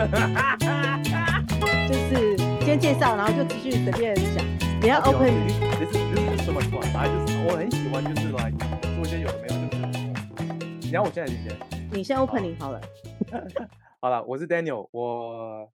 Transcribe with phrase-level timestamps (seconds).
[0.00, 4.42] 就是先介绍，然后就继续随便讲。
[4.80, 5.30] 你要 open，
[5.78, 6.80] 这是这是什么团？
[6.90, 8.50] 反正就是我很喜欢，就是来
[8.80, 9.76] 做一些有的没有的。
[10.80, 11.54] 你要我现在先？
[11.92, 12.80] 你先 opening 好了。
[14.00, 15.70] 好了，我是 Daniel，我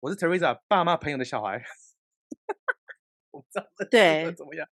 [0.00, 1.62] 我是 Teresa 爸妈朋友的小孩。
[3.30, 4.66] 我不知道对怎么样。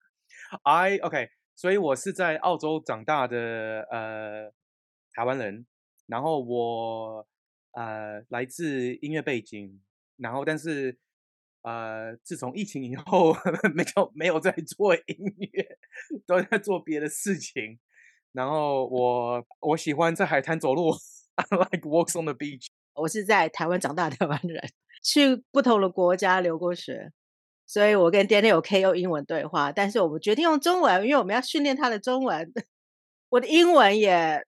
[0.65, 4.51] I OK，所以我是在澳洲长大的呃
[5.13, 5.65] 台湾人，
[6.09, 7.25] 然后我
[7.73, 9.81] 呃来自音乐背景，
[10.17, 10.99] 然后但是
[11.63, 13.35] 呃自从疫情以后
[13.75, 15.05] 没有没有在做音
[15.53, 15.79] 乐，
[16.27, 17.79] 都在做别的事情。
[18.33, 20.93] 然后我我喜欢在海滩走路，
[21.35, 22.67] I like walks on the beach。
[22.95, 24.63] 我是在台湾长大的台湾人，
[25.03, 27.11] 去不同的国家留过学，
[27.67, 32.53] 所以我跟 Daniel 可以用英文对话，但是我们决定用中文，因为我们要训练他的中文。
[33.31, 34.45] 我的英文也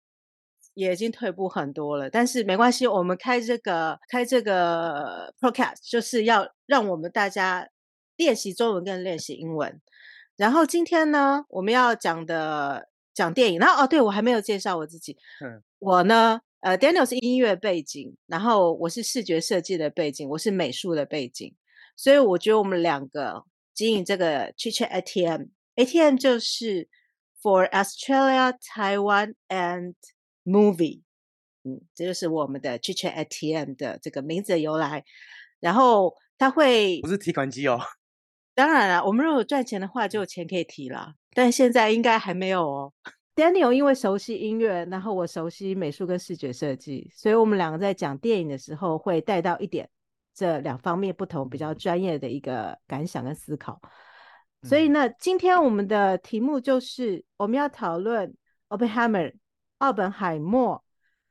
[0.74, 7.68] 也已经退步很多了，但是没关系，我们开这个开这个 podcast 就是要让我们大家
[8.16, 9.80] 练习中文跟练习英文。
[10.36, 12.88] 然后今天呢，我们要讲的。
[13.14, 15.18] 讲电影，然后哦，对，我还没有介绍我自己。
[15.44, 21.54] 嗯，我呢，呃，Daniel 是音乐背景，然后我是视觉设计的背景，我是美术的背景，
[21.94, 26.88] 所以我觉得我们两个经营这个 Chit Chat ATM，ATM 就是
[27.42, 29.92] For Australia, Taiwan and
[30.44, 31.02] Movie，
[31.64, 35.04] 嗯，这就是我们的 Chit Chat ATM 的这个名字的由来。
[35.60, 37.80] 然后它会不是提款机哦。
[38.54, 41.14] 当然了，我们如果赚钱的话，就有钱可以提了。
[41.32, 42.92] 但现在应该还没有哦。
[43.34, 49.88] Daniel 因为熟悉音乐，然后我熟悉美术跟视觉设计，所以我们两个在讲电影的时候会带到一点
[50.34, 53.80] 这两方面不同、比较专业的一个感想跟思考。
[54.64, 58.36] 所以呢，今天我们的题目就是我们要讨论
[58.68, 59.32] Oppenheimer
[59.82, 60.84] 奥本海默，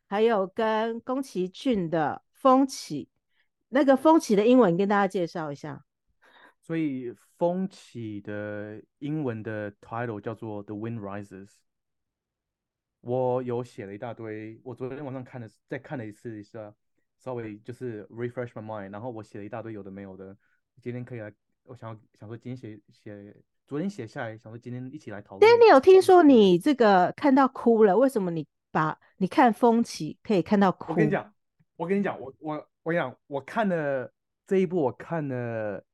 [0.10, 3.10] 还有跟宫崎骏的风起。
[3.70, 5.86] 那个风起的英文跟大家介绍一下。
[6.60, 11.50] 所以风起的英文的 title 叫做 The Wind Rises。
[13.00, 16.76] 我有写了一大堆，我昨天晚上看了，再看了一次一下，
[17.18, 20.38] 稍微就是 refresh my mind，然后我写了一大堆有的没有的。
[20.82, 21.34] 今天可以来，
[21.64, 23.34] 我想要想说今天写写，
[23.72, 25.50] 昨天写下来，想说今天一起来讨论。
[25.50, 30.92] Daniel，听说你这个看到哭了，为什么你把你看风起可以看到哭？
[30.92, 31.34] 我跟你讲，
[31.78, 34.12] 我跟你讲，我我我跟你讲，我看了
[34.46, 35.86] 这一部，我看了。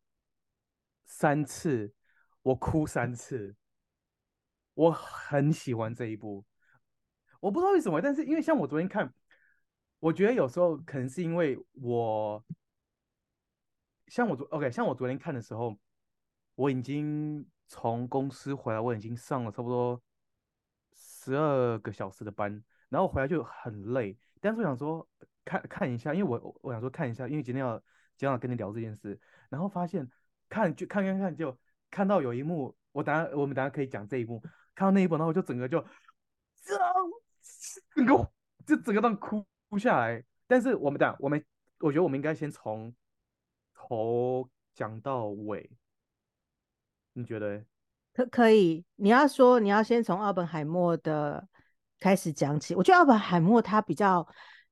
[1.05, 1.93] 三次，
[2.41, 3.55] 我哭三次。
[4.73, 6.44] 我很喜欢这一部，
[7.39, 9.13] 我不知道为什么，但是因为像我昨天看，
[9.99, 12.44] 我觉得有时候可能是因为我，
[14.07, 15.77] 像我昨 OK，像我昨天看的时候，
[16.55, 20.01] 我已经从公司回来，我已经上了差不多
[20.94, 25.07] 十二个小时的班，然后回来就很累，但是我想说
[25.45, 27.77] 看看一下，因为我我想说看一下，因为今天要
[28.16, 29.19] 今天要跟你聊这件事，
[29.50, 30.09] 然后发现。
[30.50, 31.59] 看就看看看，就
[31.91, 34.41] 看到有一幕，我等下我们等下可以讲这一幕，
[34.73, 35.85] 看到那一幕，然后我就整个就，
[37.94, 38.31] 整个
[38.66, 40.23] 就整个当哭哭下来。
[40.47, 41.44] 但是我们等下我们，
[41.79, 42.95] 我觉得我们应该先从
[43.73, 45.69] 头讲到尾，
[47.17, 47.63] 你觉得？
[48.13, 48.85] 可可以？
[48.95, 51.47] 你要说你要先从奥本海默的
[52.00, 52.75] 开始讲起。
[52.75, 54.28] 我觉得奥本海默他比较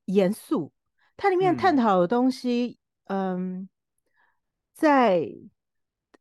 [0.06, 0.72] 严肃，
[1.18, 3.70] 他里面探讨的东西，嗯，嗯
[4.74, 5.30] 在。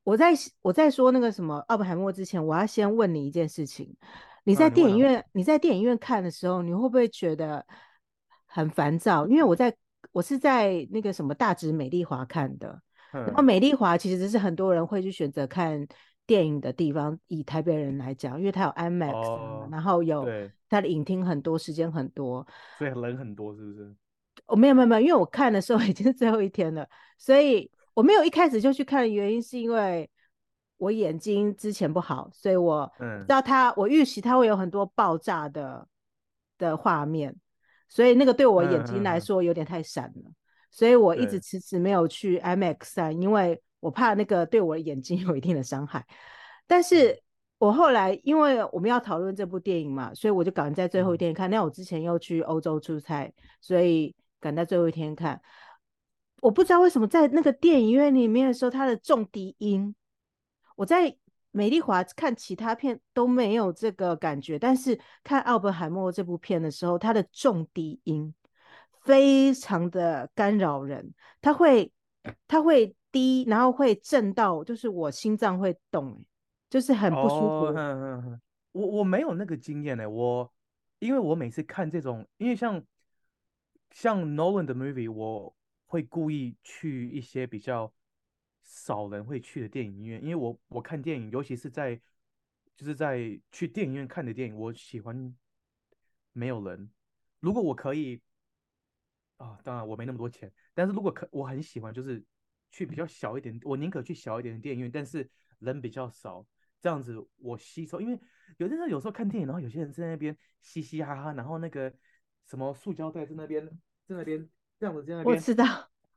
[0.03, 3.97] 我在我在说那个什么奥本海默之前，我要先问你一件事情：
[4.43, 7.65] 你在电影院，啊、你，你在电影院看的时候，你会不会觉得
[8.45, 9.27] 很烦躁？
[9.27, 9.75] 因为我在
[10.13, 12.83] 我是在那个什么大直美丽华看的，
[13.15, 15.89] 嗯、然后美丽华其实是很多人会去选择看
[16.27, 17.19] 电影的地方。
[17.29, 20.27] 以台北人来讲，因为它有 IMAX，、哦、然后有
[20.69, 22.47] 它的影厅很多，时间很多，
[22.79, 23.95] 所以人很多，是不是？
[24.47, 27.71] 哦，没有没有没有，因为我看的时候 已经是最后一天了，所以。
[27.95, 30.11] 我没有一开始就去看的原因是因为
[30.79, 35.87] 我眼睛之前不好，所以我知道他，嗯、我预期他会有很多爆炸的
[36.59, 37.33] 的画面，
[37.89, 40.35] 所以那个对我眼睛来说有点太闪了，嗯嗯、
[40.73, 46.07] 所以我一直迟迟没有去 IMAX 三，因为我怕那个对我的眼睛 有一定的伤害。
[46.67, 47.23] 但是
[47.59, 51.51] 我后来因为我们要讨论这部电影嘛，所以我就赶在最后一天看。
[51.51, 55.39] 那、嗯、我之前又去欧洲出差，所以赶在最后一天看。
[56.41, 59.95] 我不知道为什么在那个电影院里面的时候，它的重低音，
[60.77, 61.15] 我在
[61.51, 68.35] 美丽华看其他片都没有这个感觉，但是看奥本海默这部片的时候，它的重低音
[69.03, 71.93] 非常的干扰人，它会
[72.49, 76.23] 它会低，然后会震到，就是我心脏会动，
[76.69, 77.67] 就是很不舒服。
[77.67, 78.41] 哦、呵呵
[78.73, 80.53] 我我没有那个经验呢，我
[80.99, 82.85] 因为我每次看这种，因为像
[83.93, 85.55] 像 Nolan 的 movie，我。
[85.87, 87.93] 会故意去一些比较
[88.65, 91.95] 少人会去的电影院，因为我我看电影，尤其是在
[92.75, 95.33] 就是在去电影院看的电影，我喜欢
[96.33, 96.91] 没有人。
[97.39, 98.21] 如果我可以
[99.37, 102.21] 啊，当然我没那么多钱，但是如果可我很喜欢，就是
[102.75, 105.31] 去比较小一点，我宁可去小一点的电影院，但是
[105.61, 106.45] 人比较少，
[106.81, 108.01] 这样子我吸收。
[108.01, 108.19] 因为
[108.57, 111.93] 有些人有时候看电影，然后有些人在那边嘻嘻哈哈，然后那个
[112.47, 113.65] 什么塑胶袋在那边
[114.07, 114.49] 在那边。
[114.77, 115.65] 这样子，在那边我知道，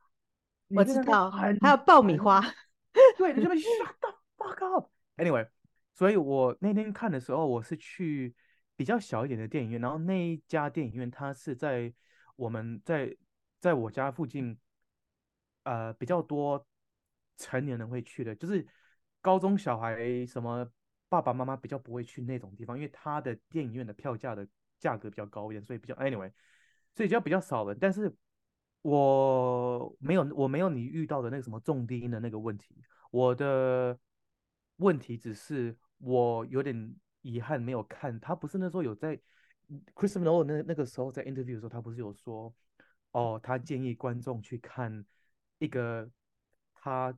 [0.69, 2.41] 我知道，还有爆米花，
[3.15, 4.89] 对，你这边 shut the fuck up。
[5.15, 5.47] Anyway，
[5.93, 8.35] 所以我那天看的时候，我是去
[8.75, 11.93] 比较小一点的电影院，然后那一家电影院它是在
[12.35, 13.15] 我们在
[13.59, 14.57] 在我家附近，
[15.67, 16.65] 呃，比较多
[17.37, 18.65] 成年人会去的，就是
[19.21, 20.69] 高中小孩什么
[21.09, 24.47] 爸爸妈妈比较不会去那种地方，因为他的电影院的票价的
[24.79, 26.31] 价格比较高一点，所以比较 Anyway，
[26.95, 28.15] 所以就比较少了，但是。
[28.83, 32.81] 我没有，我没有你遇到的那个什么重低音的那个问题。
[33.11, 33.99] 我的
[34.77, 38.17] 问题只是我有点遗憾没有看。
[38.21, 39.19] 他不是那时候有在
[39.93, 42.53] Christopher Nolan 那那个时候在 interview 的时候，他不是有说，
[43.11, 45.03] 哦，他建议观众去看
[45.59, 46.09] 一个
[46.73, 47.13] 他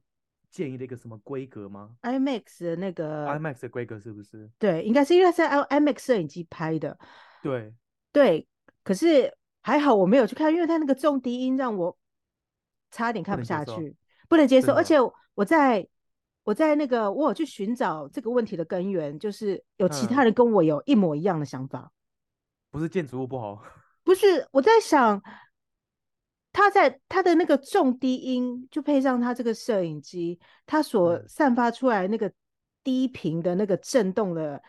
[0.50, 4.50] 建议的一个什么规格吗？IMAX 的那个 IMAX 的规格是不是？
[4.58, 6.98] 对，应该是因为是 IMAX 摄影机拍的。
[7.42, 7.74] 对
[8.12, 8.48] 对，
[8.84, 9.34] 可是。
[9.62, 11.96] 还好我没有去看，因为他那个重低音让我
[12.92, 13.94] 差点看不下去，
[14.30, 14.68] 不能接受。
[14.68, 14.96] 接受而且
[15.36, 15.86] 我在
[16.44, 21.92] 我在那个我有去寻找这个问题的根源，就是有其他人跟我有一模一样的想法。
[22.72, 23.62] 不是建筑物不好，
[24.02, 25.22] 不是我在想，
[26.60, 32.30] 他在他的那个重低音，就配上他这个摄影机，他所散发出来那个
[32.84, 34.62] 低频的那个震动的。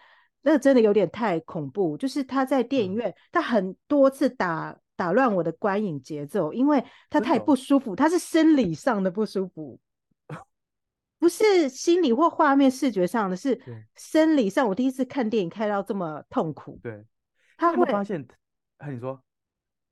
[0.43, 9.79] 那个真的有点太恐怖，就是他在电影院，嗯、他很多次打打乱我的观影节奏，因为他太不舒服，他是生理上的不舒服，
[11.21, 13.61] 不是心理或画面视觉上的，是
[13.97, 14.67] 生理上。
[14.67, 17.05] 我第一次看电影看到这么痛苦，对，
[17.59, 18.27] 他会发现，
[18.89, 19.23] 你说，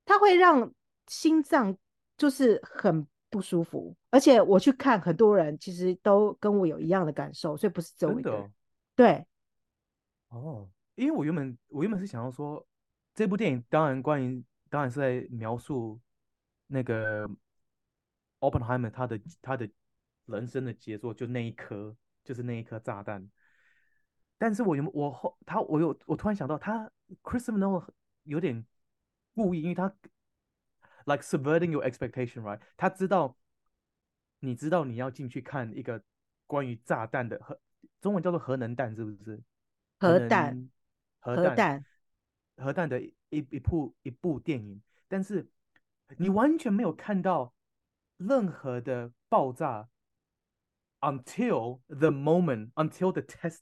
[0.03, 0.73] 他会让
[1.05, 1.77] 心脏
[2.19, 8.53] 就是很不舒服，而且我去看很多人其实都跟我有一样的感受，所以不是只有我一个人，
[8.93, 9.25] 对。
[10.27, 12.63] 哦，因为我原本我原本是想要说，
[13.15, 15.99] 这部电影当然关于当然是在描述
[16.67, 17.27] 那个
[18.39, 19.69] Oppenheimer 他的他的
[20.25, 23.27] 人生的杰作，就那一颗就是那一颗炸弹。
[24.37, 26.91] 但是我有我后他我有我突然想到他
[27.23, 27.87] Christopher Nolan
[28.23, 28.65] 有点
[29.33, 29.91] 故意，因为他
[31.09, 33.35] like subverting your expectation right，他知道
[34.39, 36.03] 你知道你要进去看一个
[36.45, 37.59] 关于炸弹的核
[38.01, 39.41] 中文叫做核能弹是不是？
[39.99, 40.69] 核弹，
[41.19, 41.83] 核弹，
[42.57, 42.87] 核弹。
[42.87, 45.47] 的一一部一部电影，但是
[46.17, 47.53] 你完全没有看到
[48.17, 49.89] 任何的爆炸
[51.01, 53.59] ，until the moment，until the test。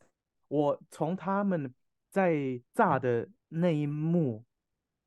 [0.48, 1.74] 我从他们
[2.10, 4.46] 在炸的那一幕，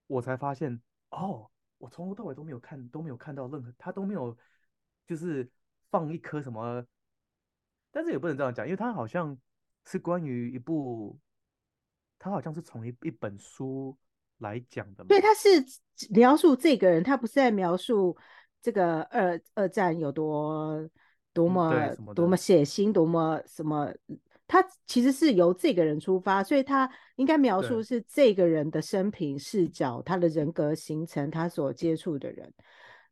[0.06, 1.50] 我才发现，哦，
[1.81, 4.38] 我从头到尾都没有看，都没有看到任何，他都没有，
[5.05, 5.50] 就是
[5.91, 6.87] 放一颗什么，
[7.91, 9.37] 但是也不能这样讲，因为他好像。
[9.87, 11.19] 是关于一部，
[12.19, 13.97] 他好像是从一一本书
[14.38, 15.03] 来讲的。
[15.05, 15.49] 对，他是
[16.11, 18.15] 描述这个人，他不是在描述
[18.60, 20.89] 这个二二战有多
[21.32, 23.91] 多么、嗯、多么血腥，多么什么。
[24.52, 32.52] 他其实是由这个人出发，所以他应该描述是这个人的生平视角，他的人格形成，他所接触的人。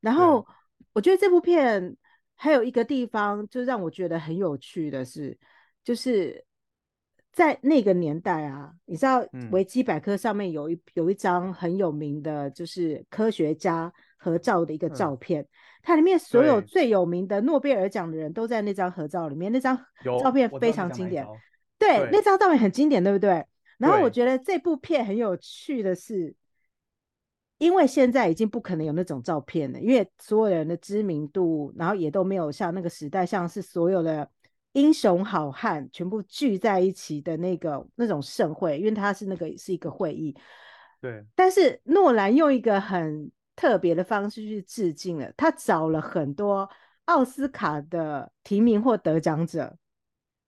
[0.00, 0.44] 然后
[0.92, 1.96] 我觉得这部片
[2.34, 5.38] 还有一个地方，就让我觉得很有趣的是，
[5.84, 6.44] 就是。
[7.38, 15.48] 在那个年代啊，你知道维基百科上面有一有一张很有名的，就是科学家合照的一个照片，嗯、
[15.80, 19.52] 它里面所有最有名的诺贝尔奖的人都在那张合照里面。
[19.52, 19.78] 那张
[20.20, 21.24] 照片非常经典，
[21.78, 23.46] 对，对，那张照片很经典，对不对？
[23.78, 26.34] 然后我觉得这部片很有趣的是，
[27.58, 34.28] 因为现在已经不可能有那种照片了，因为所有人的知名度，然后也都没有像那个时代，像是所有的。
[34.72, 40.36] 英雄好汉全部聚在一起的那个那种盛会，因为它是那个是一个会议，
[41.00, 41.24] 对。
[41.34, 46.68] 但是诺兰用一个很特别的方式去致敬了，他找了很多
[47.06, 49.74] 奥斯卡的提名或得奖者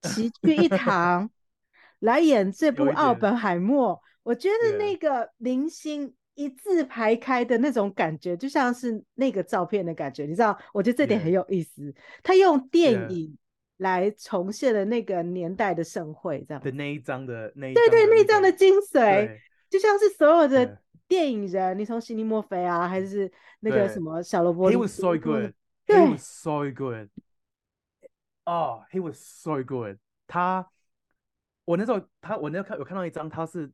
[0.03, 1.29] 齐聚一堂
[2.01, 4.01] 来演这部奥本海默。
[4.23, 10.57] 我觉得那个明星一字排开的那种感觉，就像是那个照片的感觉，你知道？
[10.75, 11.93] 我觉得这点很有意思。
[12.23, 13.37] 他用电影。
[13.81, 25.55] 来重现了那个年代的盛会，这样的那一张的那一对对那一张的精髓，就像是所有的电影人，你从悉尼墨菲啊，还是那个什么小罗伯特，He was so good.
[28.45, 29.99] Oh, he was so good.
[30.27, 30.71] 他，
[31.65, 33.73] 我那时候他，我那时候看有看到一张，他是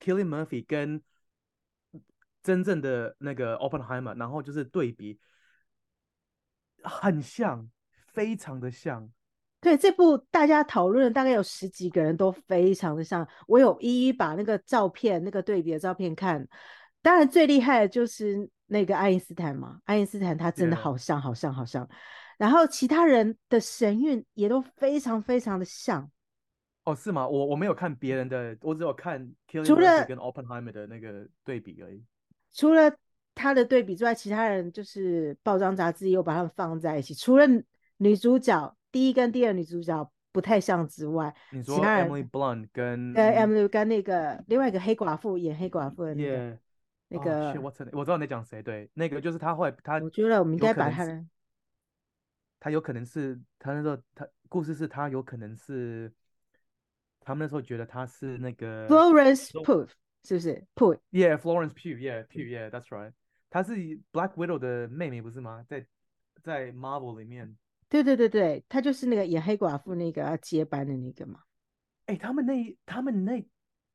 [0.00, 1.00] Killing Murphy 跟
[2.42, 5.20] 真正的那个 Oppenheimer，然后就是对比，
[6.82, 7.70] 很像，
[8.08, 9.08] 非常的像。
[9.60, 13.26] 对，这部大家讨论了大概有十几个人都非常的像。
[13.46, 16.46] 我有一一把那个照片，那个对比的照片看。
[17.02, 21.88] 当然最厉害的就是那个爱因斯坦嘛，爱因斯坦他真的好像，好像，好像。
[22.36, 26.08] 然后其他人的神韵也都非常非常的像。
[26.84, 27.26] 哦，是吗？
[27.26, 32.04] 我我没有看别人的，我只有看 Cillian Murphy 跟 Oppenheimer 的那个对比而已。
[32.52, 32.92] 除了
[33.34, 37.12] 他的对比之外，其他人就是报章杂志又把他们放在一起。
[37.12, 37.44] 除了
[37.96, 46.58] 女主角第一跟第二女主角不太像之外，你说 Emily Blunt 跟呃 Emily 跟那个另外一个黑寡妇演黑寡妇的那个、yeah.
[47.08, 51.26] 那个、oh, shit, 我知道你在讲谁，对，那个就是他后来他，我觉得我们应该把他。
[52.60, 56.12] 他有可能是他那时候，他故事是他有可能是
[57.20, 59.88] 他们那时候觉得他是那个 Florence Pugh
[60.24, 63.12] 是不是 Pugh？Yeah，Florence Pugh，Yeah，Pugh，Yeah，That's right。
[63.48, 63.74] 她是
[64.12, 65.64] Black Widow 的妹妹不是吗？
[65.68, 65.86] 在
[66.42, 67.56] 在 Marvel 里面。
[67.88, 71.42] 对对对对，他就是那个演黑寡妇那个要接班的那个嘛。
[72.06, 73.44] 哎，他们那他们那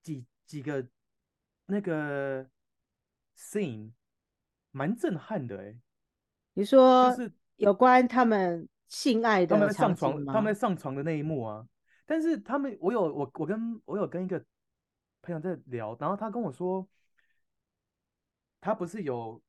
[0.01, 0.87] 几几个
[1.65, 2.47] 那个
[3.37, 3.91] scene
[4.71, 5.75] 蛮震撼的哎。
[6.53, 7.31] 你说就是。
[7.57, 11.65] 有关他们性爱的，他们在上床，他们在上床的那一幕啊。
[12.03, 14.43] 但是他们，我有我我跟我有跟一个
[15.21, 16.85] 朋友在聊，然后他跟我说，
[18.59, 19.41] 他不是有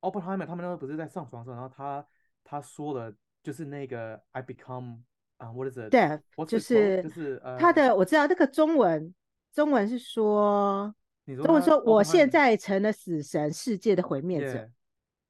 [0.00, 2.04] Oppenheimer，他们那时候不是在上床的时候，然后他
[2.42, 5.02] 他说了，就是那个 I become
[5.36, 5.90] 啊，what is it？
[5.90, 9.14] 对，就是就是呃他的我知道那个中文
[9.52, 10.92] 中文是说，
[11.24, 14.68] 中文说我现在成了死神，世界的毁灭者。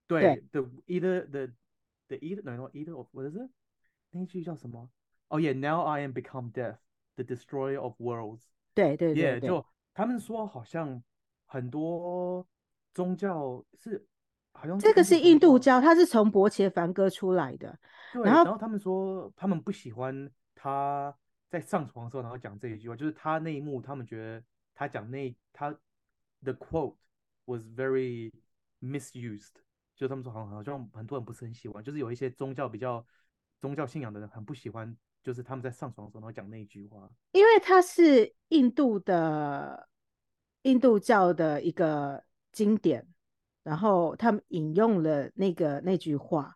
[0.07, 1.53] 对，the either the
[2.07, 3.49] The either no no either of what is it？
[4.11, 4.91] 那句叫什么？
[5.29, 6.77] 哦耶，Now I am become death,
[7.17, 8.43] the destroyer of worlds。
[8.75, 11.03] 对对对，就他们说好像
[11.47, 12.47] 很多
[12.93, 14.07] 宗教是
[14.55, 17.79] 好像这个是印度教，它是从伯切梵歌出来的。
[18.13, 21.15] 然后然后他们说他们不喜欢他
[21.51, 24.43] 在上床的时候然后讲这一句话，就是他那一幕他们觉得
[24.75, 25.71] 他讲那他
[26.43, 26.97] the quote
[27.45, 28.33] was very
[28.81, 29.53] misused。
[29.97, 33.07] 就他们说，好像好像很多人不是很喜欢，就是有一些宗教比较
[33.61, 34.93] 宗教信仰的人很不喜欢，
[35.23, 39.89] 就是他们在上床的时候然后讲那一句话，因为它是印度的
[40.63, 43.07] 印度教的一个经典，
[43.65, 46.55] 然后他们引用了那个那句话。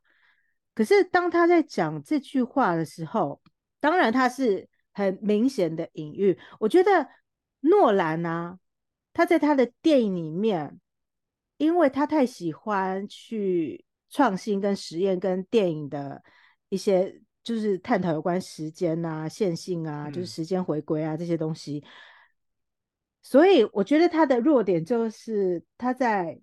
[0.74, 3.42] 可是当他在讲这句话的时候，
[3.80, 6.38] 当然他是很明显的隐喻。
[6.60, 7.08] 我觉得
[7.62, 8.56] 诺兰啊，
[9.12, 10.78] 他在他的电影里面。
[11.58, 16.22] 因为他太喜欢去创新跟实验，跟电影的
[16.68, 21.82] 一些就是探讨有关时间啊、线性啊，就是时间回归啊这些东西。
[21.84, 21.90] 嗯。
[23.22, 26.40] 所以我觉得他的弱点就是他在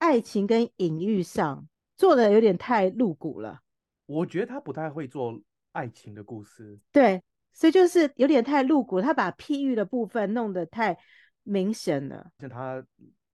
[0.00, 3.60] 爱情跟隐喻上做的有点太露骨了。
[4.06, 5.40] 我觉得他不太会做
[5.70, 6.76] 爱情的故事。
[6.90, 10.98] 对，所以就是有点太露骨，他把譬喻的部分弄得太
[11.44, 12.32] 明显了。
[12.40, 12.84] 像他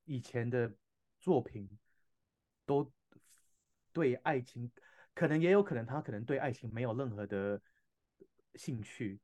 [0.05, 0.71] 以前的。
[1.19, 1.69] 作品
[2.65, 2.89] 都
[3.93, 4.71] 对爱情，
[5.13, 7.61] 可能也有可能他可能对爱情没有任何的
[8.55, 9.19] 兴趣。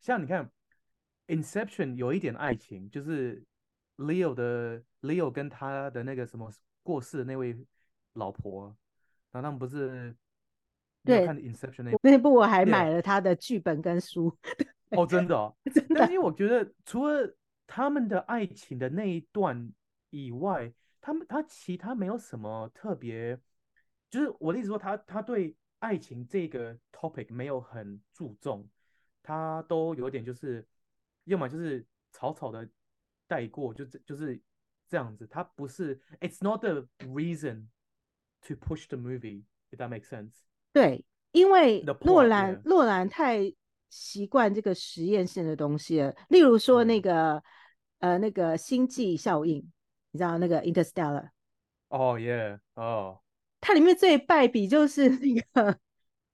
[0.00, 0.50] 像你看
[1.36, 3.44] 《Inception》有一点爱情，就是
[3.98, 6.50] Leo 的 Leo 跟他的那个什么
[6.84, 7.58] 过世的那位
[8.12, 8.66] 老婆，
[9.32, 10.14] 然后他们不是
[11.02, 14.32] 对看《Inception》那那部，我还买了他的剧本跟书。
[14.90, 15.96] 哦，真的哦，真的。
[15.96, 17.36] 但是因为我觉得除了
[17.66, 19.72] 他们的爱情的那一段
[20.10, 23.36] 以外，他们他其他没有什么特别，
[24.08, 28.68] 就是我的意思说他，他他对爱情这个 topic 没有很注重，
[29.22, 30.64] 他都有点就是，
[31.24, 32.68] 要么就是草草的
[33.26, 34.40] 带过，就就是
[34.94, 35.26] 这样子。
[35.26, 37.66] 他不是，it's not the reason
[38.42, 40.30] to push the movie，if that makes sense。
[40.72, 43.52] 对，因为诺兰诺兰太
[43.90, 47.42] 习惯这个实验性的东西了，例如说那个、
[47.98, 49.68] 嗯、呃那个星际效应。
[50.12, 51.30] 你知道那个 Interstellar？
[51.88, 53.18] 哦耶，哦，
[53.60, 55.76] 它里面最败笔就是那个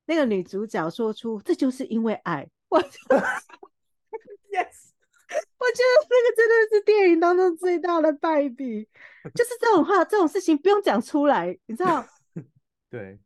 [0.04, 2.78] 那个女主角说出这就是因为爱，我
[4.52, 4.89] yes，
[5.60, 8.88] 我觉得这个真的是电影当中最大的败笔，
[9.36, 12.04] 就是这种话这种事情不用讲出来，你知道？
[12.88, 13.18] 对，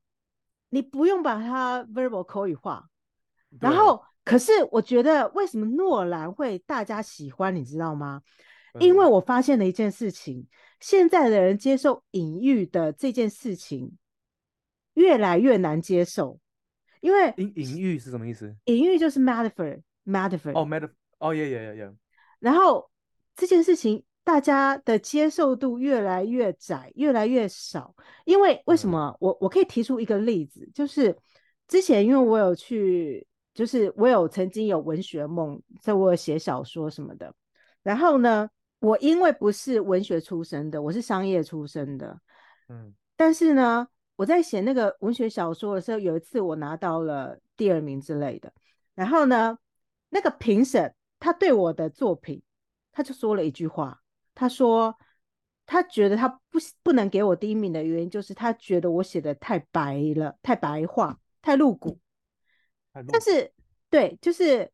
[0.70, 2.84] 你不用把它 verbal 口语化，
[3.60, 8.22] 然后可是我觉得为什么诺兰会大家喜欢，你知道吗？
[8.80, 10.48] 因为我发现了一件事情，
[10.80, 13.96] 现在的人接受隐喻的这件事情
[14.94, 16.40] 越来越难接受，
[17.00, 18.52] 因为隐隐喻是什么意思？
[18.64, 20.50] 隐喻就是 metaphor，metaphor。
[20.58, 21.94] 哦，metaphor，哦，yeah yeah yeah yeah。
[22.44, 22.90] 然后
[23.34, 27.94] 这件事情大家的接受度越来越窄，越来越少。
[28.26, 29.08] 因为为什么？
[29.14, 31.16] 嗯、我我可以提出一个例子，就是
[31.66, 37.34] 之前因为我有去，就是我有曾经有文学梦，在我有写小说什么的。
[37.82, 38.48] 然后呢，
[38.80, 42.20] 我因为不是文学出身的，我是商业出身的，
[42.68, 43.88] 嗯，但是呢。
[44.16, 48.52] 我在写那个文学小说的时候，有一次我拿到了第二名之类的。
[48.94, 49.58] 然后呢，
[50.08, 50.94] 那个评审
[51.24, 52.42] 他对我的作品，
[52.92, 54.02] 他就说了一句话，
[54.34, 54.94] 他说
[55.64, 61.98] 他觉得他不不能给我第一名的原因，就是他觉得我写的太白了，太白话，太露骨。
[63.08, 63.50] 但是，
[63.88, 64.70] 对，就是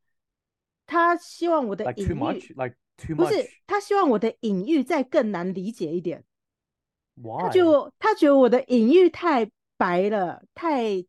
[0.86, 2.76] 他希望我的隐喻，like too much, like.
[3.14, 6.24] 不是，他希望我的隐喻再更难理解一点。
[7.38, 11.06] 他就他觉得我的隐喻太白了，太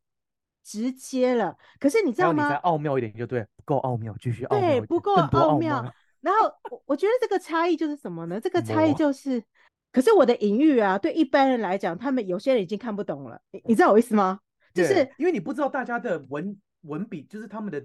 [0.71, 1.53] 直接了。
[1.79, 2.45] 可是你知道吗？
[2.45, 4.69] 你再奥妙一点就对，不够奥妙，继续奥妙。
[4.69, 5.93] 对，不够奥妙。
[6.21, 8.39] 然后我我觉得这个差异就是什么呢？
[8.39, 9.43] 这个差异就是，
[9.91, 13.41] 可是我的隐喻啊，对一般人来讲，他们有些人已经看不懂了。
[13.51, 14.39] 你你知道我意思吗？
[14.73, 17.79] 就是因为你不知道大家的文文笔，就是他们的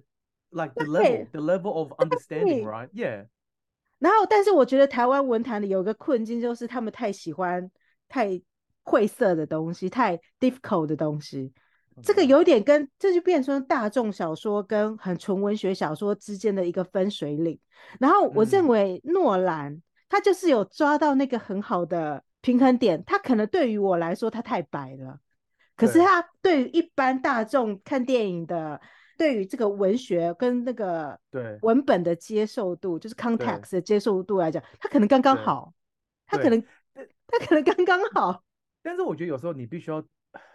[0.50, 3.26] like the level the level of understanding right yeah。
[3.98, 7.68] 然后，但是我觉得台湾文坛的有一个困境，就是他们太喜欢。
[8.08, 8.40] 太
[8.84, 11.52] 晦涩的东西，太 difficult 的东西.
[12.02, 17.58] 这个有点跟这就变成大众小说跟很纯文学小说之间的一个分水岭。
[17.98, 23.02] 然后我认为诺兰、嗯、他就是有抓到那个很好的平衡点。
[23.04, 25.18] 他可能对于我来说他太白了，
[25.76, 28.80] 可是他对于一般大众看电影的，
[29.16, 35.72] 对于这个文学跟那个对文本的接受度，就是 context 的接受度来讲，他可能刚刚好，
[36.26, 36.62] 他可能。
[37.28, 38.42] 他可能刚刚好，
[38.82, 40.02] 但是我觉得有时候你必须要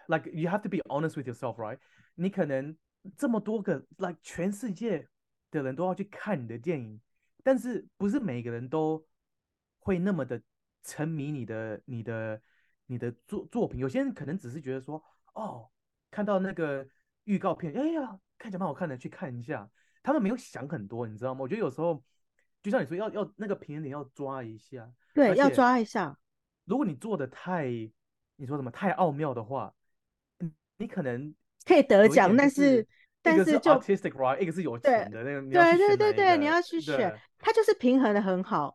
[0.07, 1.77] ，like you have to be honest with yourself, right？
[2.15, 2.77] 你可能
[3.17, 5.07] 这么多个，like 全世界
[5.49, 6.99] 的人都要去看你的电影，
[7.43, 9.05] 但是不是每个人都
[9.79, 10.41] 会那么的
[10.83, 12.41] 沉迷你的、你的、
[12.85, 13.79] 你的作作品。
[13.79, 15.69] 有些人可能只是觉得说，哦，
[16.09, 16.87] 看到那个
[17.23, 19.69] 预告片，哎呀，看起来蛮好看的，去看一下。
[20.03, 21.41] 他们没有想很多，你知道吗？
[21.41, 22.03] 我觉得有时候
[22.63, 26.17] 就像你说，要要那个平衡点要抓一下，对，要抓一下。
[26.65, 27.67] 如果你做的太，
[28.35, 29.73] 你说什么太奥妙的话，
[30.81, 31.33] 你可能
[31.65, 32.85] 可以得奖，但是
[33.21, 38.73] 但是就 artistic right，一个是有钱的那个，对对对对，你要去选，他就是平衡的很好。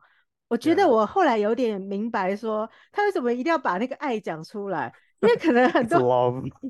[0.49, 6.41] 我觉得我后来有点明白说，他为什么一定要把那个爱讲出来，因为可能很 多 love，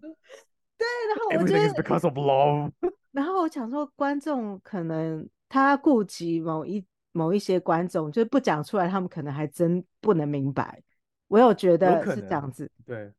[0.78, 2.72] 对，然后我觉得 because of love，
[3.12, 10.82] 然后我想说观众可能他顾及某一某一些观众，就是不讲出来，他们可能还真不能明白。
[11.28, 13.12] 我有觉得是这样子，对，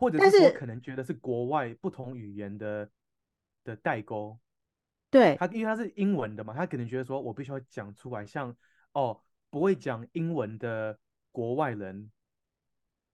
[0.00, 2.88] 或者是说可能觉得是国外不同语言的
[3.62, 4.38] 的代沟，
[5.10, 8.56] 对，他因为他是英文的嘛，他可能觉得说我必须要讲出来，像
[8.92, 10.98] 哦不会讲英文的
[11.30, 12.10] 国外人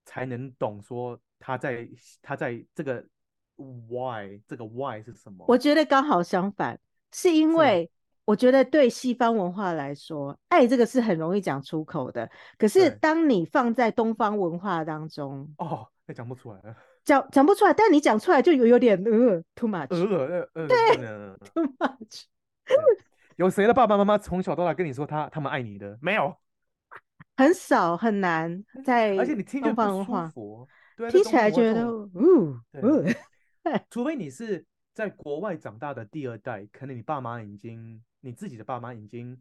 [0.05, 1.89] 才能懂说他在
[2.23, 3.05] 他在这个
[3.57, 5.45] why 这个 why 是什么？
[5.49, 6.79] 我觉得刚好相反，
[7.13, 7.91] 是因为。
[8.27, 12.29] 我觉得对西方文化来说，爱这个是很容易讲出口的。
[12.59, 16.61] 可是当你放在东方文化当中，哦，那讲不出来，
[17.05, 17.75] 讲讲不出来。
[17.75, 20.97] 但你讲出来就有有点呃，too much，呃呃，对
[21.53, 22.25] ，too much。
[23.37, 25.99] 有谁的爸爸妈妈从小到大跟你说他他们爱你的？
[26.01, 26.35] 没有，
[27.37, 29.17] 很少很难在。
[29.17, 30.33] 而且你听东方文化，
[31.11, 32.57] 听起来觉得，呜呜，
[33.91, 34.65] 除非你是
[34.95, 38.03] 在国外长大的第二代，可能你爸妈已经。
[38.21, 39.41] 你自己的爸妈已经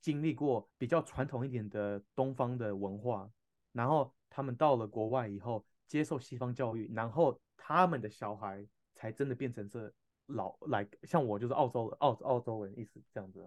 [0.00, 3.30] 经历过比较传统一点的东方的文化，
[3.70, 9.92] 然后他们到了国外以后接受西方教育，然后他们的小孩才真的变成是
[10.26, 13.42] 老来像我就是澳洲澳澳洲人意思这样子。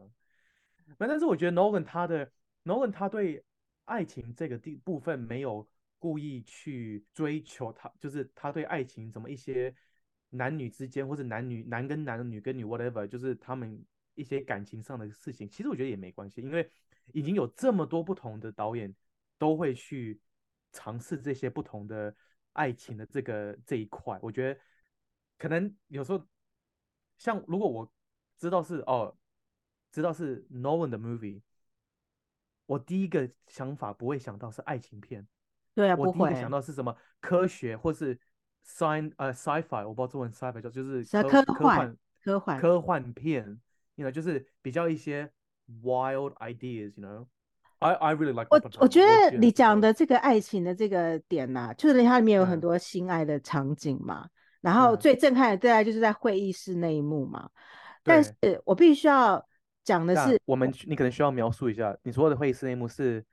[0.97, 2.31] 那但是我觉得 Nolan 他的
[2.63, 3.43] Nolan 他对
[3.85, 5.67] 爱情这个地部分没有
[5.99, 9.75] 故意去追求他，就是他对爱情怎么一些
[10.29, 13.83] 男女之间或者男女男跟男女跟女 whatever，就是他们。
[14.17, 16.67] 一些感情上的事情，其实我觉得也没关系，因为
[17.13, 18.91] 已经有这么多不同的导演
[19.37, 20.19] 都会去
[20.71, 22.15] 尝试这些不同的
[22.57, 24.19] 爱情的这个这一块。
[24.21, 24.59] 我觉得
[25.37, 26.27] 可能有时候，
[27.17, 27.93] 像如果我
[28.37, 29.15] 知道是哦，
[29.91, 31.41] 知道是 Nolan 的 movie，
[32.65, 35.25] 我第一个想法不会想到是爱情片，
[35.73, 38.19] 对啊，我第一个想到是什么科学或是
[38.65, 43.61] science 呃 sci-fi，我不知道中文 sci-fi 叫就是科科幻科幻科幻片。
[43.95, 45.33] You know，就是比较一些
[45.81, 47.27] wild ideas，you know，I
[47.79, 48.47] I really like。
[48.49, 54.27] 我我觉得你讲的这个爱情的这个点呐、啊，就是它里面有很多心爱的场景嘛。
[54.61, 57.49] 然后最震撼的，大概就是在会议室那一幕嘛。
[58.03, 58.33] 但是
[58.65, 59.41] 我必须要
[59.83, 63.23] 讲的是，我们你可能需要描述一下，你说的会议室那一幕是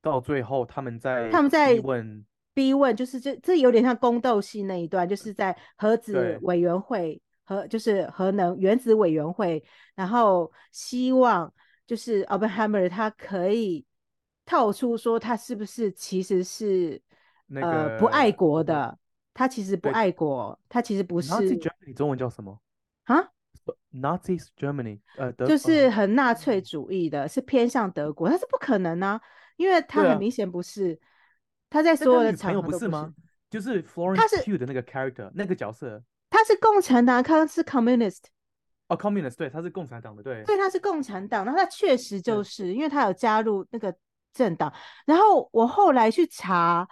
[0.00, 9.62] 到最后他们在他们在问逼问，就是这这有点像宫斗戏那一段，就是在核子委员会和就是核能原子委员会，
[9.94, 11.52] 然后希望
[11.86, 13.84] 就是，Albhammer，他可以
[14.44, 17.00] 套出说他是不是其实是、
[17.46, 18.98] 那个、呃不爱国的，
[19.34, 21.32] 他其实不爱国，他其实不是。
[21.32, 22.60] Nazi Germany 中文叫什么
[23.04, 23.28] 啊
[23.92, 29.20] ？Nazi Germany，呃，就是很纳粹主义的，是偏向德国，但是不可能啊，
[29.56, 30.98] 因为他很明显不是，
[31.68, 33.12] 他在所有的场合都不是吗？
[33.50, 38.22] 就是 Florence Pugh 的那个 character，那个角色，他是共产党，他是 communist，
[38.92, 43.94] 哦，communist，对，他是共产党的，对，对，他是共产党，然后他确实就是因为他有加入那个
[44.32, 44.72] 政党，
[45.06, 46.88] 然后我后来去查，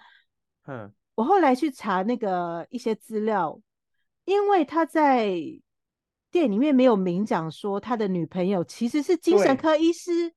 [0.67, 3.61] 嗯，我后来去查那个一些资料，
[4.25, 5.35] 因为他在。
[6.33, 10.33] 电影里面没有明讲说他的女朋友其实是精神科医师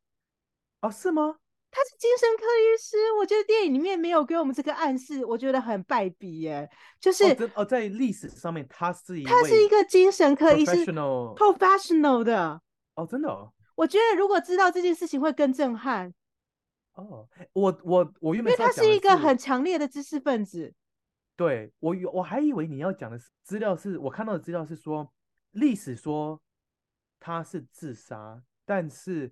[0.81, 0.89] 哦？
[0.89, 1.35] 是吗？
[1.73, 6.69] 他是精神科医师，我觉得电影里面没有给我们这个暗示，我觉得很败笔耶。
[6.99, 12.61] 就是哦，哦，在历史上面他是一他是一个精神科医师，professional 的
[12.95, 13.51] 哦，真的哦。
[13.75, 16.13] 我觉得如果知道这件事情会更震撼
[16.93, 17.27] 哦。
[17.53, 20.73] 我我我因为他是一个很强烈的知识分子。
[21.35, 25.11] 对我我还以为你要讲的是资料是我看到的资料是说。
[25.53, 26.41] 历史说
[27.19, 29.31] 他是自杀，但是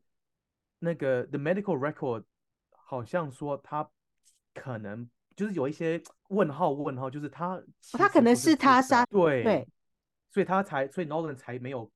[0.78, 2.26] 那个 The Medical Record
[2.92, 3.90] 好像说他
[4.54, 9.68] 可能就是有一些问号问号，就是他是他可能是他杀，对对，
[10.30, 11.90] 所以他才所以 Nolan 才没有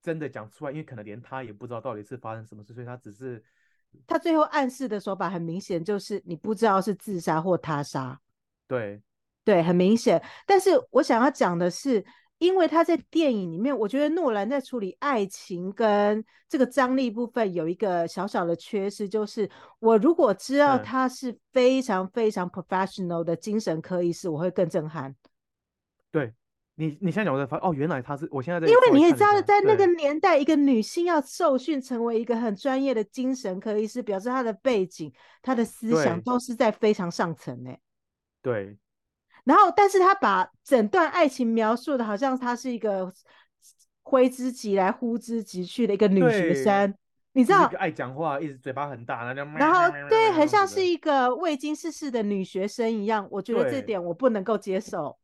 [0.00, 3.44] 真的讲出来，因为可能连他也不知道到底是发生什么事，所以他只是
[4.06, 8.20] 他最后暗示的手法很明显，就是你不知道是自杀或他杀，
[8.68, 9.02] 对
[9.44, 10.22] 对，很明显。
[10.46, 12.06] 但是我想要讲的是。
[12.44, 25.16] 因为他在电影里面，我觉得诺兰在处理爱情跟这个张力部分有一个小小的缺失，就是我如果知道他是非常非常 professional 的精神科医师，我会更震撼。
[26.12, 26.34] 对
[26.74, 37.70] 你，你现在讲我才发现，哦，原来他是我现在在，因为你也知道，在那个年代，一个女性要受训成为一个很专业的精神科医师，表示她的背景、她的思想都是在非常上层呢。
[38.42, 38.76] 对。
[39.44, 43.12] 然后，但是他把整段爱情描述的好像她是一个
[44.02, 46.94] 挥之即来呼之即去的一个女学生，
[47.32, 47.64] 你知道？
[47.78, 53.28] 爱讲话，一直嘴巴很大，然后对，很像是一个未经世事的女学生一样。
[53.30, 55.18] 我觉得这点我不能够接受。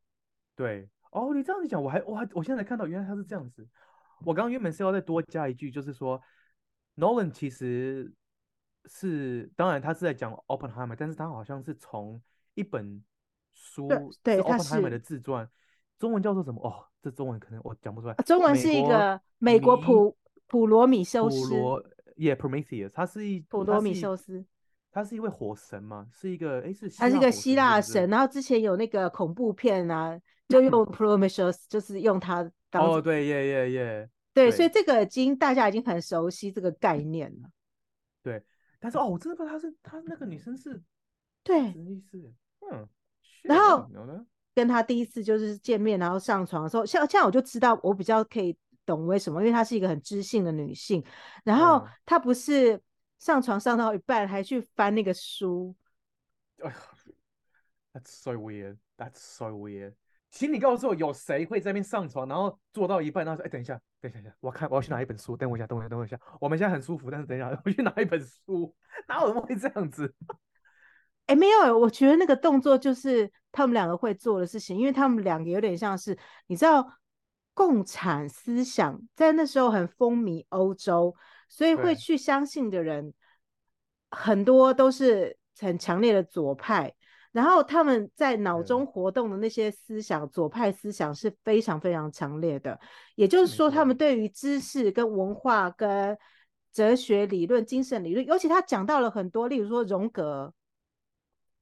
[0.54, 3.66] 对，哦，你这样子讲，我还我还我现在才看到，原来他是这样子。
[4.26, 6.20] 我刚刚原本是要再多加一句，就是说
[6.96, 8.12] ，Nolan 其实
[8.84, 12.20] 是，当然他是在讲 Oppenheimer，但是他好像是从
[12.52, 13.02] 一本。
[13.70, 13.88] 书
[14.22, 15.48] 对，是奥本海默的自传，
[15.98, 16.60] 中文叫做什么？
[16.66, 18.14] 哦，这中文可能我讲不出来。
[18.26, 20.16] 中文是一个美国普
[20.48, 21.84] 普罗米修斯，普罗
[22.16, 24.44] 耶，Prometheus，他是一普罗米修斯，
[24.90, 37.48] 他是一位火神嘛，是一个哎是，他是一个希腊神，然后之前有那个恐怖片啊，就用 Prometheus，就是用他当哦，对耶耶耶，对，所以这个已经大家已经很熟悉这个概念了。
[38.22, 38.42] 对，
[38.80, 40.82] 但是哦，我真的不知道他是他那个女生是，
[41.44, 41.72] 对，
[42.70, 42.88] 嗯。
[43.42, 43.88] 然后
[44.54, 51.02] 跟他第一次就是见面，然后上床的时候，像像我就知道我比较可以懂为什么，因为她是一个很知性的女性。
[51.44, 52.80] 然后她不是
[53.18, 55.74] 上床上到一半还去翻那个书。
[56.62, 56.76] 哎呀
[57.92, 58.76] ，That's so weird.
[58.98, 59.94] That's so weird.
[60.30, 65.36] 请你告诉我，有谁会在那边上床，然后做到一半，然后说：“哎，等一下，等一下，等一下，我看我要去拿一本书。
[65.36, 66.20] 等我一下，等我一下，等我一下。
[66.40, 68.72] 我们现在很舒服，但是等一下我去拿一本书。
[69.08, 70.14] 哪有人会这样子？”
[71.30, 76.84] 哎，没有，我觉得那个动作就是他们两个会做的事情，因为他们两个有点像是，你知道，
[77.54, 81.14] 共产思想在那时候很风靡欧洲，
[81.48, 83.14] 所以会去相信的人
[84.10, 86.92] 很多都是很强烈的左派，
[87.30, 92.76] 然后他们在脑中活动的那些思想，左派思想是非常非常强烈的，
[93.14, 96.18] 也就是说，他们对于知识跟文化跟
[96.72, 100.52] 哲学理论、精神理论，尤其他讲到了很多，例如说荣格。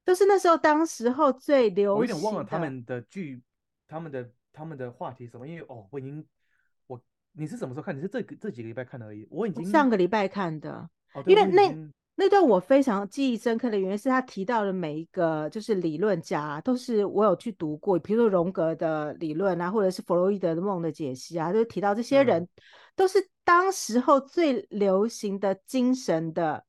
[0.09, 1.99] 就是那时候，当时候最流行。
[1.99, 3.43] 我有点忘了他们的剧，
[3.87, 5.47] 他们的他们的话题什么？
[5.47, 6.25] 因为哦，我已经
[6.87, 6.99] 我
[7.33, 7.95] 你是什么时候看？
[7.95, 9.29] 你是这个这几个礼拜看的而已。
[9.31, 10.89] 我已经上个礼拜看的。
[11.13, 11.77] 哦、因为那
[12.15, 22.49] 那段我非常记忆深刻的原因是他提到的每一个就是理论家都是我有去读过，比如说荣格的理论啊，或者是弗洛伊德的梦的解析啊，就是提到这些人、嗯、
[22.97, 26.65] 都是当时候最流行的精神的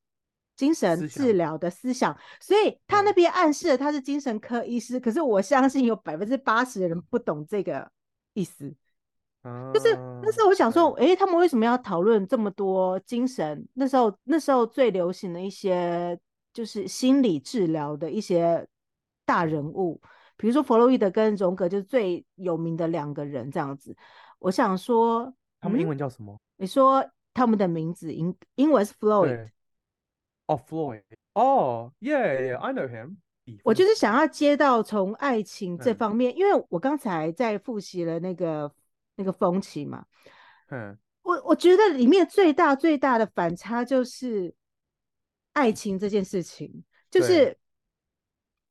[0.59, 7.89] 精神治疗的思想，所以他那边暗示了他是精神科医师，嗯、可是我相信有百分之八十的人不懂这个
[8.33, 8.75] 意思。
[9.43, 13.65] 嗯、就是，但是我想说，哎、欸，他们为什么要讨论这么多精神？
[13.73, 16.19] 那时候那时候最流行的一些
[16.51, 18.67] 就是心理治疗的一些
[19.25, 20.01] 大人物，
[20.35, 23.95] 比如说弗洛伊德跟荣格，就是最有名的两个人这样子。
[24.39, 26.33] 我想说，他们英文叫什么？
[26.33, 29.49] 嗯、你说他们的名字英英文是 Floyd。
[30.49, 31.03] 哦，Floyd。
[31.33, 33.15] 哦，Yeah，Yeah，I know him。
[33.63, 38.71] 我就是想要接到从爱情这方面，嗯、因为我刚才在复习了那个。
[39.19, 40.05] 那个风起嘛，
[40.69, 44.55] 嗯，我我觉得里面最大最大的反差就是
[45.51, 47.57] 爱情这件事情，就是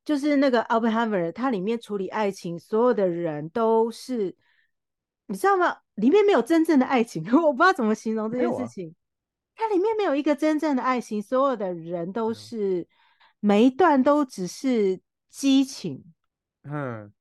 [0.03, 4.35] 就是那个 Oppenheimer，他里面处理爱情，所有的人都是
[5.27, 5.77] 你知道吗？
[5.93, 8.95] 里面没有真正的爱情， 我不知道怎么形容这件事情。
[9.59, 12.87] 它里面没有一个真正的爱情，所有的人都是
[13.39, 16.03] 每一段都只是激情，
[16.63, 17.11] 嗯。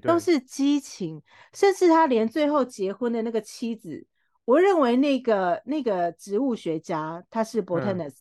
[0.00, 1.20] 都是激情，
[1.52, 4.06] 甚至他连最后结婚的那个妻子，
[4.44, 8.14] 我认为那个那个植物学家他是 botanist，嗯，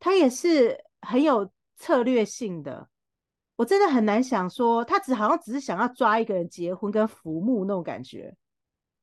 [0.00, 2.88] 他也是很有策略性的。
[3.56, 8.34] 我真的很难想说，他只好像只是想要抓一个人结婚跟服木那种感觉，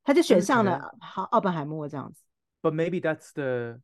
[0.03, 2.23] 他就选上了好奥本海默这样子。
[2.63, 3.81] But maybe that's the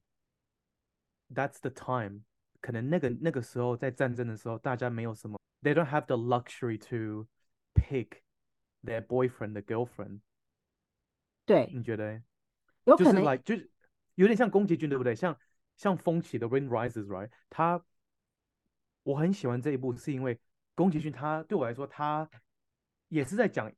[1.33, 2.21] that's the time，
[2.61, 7.27] 可能那个那个时候在战争的时候，大家没有什么，they don't have the luxury to。
[7.77, 8.21] pick
[8.85, 10.21] their boyfriend, the girlfriend。
[11.45, 12.23] 对，你觉得？
[12.85, 13.69] 有可能就是，like, 就是
[14.15, 15.13] 有点像宫崎骏，对不对？
[15.13, 15.38] 像
[15.75, 17.29] 像风起的《Wind Rises》，right？
[17.49, 17.83] 他
[19.03, 20.39] 我很喜欢这一部，是因为
[20.73, 22.27] 宫崎骏他对我来说，他
[23.09, 23.69] 也是在讲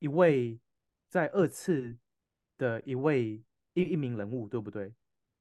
[0.00, 0.60] 一位
[1.08, 1.96] 在二次
[2.58, 3.42] 的一位
[3.72, 4.92] 一一名人物，对不对？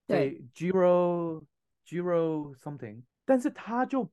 [0.07, 1.43] 对，Jiro
[1.85, 4.11] Jiro something，但是他就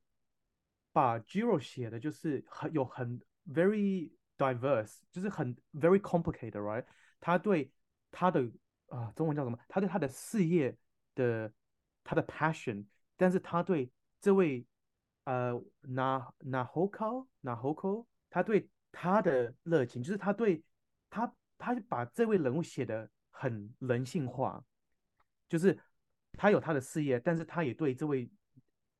[0.92, 3.20] 把 Jiro 写的就是很有很。
[3.44, 4.08] very
[4.38, 6.84] diverse，就是很 very complicated，right？
[7.18, 7.72] 他对
[8.12, 8.40] 他的
[8.86, 9.58] 啊、呃，中文叫什么？
[9.66, 10.78] 他对他的事业
[11.16, 11.52] 的
[12.04, 14.64] 他的 passion，但是他对这位
[15.24, 15.52] 呃
[15.88, 20.62] ，Na Nahoko Nahoko，他对他的热情，就是他对
[21.10, 24.64] 他，他就把这位人物写的很人性化，
[25.48, 25.76] 就是
[26.42, 28.28] 他有他的事业，但是他也对这位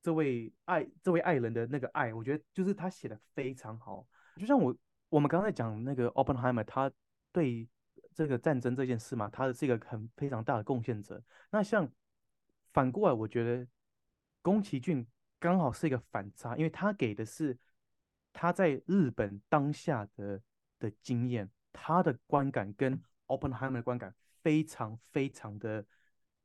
[0.01, 4.07] 这位爱这位爱人的那个爱，我觉得就是他写的非常好。
[4.37, 4.73] 就像我
[5.09, 6.89] 我们刚才讲那个 Oppenheimer，他
[7.33, 7.67] 对
[8.13, 11.21] 这个战争这件事嘛，他是一个很非常大的贡献者。
[11.51, 11.91] 那像
[12.71, 13.67] 反过来，我觉得
[14.41, 15.05] 宫崎骏
[15.37, 17.57] 刚好是一个反差，因为他给的是
[18.31, 20.41] 他在日本当下的
[20.79, 25.85] 的经验，他的观感跟 Oppenheimer 的观感非常非常的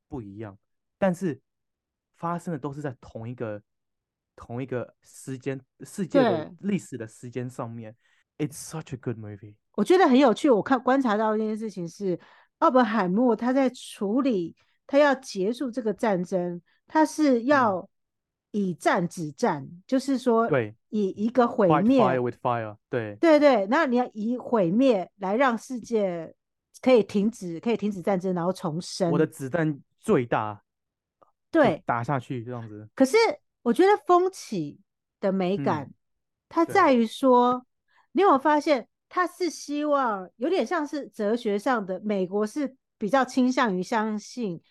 [0.08, 0.58] 不一样，
[0.98, 1.40] 但是
[2.16, 3.62] 发生的都是在同一个。
[4.40, 7.92] 同一个时间世界的历史的时间上面
[8.38, 9.56] ，It's such a good movie。
[9.74, 10.48] 我觉得很有趣。
[10.48, 12.16] 我看观察到一件事情是，
[12.58, 14.54] 奥本海默他在处理
[14.86, 17.90] 他要结束这个战争，他是要
[18.52, 23.66] 以战止战，嗯、就是说，对，以一个毁灭，Fire with fire，对，对对。
[23.66, 26.32] 那你要以毁灭来让世界
[26.80, 29.10] 可以停止，可以停止战争，然后重生。
[29.10, 30.62] 我的子弹最大，
[31.50, 32.88] 对，打下去这样子。
[32.94, 33.16] 可是。
[33.62, 34.80] 我觉得风起
[35.20, 35.94] 的美感，嗯、
[36.48, 37.66] 它在于说，
[38.12, 44.62] 你有发现，它是希望有点像是哲学上的美国是比较倾向于相信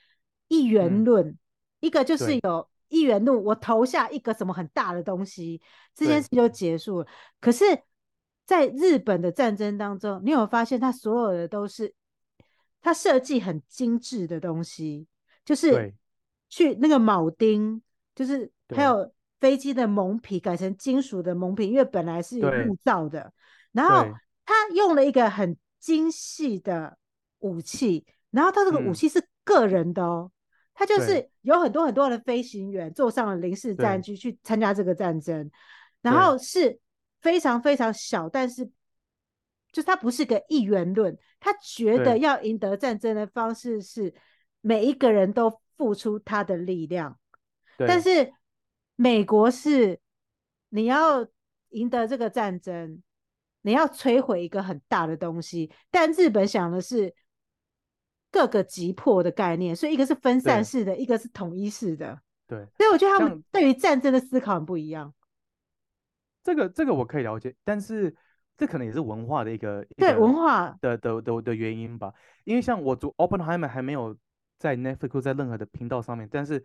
[0.48, 1.38] 一元论，嗯、
[1.82, 5.62] 一个就是有一元论，我投下一个什么很大的东西，
[5.94, 7.08] 这件事就结束了。
[7.40, 7.66] 可是，
[8.46, 11.94] 在日本的战争当中，你有发现，它所有的都是
[12.82, 15.06] 它设计很精致的东西，
[15.46, 15.94] 就是
[16.50, 17.82] 去那个铆钉，
[18.14, 18.52] 就是。
[18.76, 23.32] 还有飞机的蒙皮改成金属的蒙皮，因为本来是有木造的。
[23.72, 24.06] 然后
[24.46, 26.98] 他用了一个很精细的
[27.40, 30.30] 武器，然后他这个武器是个人的哦，
[30.74, 35.50] 他、嗯、就是有很多很多的飞行员坐上了零式战机去参加这个战争，
[36.02, 36.78] 然后是
[37.22, 38.66] 非常非常小，但是
[39.72, 44.14] 就是他不是个一元论，他觉得要赢得战争的方式是
[44.60, 47.18] 每一个人都付出他的力量，
[47.78, 48.34] 但是。
[49.00, 50.00] 美国是
[50.70, 51.24] 你要
[51.70, 53.04] 赢得这个战争，
[53.62, 57.13] 你要摧毁一个很大的东西，但日本想的是
[58.32, 62.20] 各个急迫的概念，所以一个是分散式的，一个是统一式的。
[62.48, 65.13] 对，所以我觉得他们对于战争的思考很不一样。
[66.44, 68.16] 这个这个我可以了解，但是
[68.58, 72.12] 这可能也是文化的一个对文化的的的的原因吧。
[72.46, 74.18] 因为像我读 Oppenheimer 还没有
[74.59, 76.65] 在 Netflix 在任何的频道上面，但是。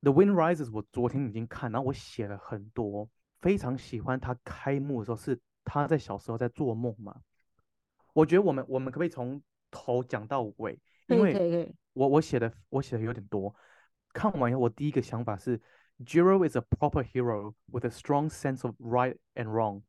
[0.00, 7.20] The Wind Rises，我昨天已经看，然后我写了很多，非常喜欢他开幕的时候是他在小时候在做梦嘛。
[8.12, 9.42] 我觉得我们我们可不可以从
[9.72, 10.78] 头讲到尾？
[11.08, 13.52] 因为我我写的我写的有点多。
[14.12, 15.60] 看完以后，我第一个想法是，
[16.06, 19.82] Jiro is a proper hero with a strong sense of right and wrong.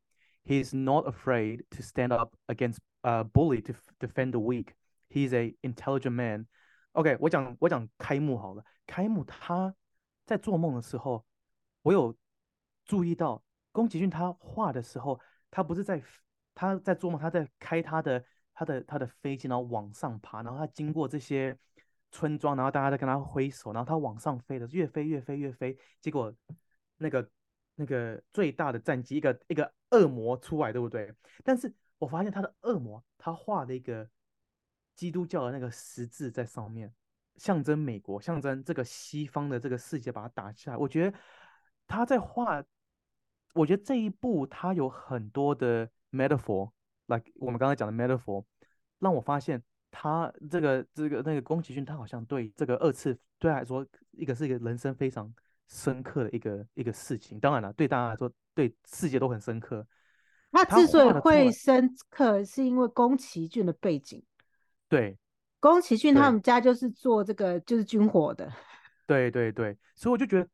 [0.44, 4.70] He is not afraid to stand up against a bully to defend the weak.
[5.08, 6.48] He is a intelligent man.
[6.95, 9.75] OK，我讲我讲开幕好了，开幕他。
[10.27, 11.23] 在做梦的时候，
[11.83, 12.17] 我有
[12.87, 16.03] 注意到宫崎骏他画的时候，他不是在
[16.55, 21.55] 他在做梦，他在开他的他的他的飞机，然后往上爬，然后他经过这些
[22.11, 26.35] 村庄，然后大家在跟他挥手，然后他往上飞的，越飞越飞越飞，结果
[26.97, 27.31] 那个
[27.75, 31.15] 那个最大的战机，一个一个恶魔出来，对不对？
[31.45, 34.09] 但是我发现他的恶魔，他画了一个
[34.95, 36.93] 基督教的那个十字在上面。
[37.37, 40.77] 象征美国，象征这个西方的这个世界，把它打下来。
[40.77, 41.19] 我觉得
[41.85, 42.63] 他在画，
[43.55, 48.45] 我觉得这一部他有很多的 metaphor，like 我们刚才讲的 metaphor，
[49.01, 55.35] 让我发现他这个这个那个宫崎骏，他好像对这个二次对他来说，一个是一个人生非常
[55.67, 57.41] 深刻的一个一个事情。
[57.41, 59.85] 当然了，对大家来说，对世界都很深刻。
[60.53, 64.25] 他之所以会深刻，是因为宫崎骏的背景。
[64.95, 65.19] 对。
[65.59, 68.53] 宫崎骏他们家就是做这个，就是军火的。
[69.07, 70.49] 对对对，所以我就觉得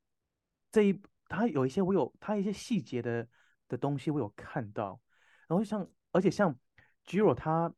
[0.70, 3.28] 这一他有一些我有他一些细节的
[3.68, 5.00] 的东西我有看到，
[5.46, 6.56] 然后像而且像
[7.04, 7.74] Jiro 他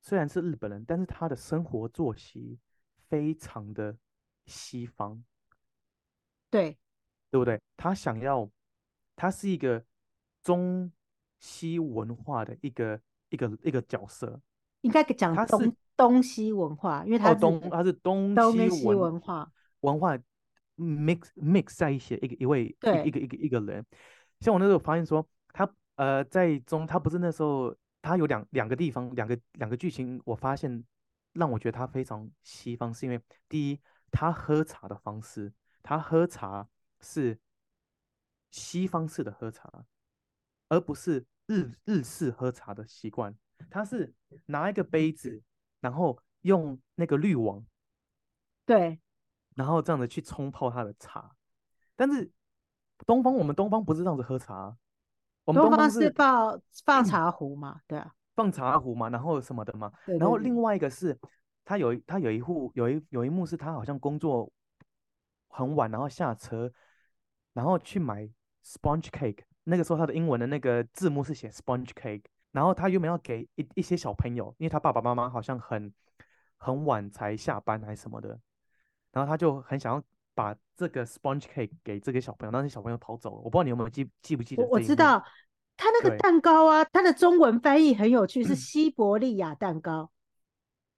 [0.00, 2.58] 虽然是日本人，但是他的生活作息
[3.08, 3.96] 非常的
[4.44, 5.24] 西方，
[6.50, 6.76] 对
[7.30, 7.60] 对不对？
[7.76, 8.50] 他想要
[9.16, 9.84] 他是一个
[10.42, 10.92] 中
[11.38, 14.40] 西文化的一个一个一个角色，
[14.84, 15.72] 应该讲他是。
[15.96, 19.50] 东西文化，因为它是东，它是东东西文化。
[19.80, 20.18] 文化。
[20.76, 23.86] Mix mix 在一起一个一位一个一个一个人，
[24.40, 30.84] 像我那时候发现说他呃在中他不是那时候他有两两个地方两个两个剧情，我发现
[31.34, 36.68] 让我觉得他非常西方，是因为第一他喝茶的方式，他喝茶
[36.98, 37.38] 是
[38.50, 39.84] 西方式的喝茶，
[40.68, 43.32] 而不是日日式喝茶的习惯，
[43.70, 44.12] 他是
[44.46, 45.42] 拿一个杯子。
[45.80, 47.62] 然后用那个滤网，
[48.64, 48.98] 对，
[49.54, 51.30] 然后这样子去冲泡他的茶。
[51.94, 52.32] 但是
[53.04, 54.74] 东方，我们东方不是这样子喝茶，
[55.44, 59.92] 我们东方是，放放茶壶嘛，对啊，放茶壶嘛，然后什么的嘛。
[60.06, 61.20] 对对对，然后另外一个是，
[61.66, 64.50] 他有他有一户有一有一幕是他好像工作
[65.48, 66.72] 很晚，然后下车，
[67.52, 68.26] 然后去买
[68.64, 69.44] sponge cake。
[69.64, 72.24] 那个时候他的英文的那个字幕是写 sponge cake。
[72.54, 75.92] 然后他原本要给一一些小朋友，因为他爸爸妈妈好像很
[76.56, 78.38] 很晚才下班还是什么的，
[79.10, 80.00] 然后他就很想要
[80.34, 83.36] 把这个 sponge cake 给这个小朋友，但是小朋友跑走了。
[83.38, 84.64] 我不知道你有没有记记不记得？
[84.68, 85.20] 我知道
[85.76, 90.12] 他那个蛋糕啊，它的中文翻译很有趣，是西伯利亚蛋糕。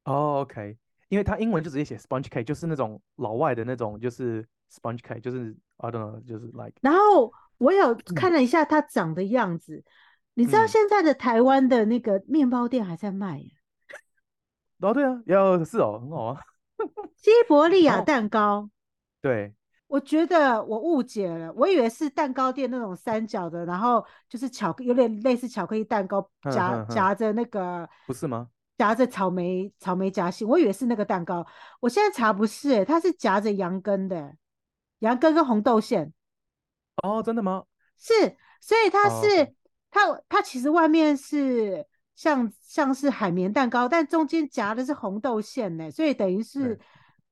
[0.04, 0.76] 哦，OK，
[1.08, 6.74] 因为他英文就直接写 sponge cake，就是那种老外的那种，就是 sponge cake，就是 I don't know，就是 like。
[6.82, 9.76] 然后我有看了一下他长的样子。
[9.76, 9.84] 嗯
[10.38, 13.50] 你知道现在的台湾的那个面包店还在卖耶？
[14.80, 16.40] 哦，对啊，要是哦，很好啊。
[17.16, 18.68] 西伯利亚蛋糕，
[19.22, 19.54] 对，
[19.86, 28.50] 我觉得我误解了，我以为是蛋糕店那种三角的，然后就是巧克，有点类似巧克力蛋糕夹夹着那个，不是吗？
[28.76, 31.46] 夹着草莓草莓夹心，我以为是那个蛋糕，
[31.80, 34.36] 我现在查不是，它是夹着羊羹的，
[34.98, 36.12] 羊羹跟红豆馅。
[37.02, 37.64] 哦，真的吗？
[37.96, 38.12] 是，
[38.60, 39.56] 所以它是。
[40.04, 46.78] 哦它它其实外面是像像是海绵蛋糕，但中间夹的是红豆馅呢，所以等于是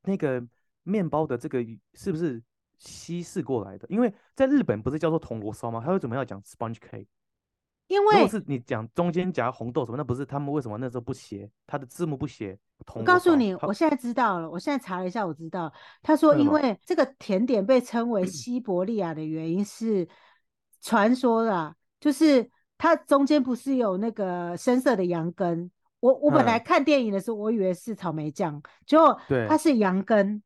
[0.03, 0.43] 那个
[0.83, 2.43] 面包的这个是不是
[2.79, 3.87] 稀释过来的？
[3.89, 5.83] 因为在日本不是叫做铜锣烧吗？
[5.85, 7.07] 他为什么要讲 sponge cake？
[7.87, 11.51] 因为如果是你讲中间夹红豆什么，那不是他们为什么那时候不写？
[11.67, 12.59] 他的字幕不写？
[12.95, 15.73] 我告诉你，我现在知道了，我现在查了一下，我知道
[16.03, 20.09] 他说，因为这个甜点被称为西伯利亚的原因是
[20.81, 21.77] 传说的。
[22.05, 30.43] 就是它中间不是有那个深色的羊羹，我我本来看电影的时候，我以为是草莓酱，结果它是羊羹，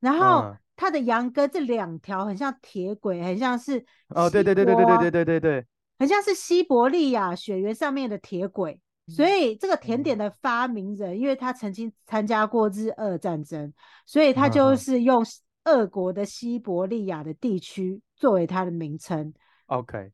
[0.00, 5.66] 然后它的羊羹这两条很像铁轨，很像是哦，对对对对对对对对对对，
[5.98, 8.78] 很像是西伯利亚雪原上面的铁轨，
[9.08, 13.72] 所以这个甜点的发明人，因为他曾经参加过日俄战争，
[14.04, 15.24] 所以他就是用
[15.64, 19.32] 俄国的西伯利亚的地区作为它的名称。
[19.68, 20.12] OK。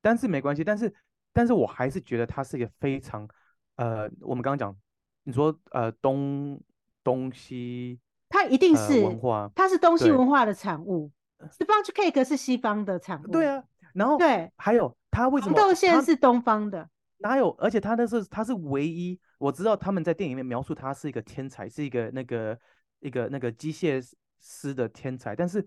[0.00, 0.92] 但是没关系，但是，
[1.32, 3.28] 但是我还是觉得它是一个非常，
[3.76, 4.76] 呃，我们刚刚讲，
[5.24, 6.60] 你说呃东
[7.02, 11.10] 东西，它一定是、呃、文化，它是东西文化的产物。
[11.52, 13.28] Sponge cake 是西方的产物。
[13.28, 13.62] 对啊，
[13.94, 16.88] 然后对，还有它为什么红豆馅是东方的？
[17.18, 17.50] 哪有？
[17.58, 22.58] 而且他那是他是唯一，我知道他们在电影里面描述他是一个天才，是一个那个
[23.00, 24.04] 一个那个机械
[24.40, 25.64] 师的天才，但是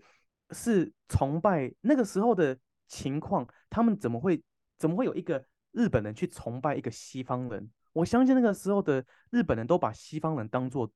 [0.50, 2.56] 是崇拜那个时候的
[2.92, 4.42] 情况，他们怎么会
[4.76, 7.70] 怎么会有一个日本人去崇拜一个西方人？
[7.94, 10.92] 我相信那个时候的日本人都把西方人当做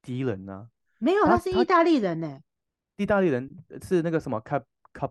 [0.00, 0.68] 敌人呢、啊。
[1.00, 2.42] 没有，他是意大利人呢、欸。
[2.98, 3.50] 意大利人
[3.82, 4.62] 是那个什么 Cap
[4.94, 5.10] Cap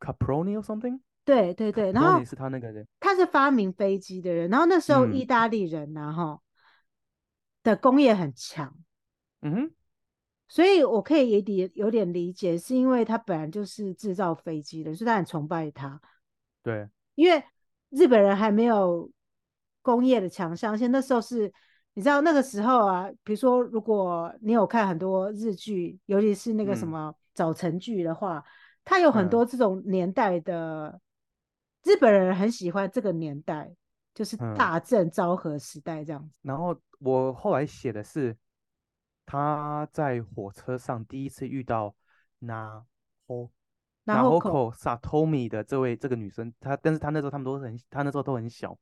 [0.00, 1.00] Caproni or something？
[1.22, 6.40] 对对对，然后是他那个人，他是发明飞机的人，然后那时候意大利人然、啊、后、嗯、
[7.62, 8.74] 的工业很强，
[9.42, 9.70] 嗯哼，
[10.50, 15.98] 所以我可以也点有点理解，是因为他本来就是制造飞机的，所以他很崇拜他。
[16.62, 17.42] 对，因为
[17.88, 19.08] 日本人还没有
[19.80, 21.50] 工业的强项，而且那时候是，
[21.94, 28.44] 你知道那个时候啊，比如说如果你有看很多日剧，尤其是那个什么早晨剧的话，
[28.84, 30.88] 它、嗯、有很多这种年代的。
[30.88, 31.00] 嗯
[31.82, 33.74] 日本人很喜欢这个年代，
[34.14, 36.28] 就是大正昭和时代这样子。
[36.28, 38.36] 嗯、然后我后来写的是
[39.30, 41.94] 他在火车上第一次遇到
[42.40, 43.48] Naho
[44.04, 48.76] Nahoko Satomi 的这位这个女生，她但是她那时候他们都很，她那时候都很小。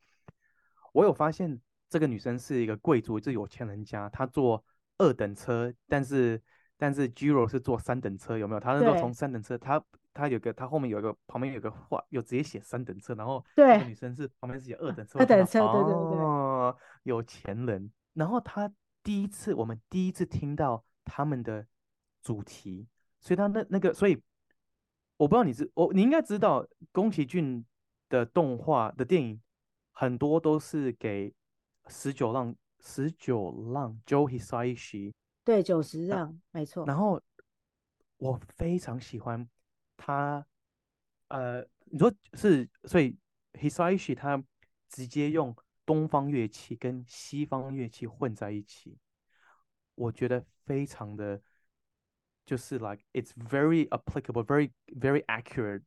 [0.94, 4.64] 我有发现这个女生是一个贵族，是有钱人家，她坐
[4.96, 6.42] 二等车，但是
[6.78, 8.60] 但是 Jiro 是坐三等车，有没有？
[8.60, 9.84] 她那时候从三等车，她。
[10.14, 17.92] 她有个，她后面有个，旁边有个画，有直接写三等车，然后那个女生是旁边是写二等车，二等车，对对对，哦，有钱人。
[18.14, 18.72] 然后他
[19.08, 21.66] 第一次，我们第一次听到他们的
[22.20, 22.86] 主题，
[23.22, 24.22] 所以他那那个，所以
[25.16, 27.64] 我不知道你知，我你应该知道，宫崎骏
[28.10, 29.40] 的动画的电影
[29.92, 31.34] 很多都是给
[31.86, 36.84] 十九浪十九浪 Joe Hisaishi，对，九十浪，没错。
[36.84, 37.18] 然后
[38.18, 39.48] 我非常喜欢。
[39.96, 40.46] 他，
[41.28, 43.16] 呃，你说是，所以
[43.54, 44.44] Hisaishi 他
[44.90, 45.56] 直接用
[45.88, 48.98] 东方乐器跟西方乐器混在一起，
[49.94, 51.40] 我觉得非常的，
[52.44, 55.84] 就是 like it's very applicable, very very accurate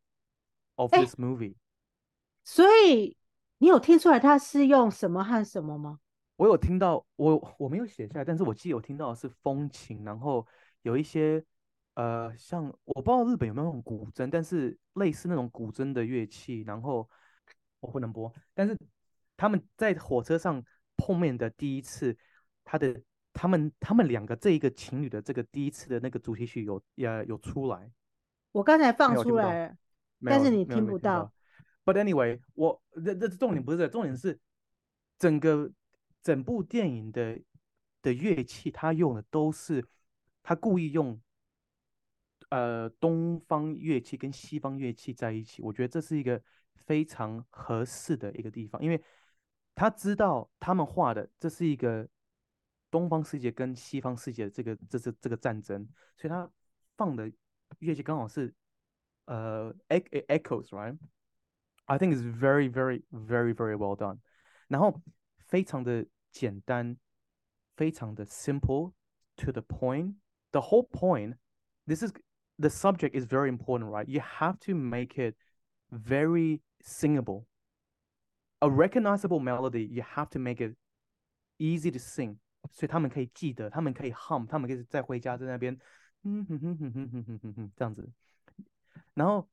[0.73, 1.53] of this movie。
[2.43, 3.15] 所以
[3.59, 5.99] 你有听出来它是用什么和什么吗？
[6.37, 10.47] 我有听到，我我没有写下来，但是我记得有听到的是风琴，然后
[10.81, 11.45] 有一些。
[11.93, 17.07] 呃，像我不知道日本有没有那种古筝，但是类似那种古筝的乐器，然后
[17.81, 18.33] 我不能播。
[18.53, 18.75] 但是
[19.41, 20.63] 他们在火车上
[20.95, 22.15] 碰面的第一次，
[22.63, 23.01] 他的
[23.33, 27.91] 他们他们两个这一个情侣的这个第一次的那个主题曲有也有出来。
[28.51, 29.77] 我刚才放出来了，
[30.23, 31.23] 但是你听不到。
[31.23, 31.33] 到
[31.83, 34.39] But anyway，我这这重点不是这，重点是
[35.17, 35.71] 整个
[36.21, 37.41] 整部电影的
[38.03, 39.83] 的乐器，他用的都是
[40.43, 41.19] 他故意用。
[42.49, 46.39] 呃，东方乐器跟西方乐器在一起，我觉得这是一个
[46.75, 49.01] 非常合适的一个地方，因为
[49.80, 52.08] 他知道他们画的这是一个
[52.90, 55.86] 东方世界跟西方世界的这个这这这个战争，
[56.16, 56.50] 所以他
[56.96, 57.30] 放的
[57.78, 58.52] 乐器刚好是
[59.26, 64.18] 呃 echoes，right？I think it's very very very very well done，
[64.68, 65.00] 然后
[65.38, 66.96] 非常的简单，
[67.76, 68.92] 非常的 simple
[69.36, 72.12] to the point，the whole point，this is
[72.58, 74.08] The subject is very important, right?
[74.08, 75.36] You have to make it
[75.90, 77.44] very singable.
[78.61, 80.75] A recognizable melody, you have to make it
[81.57, 82.37] easy to sing.
[82.71, 85.77] 所以他们可以记得，他们可以 hum，他们可以再回家在那边，
[86.23, 88.07] 嗯哼哼哼哼哼哼哼哼这样子。
[89.13, 89.49] 然后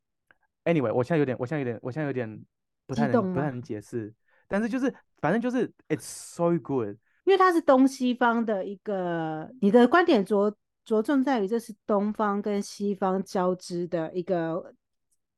[0.64, 2.44] ，anyway，我现在有点，我现在有点，我现在有点
[2.86, 4.14] 不太能不太能解释。
[4.46, 6.96] 但是就是，反正就是，it's so good。
[7.24, 10.56] 因为它是东西方的一个，你的观点着。
[10.84, 14.74] 着重在于这是东方跟西方交织的一个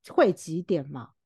[0.09, 1.20] 汇集点嘛，对。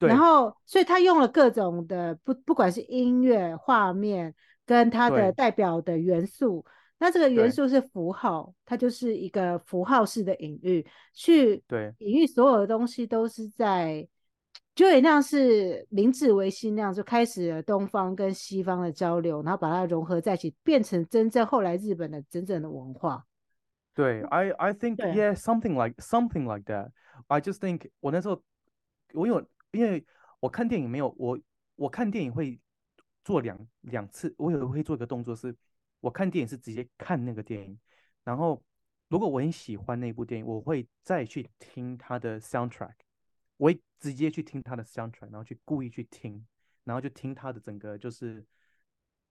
[0.00, 4.34] 然后，所以他用了各种的不，不管是音乐、画面
[4.64, 6.64] 跟它的代表的元素，
[6.98, 11.94] 那这个元素是符号，它就是一个符号式的隐喻，去对。
[11.98, 14.06] 隐喻所有的东西都是在，
[14.74, 23.24] 就有点像是明治维新那样，就开始了东方跟西方的交流，然后把它融合在一起，变成真正后来日本的真正的文化。
[23.94, 26.90] 对，I I think yeah something like something like that.
[27.26, 28.40] I just think 我那时候
[29.12, 30.04] 我有因为
[30.40, 31.38] 我看电影没有我
[31.76, 32.60] 我看电影会
[33.24, 35.54] 做两两次，我有会做一个动作是，
[36.00, 37.78] 我看电影是直接看那个电影，
[38.24, 38.62] 然后
[39.08, 42.94] 如果我很喜欢那部电影，我会再去听它的 soundtrack，
[43.56, 46.46] 我会直接去听它的 soundtrack，然后去故意去听，
[46.84, 48.44] 然后就听它的整个就是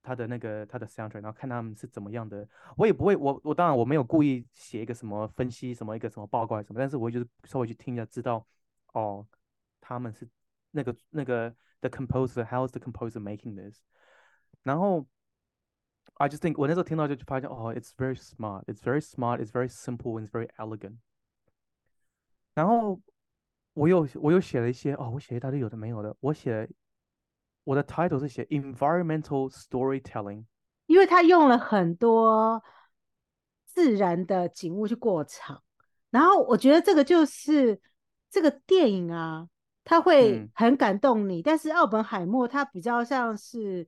[0.02, 2.48] 他的那个他的 soundtrack，然后看他们是怎么样的。
[2.76, 8.46] 我也不会，我我当然我没有故意写一个什么分析什么一个什么报告什么，但是我就是稍微去听一下，知道
[8.94, 9.26] 哦，
[9.90, 10.28] 他们是
[10.70, 13.80] 那个那个 the composer，how is the composer making this？
[14.62, 15.04] 然后
[16.14, 20.98] I just think 我那时候听到就发现哦，it's very smart，it's very smart，it's very simple，it's very elegant。
[22.54, 23.00] 然后
[23.72, 26.70] 我又我又写了一些哦，我写一大堆有的没有的，我写
[27.64, 30.44] 我的 title 是写 environmental storytelling，
[30.86, 32.62] 因为他用了很多
[33.66, 35.64] 自然的景物去过场，
[36.10, 37.80] 然后我觉得这个就是
[38.28, 39.48] 这个电影啊，
[39.84, 43.86] 它会很感动你，嗯、但是奥本海默他比较像是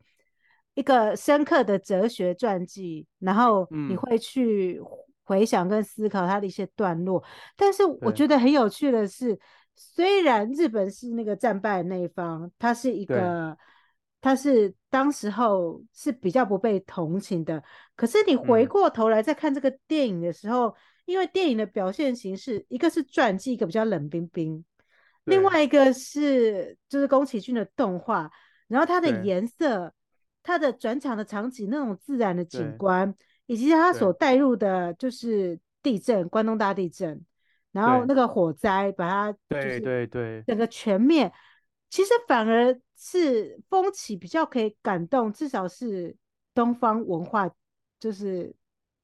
[0.75, 4.81] 一个深刻的哲学传记，然后你会去。
[5.25, 7.23] 回想跟思考他的一些段落，
[7.57, 9.39] 但是我觉得很有趣的是，
[9.77, 13.57] 虽然日本是那个战败的那一方，他是一个，
[14.21, 17.63] 他是当时候是比较不被同情的，
[17.95, 20.75] 可是你回过头来再看这个电影的时候，嗯、
[21.07, 24.63] 因为电影的表现形式，一个是传记，一个比较冷冰冰，
[25.25, 28.31] 另外一个是就是宫崎骏的动画，
[28.69, 29.93] 然后它的颜色，
[30.43, 33.15] 它的转场的场景，那种自然的景观。
[33.47, 37.21] 以及它所带入的，就是地震，关东大地震，
[37.73, 41.31] 然后那个火灾，把它对对对整个全面，
[41.91, 46.17] 其实反而是风起比较可以感动，至少是
[46.55, 47.51] 东方文化
[47.99, 48.55] 就是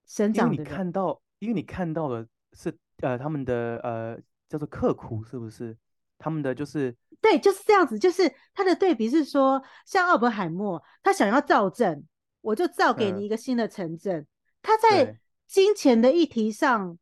[0.06, 0.54] 生长的。
[0.54, 5.76] 因为你看到，因为你看到的是呃他们的呃叫做刻苦，是不是？
[6.18, 12.06] 他们的就是对，就是这样子，就是他的对比是说，像奥本海默，他想要造镇。
[12.40, 14.24] 我就造给你一个新的城镇，
[14.62, 16.96] 他在金钱的议题上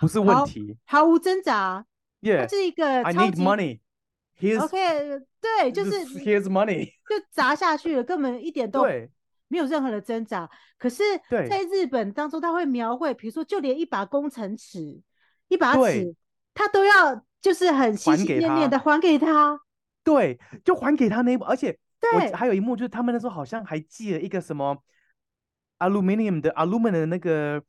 [0.00, 1.86] 不是问题，毫无挣扎。
[2.20, 3.80] Yeah，这是一个 I need money.
[4.36, 8.84] Here's OK，对，就是 Here's money， 就砸下去了，根本一点都
[9.46, 10.50] 没有任何的挣扎。
[10.76, 15.00] 可是，在日本当中，他会描绘，比如说，就连一把工程尺、
[15.46, 16.14] 一把尺，
[16.52, 19.60] 他都要就是很心心念念的还给他。
[20.02, 21.78] 对，就还给他那一部，而且。
[22.12, 24.76] 对，还有一幕就是他们那时候好像还寄了一个什么
[25.78, 27.62] aluminium 的 aluminum 的那个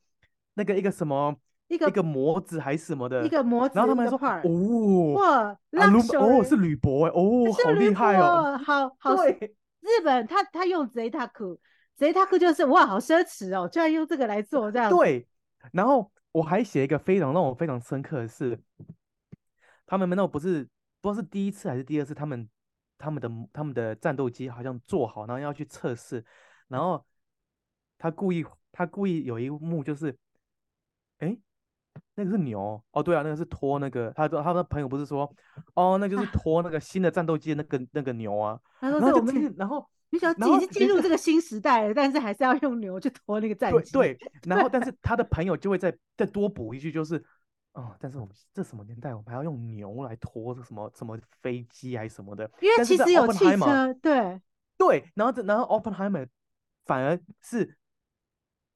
[0.55, 1.33] 那个一个什么
[1.69, 3.75] 一个一个模子还是什么的，一个模子。
[3.75, 11.57] 然后他们还说哦哇哦是铝箔哎哦，好厉害哦，好好对，日本他他用 zeitaku
[11.97, 14.89] zeitaku 就是哇好奢侈哦，居然用这个来做这样。
[14.89, 15.25] 对，
[15.71, 18.59] 然后我还写一个非常让我非常深刻的是，
[19.85, 20.67] 他们难道不是
[21.01, 22.49] 不知道是第一次还是第二次他们。
[22.97, 26.23] 他们的他们的战斗机好像做好，然后要去测试，
[26.69, 27.05] 然后
[27.97, 30.17] 他故意他故意有一幕就是，
[31.17, 31.37] 哎，
[32.15, 35.29] 那个是牛哦，对啊，那个是拖那个，他他的朋友不是说，
[35.73, 47.21] 哦，那就是拖那个新的战斗机的那个、啊、那个牛啊， 然后我们然后你想已经进入这个新时代了，但是还是要用牛去拖那个战机，对，对，然后但 是他的朋友就会再再多补一句就是。
[47.75, 52.49] 哦，但是我们这什么年代，我们还要用牛来拖这什么什么飞机还是什么的？
[52.61, 54.41] 因为其实有汽车，对
[54.77, 56.25] 对，然后然后 Oppenheimer
[56.85, 57.77] 反而是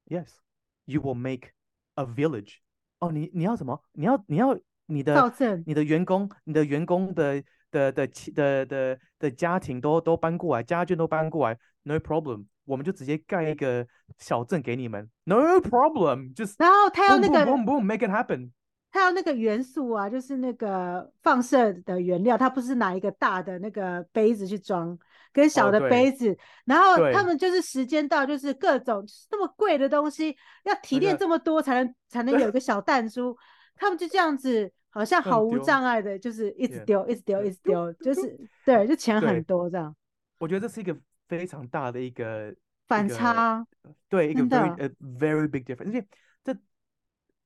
[0.06, 1.52] ，Yes，you will make
[1.94, 2.56] a village。
[2.98, 3.82] 哦，你你要什么？
[3.92, 5.32] 你要你要你的
[5.64, 13.86] 你的员工，你的员工的的的的的的家庭都都搬过来，家眷都搬过来，No problem，我们就直接盖一个
[14.18, 18.50] 小镇给你们，No problem，就是然后他要那个 boom boom boom，make it happen。
[18.92, 24.98] 它有那个元素啊，就是那个放射的原料，它不是拿一个大的那个杯子去装，
[25.32, 33.36] 跟小的杯子，哦、然后他们就是时间到，就是各种那么贵的东西，要提炼这么多才能、才能有一个小弹珠，
[33.76, 39.94] 他们就这样子，好像毫无障碍的，就是一直丢，一直丢，一直丢，就是对，就钱很多这样。
[40.38, 42.52] 我觉得这是一个非常大的一个
[42.88, 43.64] 反差，
[44.08, 46.04] 对，一个 very 呃 very big difference，因为
[46.42, 46.52] 这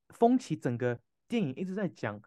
[0.08, 0.98] 风起整个。
[1.34, 2.20] 电影一直在讲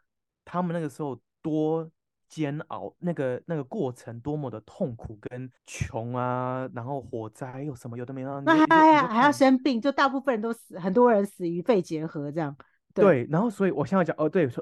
[0.43, 1.89] 他们那个时候多
[2.27, 12.53] 煎熬，那个那个过程多么的痛苦跟穷啊，然后火灾有什么有的没有，那还还还要生病，就大部分人都死，很多人死于肺结核这样。
[12.93, 14.61] 对，对然后所以我现在讲哦，对，说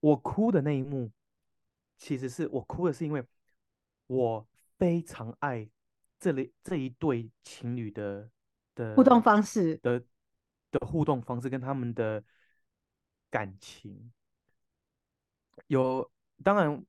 [0.00, 1.10] 我哭的那一幕，
[1.98, 3.22] 其实是我哭的是因为
[4.06, 4.48] 我
[4.78, 5.68] 非常爱
[6.18, 8.30] 这里这一对情侣的
[8.74, 10.02] 的互动方式的
[10.70, 12.24] 的互动方式跟他们的。
[13.36, 14.10] 感情
[15.66, 16.10] 有，
[16.42, 16.86] 当然，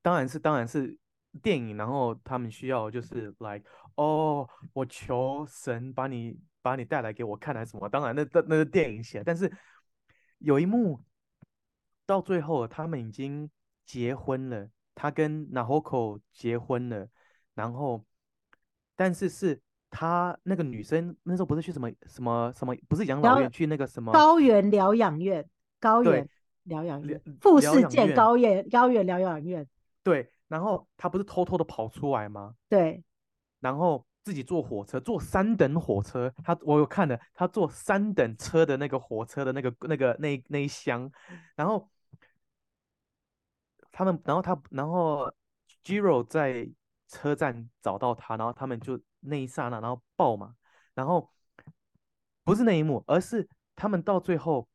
[0.00, 0.96] 当然是，当然是
[1.42, 1.76] 电影。
[1.76, 7.88] 然后他们需要就是来，like, 哦，我求神把你把你带来给我看，还是什么？
[7.88, 9.24] 当然那，那那那个电影写。
[9.24, 9.52] 但是
[10.38, 11.02] 有一幕
[12.06, 13.50] 到最后，他们已经
[13.84, 17.08] 结婚了，他跟 Nahoko 结婚了。
[17.54, 18.04] 然后，
[18.94, 19.60] 但是是
[19.90, 25.44] 他那个女生那时候不是去什么什么什么，不是养老院，去那个什么高原疗养院，
[25.80, 26.28] 高原
[26.64, 29.66] 疗养院，富士见高原高原疗养院。
[30.02, 32.54] 对，然后他不是偷偷的跑出来吗？
[32.68, 33.02] 对，
[33.60, 36.32] 然后自己坐火车，坐三等火车。
[36.44, 41.10] 他我有看的，他坐三等车的那个火车的那个那个那那一箱，
[41.54, 41.88] 然后
[43.90, 45.32] 他们，然后他，然后
[45.84, 46.68] Giro 在
[47.08, 49.00] 车站找到他，然后他们就。
[49.28, 50.54] 那一刹那，然后抱嘛，
[50.94, 51.28] 然后
[52.44, 54.68] 不是那一幕，而是他们到最后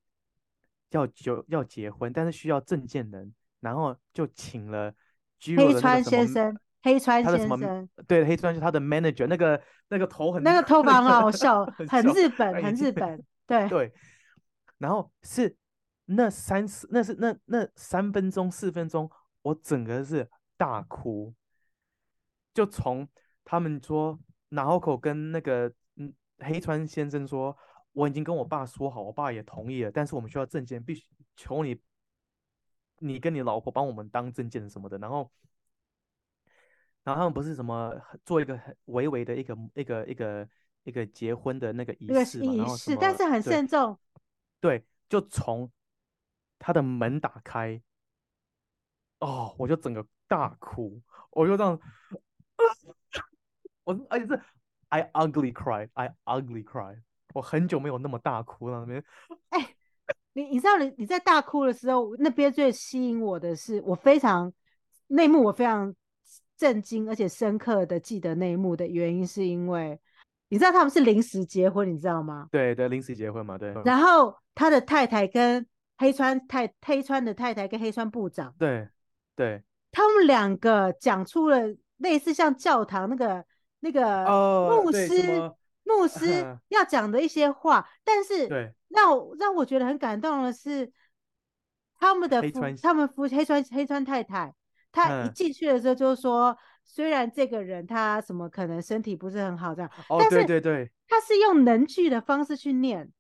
[0.92, 4.94] 要就要结婚，但是需要证件人，然后就请了
[5.58, 13.94] 黑川先生，黑川先生，对，黑川是他的 manager，那个那个头很那个头发很好 笑，很日本，很日本，对对，
[14.78, 15.56] 然后是
[16.06, 19.10] 那三四，那是那那三分钟四分钟，
[19.42, 21.34] 我整个是大哭，
[22.54, 23.08] 就从
[23.44, 24.20] 他们说。
[24.52, 27.58] 然后口跟那个嗯黑川先生说，
[27.94, 31.80] 我已经跟我爸说好，我爸也同意了，但是我们需要证件，必须求你，
[33.00, 34.98] 你跟你老婆帮我们当证件什么的。
[34.98, 35.30] 然后，
[37.04, 40.50] 然后他们不是什么做一个很微微的一个一个一个
[40.84, 43.98] 一个结婚的那个仪式嘛，仪式，但是很慎重。
[44.60, 45.70] 对，就从
[46.58, 47.82] 他的门打开，
[49.20, 51.80] 哦，我就整个大哭，我就这样。
[53.84, 54.40] 我而且是
[54.90, 57.02] I ugly cry, I ugly cry。
[57.34, 59.04] 我很久没有那么大哭了那边。
[59.50, 59.76] 哎，
[60.34, 64.52] 你你知道你你在大哭的时候，那边最吸引我的是，我非常
[65.08, 65.94] 那一幕我非常
[66.58, 70.00] 震惊而且深刻的记得那一幕的原因，是因为
[70.50, 72.48] 你知道他们是临时结婚，你知道吗？
[72.52, 73.74] 对对，临时结婚嘛，对。
[73.86, 75.66] 然后他的太太跟
[75.98, 78.88] 黑川太黑川的太太跟黑川部长，对
[79.36, 79.62] 对，
[79.92, 81.60] 他们两个讲出了
[81.98, 83.46] 类似像教堂那个。
[83.84, 84.24] 那个
[84.70, 85.58] 牧师，哦、
[85.98, 88.48] 牧师要讲的一些话，但是
[88.90, 90.92] 让我让我觉得很感动的是，
[91.98, 94.54] 他们的夫，他们夫黑川黑川太太，
[94.92, 100.62] 她一进去的时候就说，嗯、虽然这个人他什么可能身体不是很好这样，哦、但是对对。
[100.62, 103.12] 对，他是用能剧的方式去念，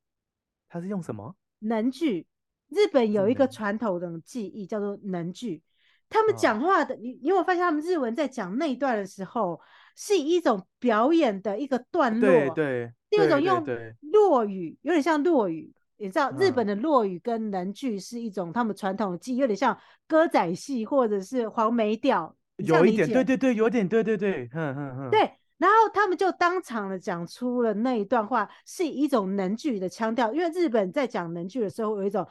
[0.67, 1.35] 他是用什么？
[1.59, 2.27] 能剧？
[2.69, 5.61] 日本有一个传统的技艺叫做能剧，
[6.09, 9.59] 他们讲话的，你、哦、你有没有发现他们日文在讲那一段的时候？
[9.95, 13.65] 是一种表演的一个段落，对对，第二种用
[14.11, 15.73] 落语，有点像落语。
[15.97, 19.77] 你知道日本的落语跟能剧是一种他们传统的技，有点像
[20.07, 25.31] 歌仔戏或者是黄梅调，有一点，对对对，有点，对对对，哼哼哼，对。
[25.59, 32.27] 然后他们就当场的讲出了那一段话，是一种能剧的腔调，因为日本在讲能剧的时候有一种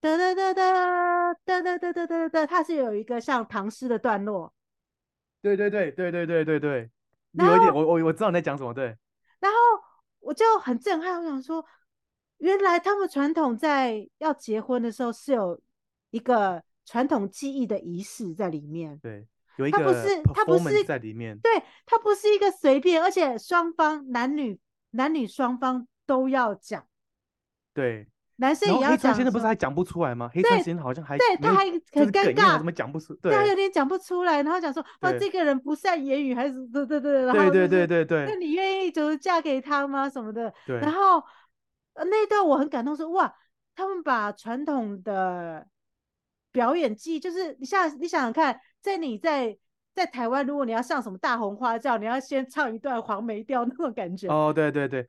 [0.00, 4.54] 哒哒哒哒哒哒哒哒哒哒哒，它是有一个像唐诗的段落。
[5.42, 6.90] 对对对对对对对对。
[7.46, 8.96] 有一点，我我我知道你在讲什么，对。
[9.40, 9.58] 然后
[10.20, 11.64] 我就很震撼，我想说，
[12.38, 15.60] 原来他们传统在要结婚的时候是有
[16.10, 18.98] 一个传统记忆的仪式在里面。
[18.98, 19.26] 对，
[19.56, 21.38] 有一个，它不是，他不是在里面。
[21.38, 24.58] 对，他不是一个随便，而且双方男女
[24.90, 26.86] 男女双方都要讲。
[27.72, 28.08] 对。
[28.40, 28.90] 男生也要讲。
[28.90, 30.30] 黑川先生不是还讲不出来吗？
[30.32, 33.14] 黑川先生好像还对，他还很尴尬，怎么讲不出？
[33.16, 40.08] 对，他有点讲不出来，然后讲说哦，这个人不善言语，还是对对对，然后对对对对对，那你愿意就是嫁给他吗？
[40.08, 40.52] 什么的？
[40.66, 40.78] 对。
[40.78, 41.22] 然后
[41.94, 43.34] 那一段我很感动，说哇，
[43.74, 45.66] 他们把传统的
[46.52, 49.58] 表演技，就是你像你想想看，在你在
[49.94, 54.28] 在台湾，如果你要上什么大红花轿，你要先唱一段黄梅调那种感觉。
[54.28, 55.08] 哦，对对对。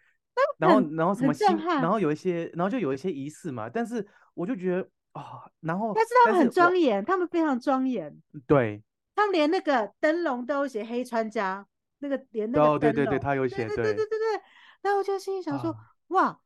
[0.57, 3.69] 然后，然后什么新，然后有一些，然后就有一些仪式嘛。
[3.69, 4.81] 但是我就觉得
[5.13, 8.15] 啊、哦，然后但是他们很庄严，他们非常庄严。
[8.45, 8.83] 对，
[9.15, 11.65] 他们连那个灯笼都有写黑川家，
[11.99, 14.41] 那个连那个灯笼，哦、对对对，他有写，对对对对对对。
[14.81, 15.77] 然后我就心里想说，啊、
[16.09, 16.39] 哇，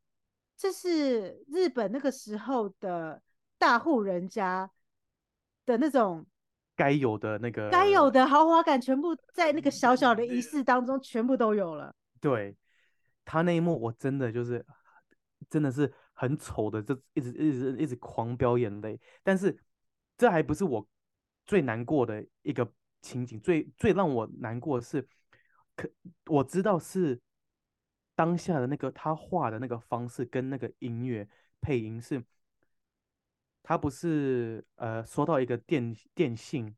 [0.55, 3.21] 这是日本那个时候的
[3.57, 4.69] 大户人家
[5.65, 6.25] 的那种
[6.75, 11.93] 该有的那个该有的豪华感，全部在那个小小的仪式当中全部都有了。
[12.21, 12.55] 对。
[13.25, 14.65] 他那一幕我真的就是，
[15.49, 18.99] 真的是很丑的，就一直一直一直狂飙眼泪。
[19.23, 19.57] 但是
[20.17, 20.87] 这还不是我
[21.45, 22.71] 最难过的一个
[23.01, 25.07] 情景，最最让我难过的是，
[25.75, 25.89] 可
[26.27, 27.19] 我知道是
[28.15, 31.27] 当下的那个他画的那个方式跟那个音乐
[31.59, 32.23] 配音是，
[33.61, 36.75] 他不是呃说到一个电电信，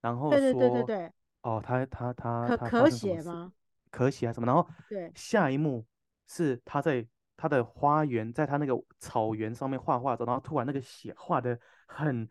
[0.00, 1.12] 然后说对对对对对，
[1.42, 3.52] 哦他他他可可写吗？
[3.94, 4.46] 可喜啊什么？
[4.46, 5.86] 然后对，下一幕
[6.26, 12.28] 是他在他的花园，在他那个草原上面画画着，然后突然那个血画的很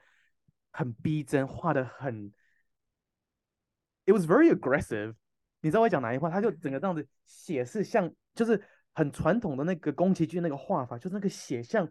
[0.72, 2.32] 很逼真，画的很
[4.06, 5.16] ，it was very aggressive。
[5.62, 6.30] 你知道我讲哪一话？
[6.30, 8.62] 他就整个这样子血是像，就是
[8.94, 11.90] 很传统的那个宫崎骏那个画法，就是那个血像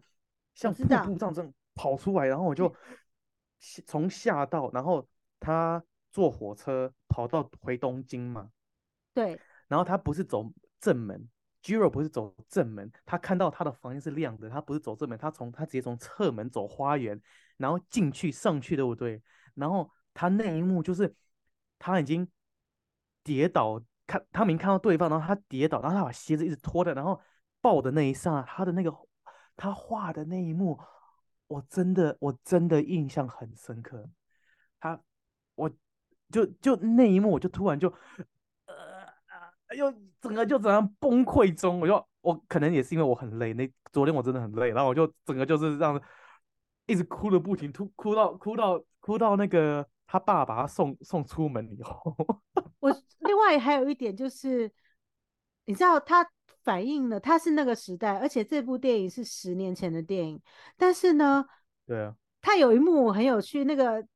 [0.54, 2.74] 像瀑布这样这样跑出来，然后我就
[3.86, 5.08] 从下到，然后
[5.40, 8.50] 他坐火车跑到回东京嘛，
[9.14, 9.40] 对，
[9.72, 11.26] 然后他不是走正门。
[11.62, 17.18] Jiro 不是走正门，他看到他的房间是亮的，他不是走正门，他从他直接从侧门走花园，
[17.56, 19.22] 然后进去上去，对不对？
[19.54, 21.14] 然后他那一幕就是
[21.78, 22.28] 他已经
[23.22, 27.20] 跌倒，看他没看到对方，然后他跌倒，然后他把鞋子一直脱掉，然后
[27.60, 28.92] 抱的那一刹，他的那个
[29.56, 30.76] 他画的那一幕，
[31.46, 34.10] 我真的我真的印象很深刻。
[34.80, 35.00] 他
[35.54, 35.70] 我
[36.32, 37.94] 就就那一幕，我就突然就。
[39.74, 46.04] 又整个就怎样崩溃中，我就我可能也是因为我很累，那昨天我真的很累，然后我就整个就是这样子，
[46.86, 52.14] 一直哭的不停，哭哭到哭到哭到那个他爸把他送送出门以后。
[52.80, 54.70] 我另外还有一点就是，
[55.64, 56.28] 你知道他
[56.62, 60.40] 反映了他是那个时代，而且这部电影是十年前的电影，
[60.76, 61.44] 但是呢，
[61.86, 64.06] 对啊，他有一幕很有趣，那个。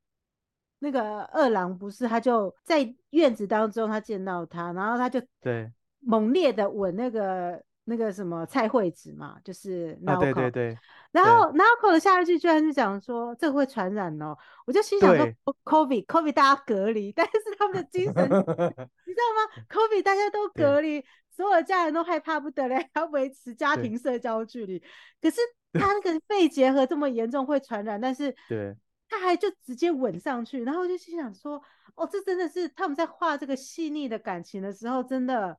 [0.79, 5.71] 那个二郎不是，他就在院子当中，他见到他，然后他就对。
[5.99, 10.77] 猛烈的吻那个那个什么蔡惠子嘛，就是 Naoko，啊，对对对，
[11.11, 15.27] 然后 Naoko 的下一句居然是讲说这个会传染哦，我就心想说
[15.65, 24.81] COVID COVID 大家隔离，但是他们的精神 你知道吗？COVID 大家都隔离，所有的家人都害怕不得了，要维持家庭社交距离，
[25.19, 25.41] 可是
[25.73, 28.77] 他那个肺结核这么严重会传染，但是对。
[29.19, 31.61] 他还就直接吻上去，然后我就心想说
[31.95, 35.57] ：“哦，这真的是他们在画这个细腻的感情的时候，真的。”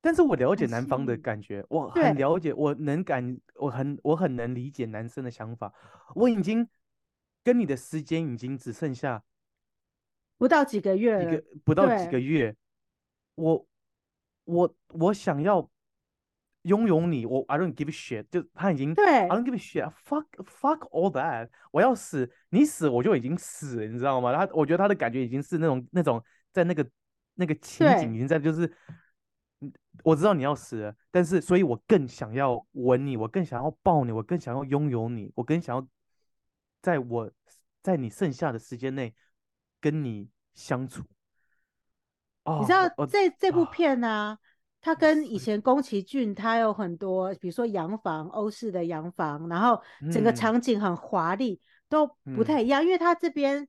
[0.00, 5.72] 但是我了解男方的感觉，我很了解，我能感，我很我很能理解男生的想法。
[6.14, 6.68] 我已经
[7.42, 9.24] 跟你的时间已经只剩下
[10.36, 12.54] 不到几个月，一个不到几个月，
[13.34, 13.66] 我
[14.44, 15.70] 我我想要。
[16.64, 24.32] 拥有你，我 I don't give a shit，就他已经对 I don't give a shit，fuck fuck all that，我要死，你死我就已经死了，你知道吗？
[24.34, 26.88] 他我觉得他的感觉已经是那种那种在那个
[27.34, 28.72] 那个情景已经在就是，
[30.02, 35.86] 我知道你要死了，但是所以我更想要吻你，我更想要抱你，我更想要拥有你，我更想要
[36.80, 37.30] 在我
[37.82, 39.14] 在你剩下的时间内
[39.82, 41.02] 跟你相处。
[42.44, 44.30] 哦，你知道这这部片呢、啊？
[44.32, 44.38] 哦
[44.84, 49.82] 他跟以前宫崎骏，它有很多，比如说洋房，欧式的洋房，然后
[50.12, 52.06] 整个场景很华丽，嗯，都
[52.36, 52.84] 不太一样。
[52.84, 53.66] 因为它这边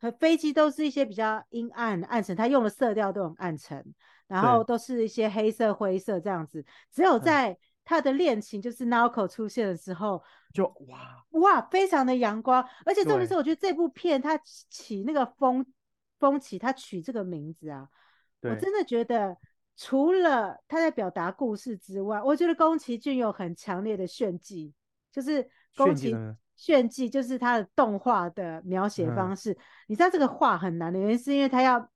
[0.00, 3.84] 和飞机都是一些比较阴暗、暗沉，它用的色调都很暗沉，
[4.28, 6.64] 然后都是一些黑色、灰色这样子。
[6.90, 10.22] 只有在他的恋情，就是 Naoko 出现的时候，
[10.54, 12.66] 就哇哇，非常的阳光。
[12.86, 15.66] 而且重点是，我觉得这部片它起那个风
[16.18, 17.86] 风起，它取这个名字啊，
[18.40, 19.36] 我真的觉得。
[19.82, 24.74] 除了他在表达故事之外，我觉得宫崎骏有很强烈的炫技，
[25.10, 26.14] 就是宫崎
[26.54, 29.52] 炫技，就是他的动画的描写方式。
[29.52, 29.56] 嗯。
[29.88, 31.90] 你知道这个画很难的原因，是因为他要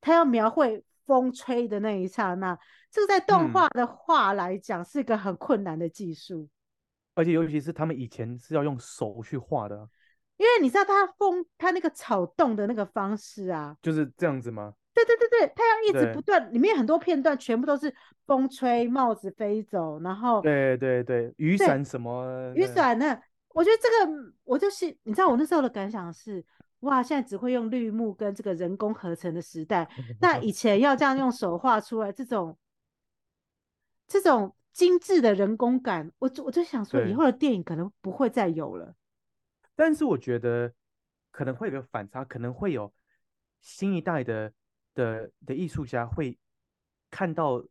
[0.00, 2.58] 他要描绘风吹的那一刹那，
[2.90, 6.42] 这个在动画的画来讲是一个很困难的技术。
[6.42, 6.50] 嗯。
[7.14, 9.88] 而且尤其是他们以前是要用手去画的，
[10.36, 14.74] 因为你知道他风他那个草动的那个方式啊，就是这样子吗？
[15.04, 17.94] 对对对对，太阳一直不断，里面很多片段全部都是
[18.26, 23.20] 风吹，帽子飞走，然后对对对，雨伞什么雨伞呢？
[23.50, 26.44] 我觉得这个我就是，你知道我那时候的感想是，
[26.80, 29.88] 哇，现在只会用绿幕跟这个人工合成的时代，
[30.20, 32.56] 那以前要这样用手画出来这种
[34.06, 38.94] 这种精致的人工感，我就我就想说，以后的电影可能不会再有了。
[39.76, 40.72] 但是我觉得
[41.30, 42.92] 可能会有个反差，可能会有
[43.60, 44.52] 新一代的。
[44.98, 46.36] 的的艺术家会
[47.08, 47.64] 看到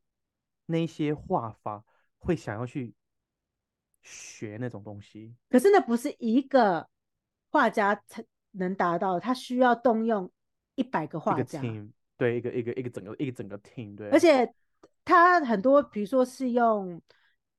[0.67, 1.83] 那些画法，
[2.19, 2.95] 会想要去
[4.01, 5.35] 学那种东西。
[5.49, 6.87] 可是那不是一个
[7.49, 10.31] 画家才能达到，他需要动用
[10.75, 11.61] 一百个画家。
[12.15, 13.97] 对，一个一个一个整个一个整个 team。
[13.97, 14.49] 对，而且
[15.03, 17.01] 他很多，比如说是用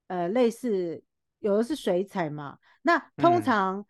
[0.06, 1.02] 呃类似
[1.40, 3.86] 有的是水彩嘛，那通常、嗯、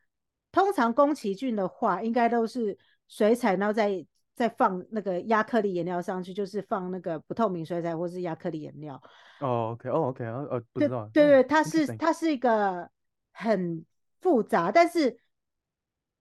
[0.51, 2.77] 通常宫崎骏的画应该都是
[3.07, 4.05] 水彩，然后再。
[4.39, 8.95] 再放那个压克力颜料上去，就是放那个不透明水彩或是压克力颜料。
[9.41, 11.11] 哦，OK，哦，OK，呃，不知道。
[11.13, 12.89] 对对对，它是它是一个
[13.33, 13.85] 很
[14.21, 15.19] 复杂，但是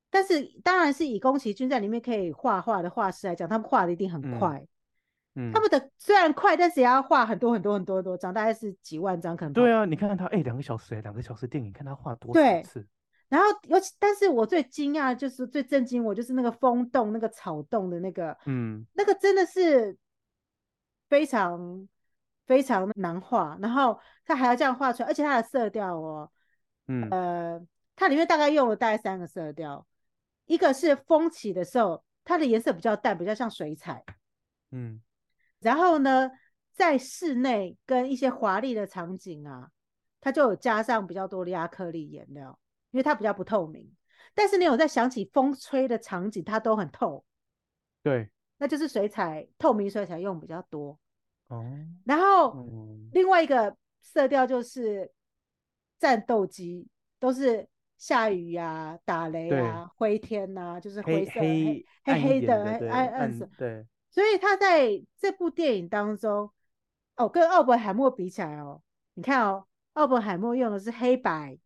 [0.09, 4.65] 但是当然是以宫崎骏在里面可以画画的画师来讲，他们画的一定很快。
[5.35, 9.53] 嗯，他们的虽然快，但是也要画很多很多很多很多张，大概是几万张可能。
[9.53, 12.83] 对啊，你看看他，哎，两个小时，两个小时电影，看他画多少次。
[13.29, 19.97] 然后尤其，但是我最惊讶就是最震惊我就是那个风洞那个草洞的那个，嗯，那个真的是
[21.09, 21.87] 非常
[22.45, 26.31] 非常难画，然后他还要这样画出来，而且它的色调哦，
[26.87, 27.09] 嗯。
[27.09, 29.85] 呃，它里面大概用了大概三个色调，
[30.45, 34.03] 一个是风起的时候，它的颜色比较淡，比较像水彩，
[34.69, 35.01] 嗯，
[35.59, 36.29] 然后呢，
[36.73, 39.71] 在室内跟一些华丽的场景啊，
[40.21, 42.59] 它就有加上比较多的亚克力颜料，
[42.91, 43.91] 因为它比较不透明。
[44.33, 47.25] 但是你有在想起风吹的场景，它都很透，
[48.03, 48.29] 对。
[48.59, 50.97] 那就是水彩，透明水彩用比较多
[51.49, 51.63] 哦。
[52.05, 52.65] 然后
[53.11, 55.11] 另外一个色调就是
[55.99, 56.87] 战斗机，
[57.19, 57.67] 都是
[57.99, 63.47] 下雨呀、啊、打雷啊、灰天呐、啊，就是灰色黑黑黑黑的暗暗色。
[63.59, 66.51] 对，所以他在这部电影当中，
[67.15, 68.81] 哦，跟奥本海默比起来哦，
[69.13, 71.59] 你看哦，奥本海默用的是黑白，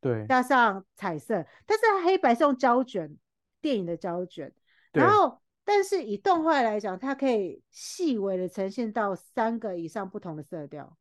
[0.00, 3.16] 对，加上彩色，但是它黑白是用胶卷，
[3.60, 4.52] 电影的胶卷，
[4.92, 5.40] 然后。
[5.68, 10.96] 但是以动画来讲，它可以细微的呈现到三个以上不同的色调。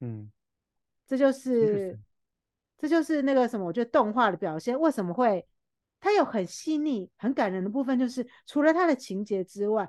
[0.00, 0.30] 嗯，
[1.06, 1.98] 这就是
[2.76, 3.64] 这就是那个什么？
[3.64, 5.46] 我觉得动画的表现为什么会
[6.02, 9.88] 它有很细腻、很感人的部分，就是除了它的情节之外，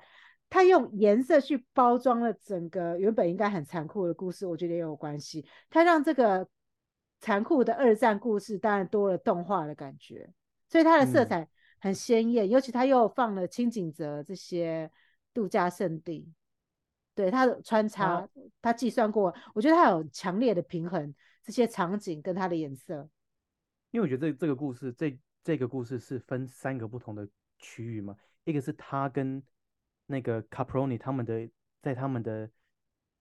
[0.50, 5.46] 它用颜色去包装了整个原本应该很残酷的故事，我觉得也有关系。
[5.70, 6.48] 它让这个
[7.22, 10.30] 残酷的二战故事当然多了动画的感觉，
[10.68, 11.42] 所以它的色彩。
[11.42, 11.48] 嗯
[11.78, 14.90] 很鲜艳，尤其他又放了清景泽这些
[15.36, 16.34] 度假胜地，
[17.14, 18.28] 对它的穿插，
[18.60, 21.14] 他计算过，我觉得他有强烈的平衡
[21.44, 23.08] 这些场景跟它的颜色。
[23.92, 27.28] 因为我觉得这这个故事，这这个故事是分三个不同的
[27.60, 29.44] 区域嘛，一个是他跟
[30.08, 31.48] 那个 Caproni 他们的
[31.84, 32.50] 在他们的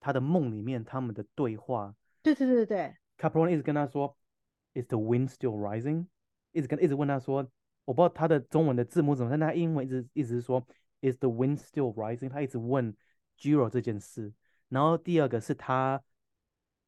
[0.00, 1.94] 他的梦里面他们的对话。
[2.22, 4.16] 对对对对对 Capron 一直跟他说
[4.74, 6.06] ，Is the wind still rising？
[6.52, 7.48] 一直跟一直问他说。
[7.86, 10.58] 我不知道他的中文的字母怎么，但他英文一直一直说
[11.02, 12.96] "Is the wind still rising？" 他一直问
[13.36, 14.32] Giro 这件事。
[14.70, 16.02] 然后第二个是他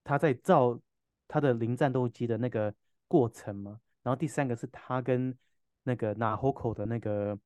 [0.03, 0.81] 他在造
[1.29, 2.74] 他的零战斗机的那个
[3.07, 3.79] 过程嘛。
[4.03, 5.37] 然后第三个是他跟
[5.83, 7.39] 那个 Nahoko 的那个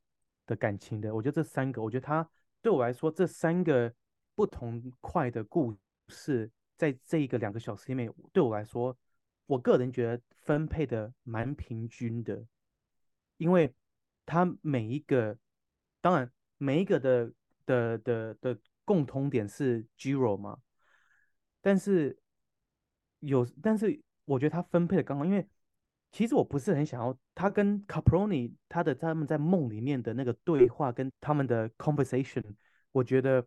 [0.46, 1.12] 的感情的。
[1.12, 2.30] 我觉得这三个，我觉得他
[2.62, 3.92] 对我来说这三个
[4.36, 5.76] 不同块的故
[6.06, 6.48] 事，
[6.80, 8.96] 在这一个两个小时里面，对我来说，
[9.44, 12.42] 我个人觉得分配的蛮平均的。
[13.36, 13.74] 因为
[14.24, 15.36] 他每一个，
[16.00, 17.30] 当然每一个的
[17.66, 20.58] 的的的共通点是 Jiro 嘛，
[21.60, 22.18] 但是
[23.18, 25.46] 有，但是我觉得他分配的刚好，因为
[26.12, 32.42] 其实我不是很想要他跟 Caproni 他的他们在梦里面的那个对话跟他们的 conversation，
[32.92, 33.46] 我觉得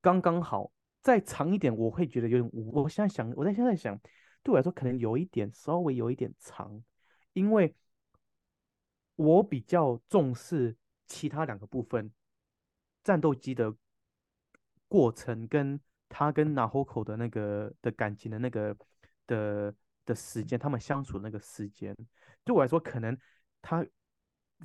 [0.00, 0.70] 刚刚好，
[1.06, 2.82] 再长一点我会觉得有点无。
[2.82, 3.96] 我现在想，我在现在想，
[4.42, 6.82] 对我来说可能有一点稍微有一点长，
[7.32, 7.72] 因为。
[9.18, 10.76] 我比较重视
[11.06, 12.12] 其他两个部分，
[13.02, 13.74] 战斗机的
[14.88, 18.76] 过程跟他跟 Naho 的那个的感情的那个
[19.26, 21.96] 的的时间，他们相处的那个时间，
[22.44, 23.18] 对我来说可能
[23.62, 23.86] 他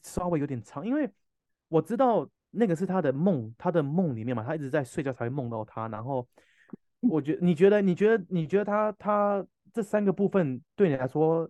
[0.04, 1.10] 稍微有点长，因为
[1.70, 5.88] 我知道那个是他的梦，他的梦里面嘛，他一直在睡觉才会梦到他。
[5.88, 6.28] 然后
[6.99, 11.49] 我觉，你觉得，你觉得，你觉得他他这三个部分对你来说？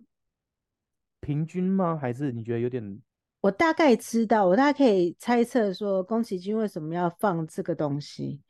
[1.24, 1.96] 平均吗？
[1.96, 3.00] 还是你觉得有点？
[3.42, 8.40] 我大概知道，我大概可以猜测说，宫崎骏为什么要放这个东西。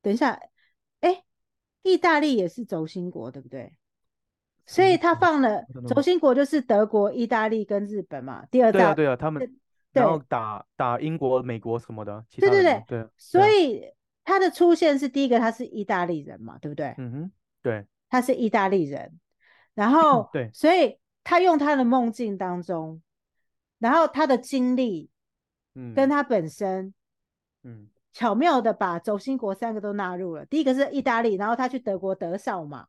[0.00, 0.38] 等一下，
[1.00, 1.24] 哎，
[1.82, 3.74] 意大利也是轴心国，对不对？
[4.66, 8.46] 所以他放了轴心国，就是德国、意大利跟日本嘛。
[8.52, 9.56] 第二大，对啊，对啊，他们
[9.92, 12.24] 然后打打英国、美国什么的。
[12.30, 13.08] 对对对对。
[13.16, 13.84] 所以
[14.24, 16.94] 他的出现是第一个，他是意大利人嘛，对不对？
[16.98, 17.32] 嗯哼，
[17.62, 19.18] 对，他是意大利人，
[19.74, 20.98] 然后 对，所以。
[21.24, 23.00] 他用他的梦境当中，
[23.78, 25.08] 然后他的经历，
[25.76, 26.92] 嗯，跟他本身，
[27.62, 30.44] 嗯，巧妙的把轴心国三个都纳入了。
[30.44, 32.88] 第一个是意大利，然后他去德国德绍嘛，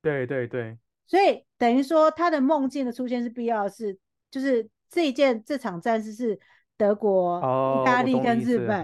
[0.00, 3.98] 对对对，所以等于说他的梦境的出现是必要是，是
[4.30, 6.38] 就是这一件这场战事是
[6.76, 8.82] 德国、哦、意大利跟日本，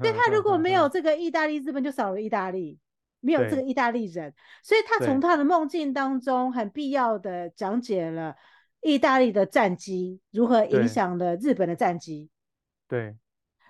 [0.00, 2.78] 所以他如果没有这个意大利、日本，就少了意大利。
[3.24, 4.34] 没有这个意大利人，
[4.64, 8.34] 所以他从他的梦境当中很必要的讲解了
[8.80, 12.28] 意大利的战机如何影响了日本的战机。
[12.88, 13.14] 对，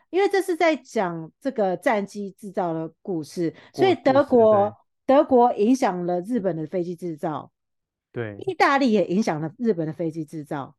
[0.08, 4.74] 因为这是在讲这个战机制造的故事，所以德国。
[5.04, 7.50] 德国影响了日本的飞机制造，
[8.12, 10.76] 对，意大利也影响了日本的飞机制造，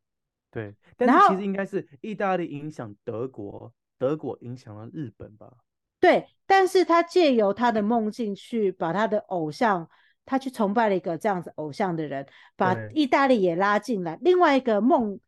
[0.53, 0.73] 对。
[0.95, 5.51] 但是其实应该是意大利影响德国，德国影响了日本吧。
[5.99, 9.89] 对，但是他借由他的梦境去把他的偶像，
[10.25, 14.17] 他去崇拜了一个这样子偶像的人，把意大利也拉进来。
[14.21, 15.19] 另外一个梦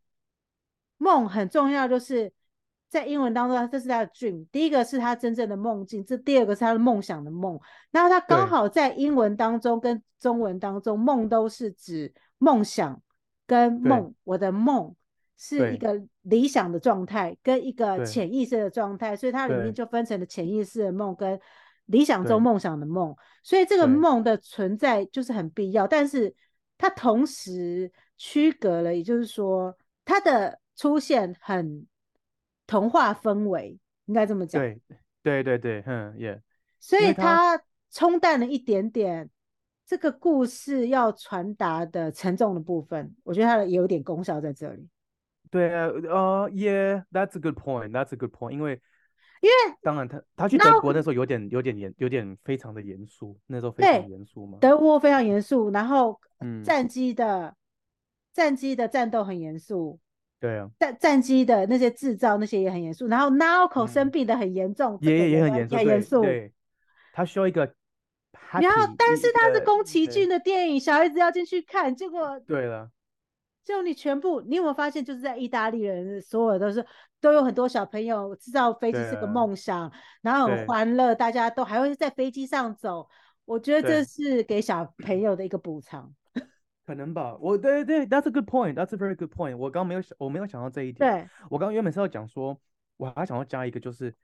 [0.98, 2.32] 梦很重要，就是
[2.90, 7.58] 在英文当中，这是他的 dream，第一个是他真正的梦境，这第二个是他的梦想的梦。
[7.92, 13.02] 然后他刚好在英文当中跟中文当中，梦都是指梦想
[13.48, 14.94] 跟梦，我的梦
[15.38, 21.40] 是一个理想的状态跟一个潜意识的状态，所以它里面就分成了潜意识的梦跟
[21.86, 23.16] 理想中梦想的梦。
[23.44, 26.34] 所以这个梦的存在就是很必要，但是
[26.78, 31.86] 它同时区隔了，也就是说它的出现很。
[32.68, 34.82] 童话氛围应该这么讲，对
[35.22, 36.42] 对对对，嗯，也、yeah，
[36.80, 37.62] 所以它
[37.92, 39.30] 冲淡了一点点
[39.86, 44.88] 这个故事要传达的沉重的部分，我觉得它的有点功效在这里。
[45.56, 48.82] 对啊，呃，Yeah，that's a good point，that's a good point，因为
[49.42, 56.20] 因为当然他他去德国那时候有点有点严有点非常的严肃，那时候非常严肃嘛，德国非常严肃，然后
[56.64, 57.56] 战机的、嗯、
[58.34, 60.00] 战机的战斗很严肃。
[60.42, 66.22] 对啊，战战机的那些制造那些也很严肃，然后 Naoko 生病的很严重，也、嗯、也很严肃，严肃。
[66.22, 66.54] 对，
[67.14, 67.74] 他需要一个。
[68.52, 72.90] 然后，但是他是宫崎骏的电影，小孩子要进去看，结果对了，
[73.66, 76.86] 就你全部，你有没有发现，就是在意大利人，所有都是
[77.20, 79.92] 都有很多小朋友知道飞机是个梦想，
[80.22, 83.10] 然后很欢乐，大家都还会在飞机上走。
[83.44, 86.14] 我觉得这是给小朋友的一个补偿。
[86.86, 88.76] 可能吧，我对对，That's a good point.
[88.76, 89.58] That's a very good point.
[89.58, 91.10] 我刚没有想，我没有想到这一点。
[91.10, 92.56] 对，我刚原本是要讲说，
[92.98, 94.16] 我还想要加一个，就是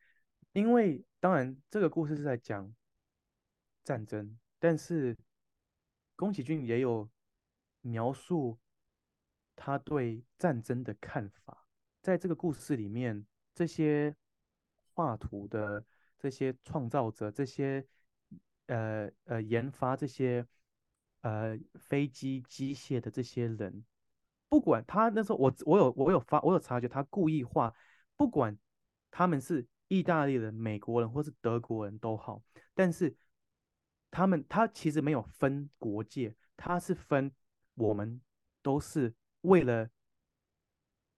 [0.53, 2.71] 因为当然这个故事是在讲
[3.83, 5.17] 战争，但是
[6.15, 7.09] 宫崎骏也有
[7.81, 8.59] 描述
[9.63, 11.67] 他对战争的看法。
[12.01, 14.15] 在这个故事里面，这些
[14.93, 15.85] 画图的、
[16.17, 17.85] 这些创造者、这些
[18.65, 20.43] 呃呃研发这些。
[21.23, 23.85] 呃，飞机机械的这些人，
[24.49, 27.71] 不管他那时候我我有我有发我有察觉他故意画，
[28.17, 28.57] 不管
[29.11, 32.41] 他们是意大利人、美国人或是德国人都好，
[32.73, 33.15] 但是
[34.09, 37.31] 他们他其实没有分国界，他是分
[37.75, 38.19] 我们
[38.63, 39.89] 都是为了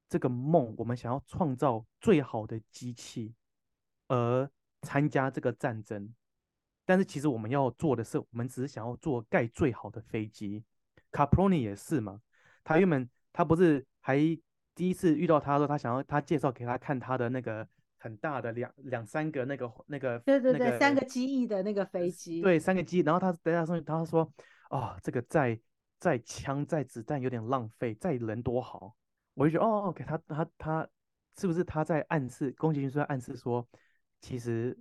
[0.10, 3.34] 这个梦，我们想要创造最好的机器
[4.08, 4.50] 而
[4.82, 6.14] 参加这个战争。
[6.86, 10.64] 但是其实我们要做的是，我们只是想要做盖最好的飞机。
[11.12, 12.20] Caproni 也是嘛，
[12.64, 14.18] 他原本他不是还
[14.76, 17.66] 第一次遇到他说，他想要他介绍给他看他的那个
[17.98, 24.30] 很大的两两三个那个那个对对对、那个、三个机翼的那个飞机，对三个机翼，然后他等下说他说
[24.70, 25.58] 哦，这个载
[26.04, 28.96] 在枪在子弹有点浪费，在人多好。
[29.36, 30.90] 我就觉得哦，OK，他他他
[31.38, 33.66] 是不是他在暗示宫崎骏是在暗示说
[34.20, 34.78] 其实。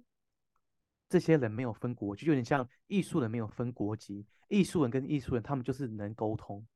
[1.09, 6.67] 这些人没有分国籍，就有点像艺术人没有分国籍，艺术人跟艺术人他们就是能沟通。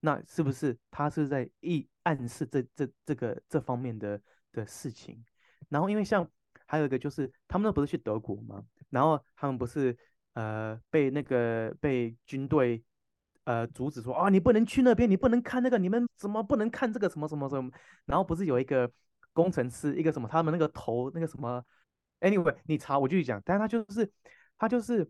[0.00, 4.20] 那是不是他是在意暗示这这这个这方面的
[4.50, 5.24] 的事情？
[5.68, 6.28] 然后因为像
[6.66, 8.60] 还有一个就是他们都不是去德国吗？
[8.88, 9.96] 然后他们不是
[10.32, 12.82] 呃被那个被军队
[13.44, 17.70] 呃阻止说啊，你不能去那边，你不能看那个，你们怎么不能看这个什么什么什么？
[18.04, 18.90] 然后不是有一个
[19.32, 21.64] 工程师一个什么他们那个头那个什么
[22.20, 24.12] ？Anyway，你查我继续讲，但是他就是
[24.58, 25.08] 他就是，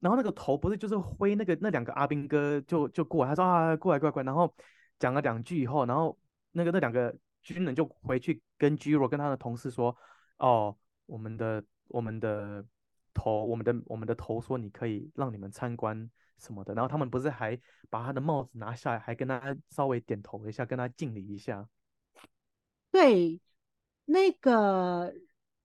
[0.00, 4.54] 然后那个头不是就是挥那个那两个阿兵哥就就过来，他说啊过来过来过来，然后
[4.98, 6.18] 讲了两句以后，然后
[6.52, 9.96] 那个那两个军人就回去跟 Jiro 跟他的同事说，
[10.38, 12.64] 哦，我们的我们的
[13.14, 17.58] 头我们的我们的头说你可以让你们参观什么的，然后他们不是还
[17.90, 21.68] 把他的帽子拿下来，还跟他稍微点头一下，跟他敬礼一下。
[22.90, 23.40] 对，
[24.04, 25.12] 那个。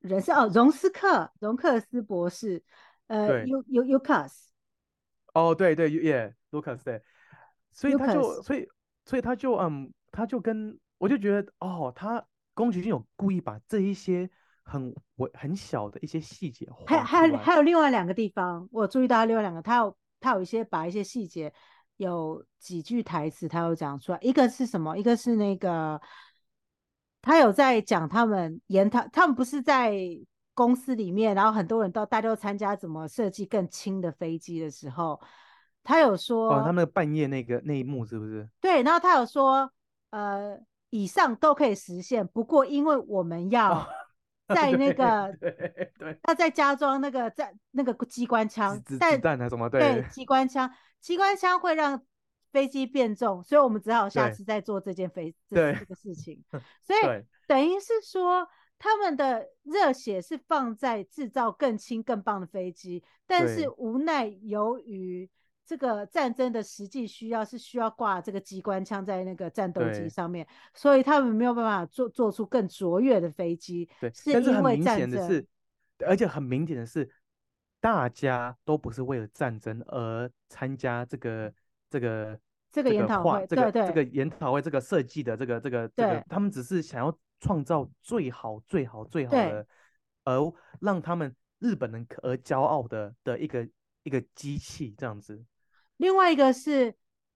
[0.01, 2.63] 人是哦，荣斯克，荣克斯博士，
[3.07, 4.31] 呃，U U Lucas，
[5.33, 7.03] 哦，对对，Yeah，Lucas，对，
[7.73, 8.65] 所以他就，所以，
[9.03, 14.29] 所以他就，嗯，他就跟我就觉得，哦，他宫崎骏有故意把这一些
[14.63, 21.53] 很我很小的一些细节，还还有还有另外两个地方，我注意到另外两个，他有他有一些把一些细节，
[21.97, 24.97] 有几句台词他有讲出来，一个是什么？
[24.97, 26.01] 一个是那个。
[27.21, 29.93] 他有在讲他们研讨，他们不是在
[30.53, 35.19] 公司里面，然后很多人都大家都参加怎么设计更轻的飞机的时候，
[35.83, 38.49] 他有说，哦，他们半夜那个那一幕是不是？
[38.61, 39.69] 对，然后他有说，
[40.11, 40.57] 呃，
[40.91, 43.85] 以上都可以实现，不过因为我们要
[44.55, 49.69] 在那个，哦、对，对，对，要再加装那个在那个机关枪，子弹还是什么？
[49.69, 50.69] 对，对，机关枪，
[50.99, 52.01] 机关枪会让。
[52.51, 56.43] 飞机变重，所以我们只好下次再做这件飞 这这个事情。
[56.81, 56.99] 所以
[57.45, 65.29] 等于是说，他们的热血是放在制造更轻、更棒的飞机，但是无奈由于
[65.69, 73.87] 这个战争的实际需要是需要挂这个机关枪在那个战斗机上面，所以他们没有办法做做出更卓越的飞机。
[74.01, 74.81] 对，是因为战争。
[74.81, 75.47] 但是很明显的是，
[76.07, 77.07] 而且很明显的是，
[77.79, 81.53] 大家都不是为了战争而参加这个
[81.87, 82.39] 这个
[82.71, 89.67] 这个研讨会，这个、对对，这个研讨会这个设计的这个这个这个，他们只是想要创造最好最好最好的，
[90.23, 90.51] 而
[90.81, 93.69] 让他们日本人而骄傲的的一个
[94.01, 95.45] 一个机器这样子。
[95.99, 96.95] 另外一个是，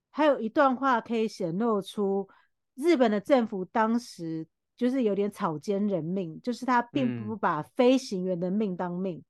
[0.10, 2.30] 还有一段话可以显露出
[2.76, 4.48] 日本的政府当时
[4.78, 9.22] 就是有点草菅人命，就是他并不把飞行员的命当命，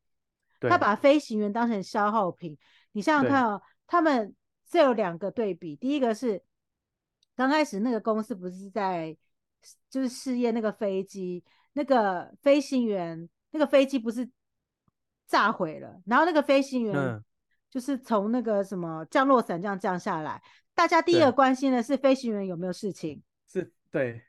[0.59, 2.55] 嗯、他把飞行员当成消耗品。
[2.91, 4.35] 你想想看哦，他们
[4.69, 6.39] 这有两个对比，第一个是
[7.35, 9.17] 刚开始那个公司不是在
[9.89, 14.29] 就是试验那个飞机，那个飞行员那个飞机不是
[15.25, 17.23] 炸毁了，然后那个飞行员、嗯。
[17.73, 20.39] 就是从那个什么降落伞这样降下来，
[20.75, 23.19] 大家第一个关心的是飞行员有没有事情，
[23.51, 24.21] 是对。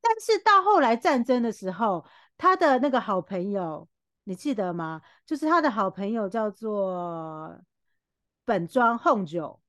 [0.00, 2.02] 但是到后来战争的时候，
[2.38, 3.86] 他的那个好朋友，
[4.24, 5.02] 你记得吗？
[5.26, 7.60] 就是他的好朋友叫做
[8.46, 9.60] 本庄弘九。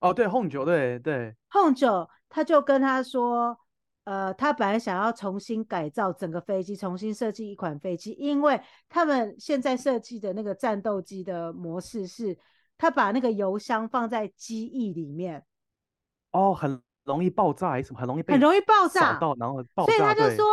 [0.00, 1.36] 哦，对，弘九，对对。
[1.50, 3.60] 弘九他就跟他说。
[4.04, 12.38] 呃，他本来想要重新改造整个飞机，重新设计一款飞机，因为他们现在设计的那个战斗机的模式是，
[12.76, 15.44] 他把那个油箱放在机翼里面，
[16.32, 18.00] 哦，很容易爆炸还是什么？
[18.00, 19.92] 很容易被很容易爆炸到，然后爆炸。
[19.92, 20.46] 所以他就说，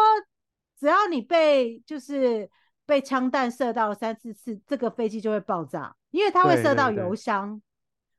[0.80, 2.50] 只要你被就是
[2.86, 7.62] 被枪弹射到三四次，这个飞机就会爆炸，因为它会射到油箱，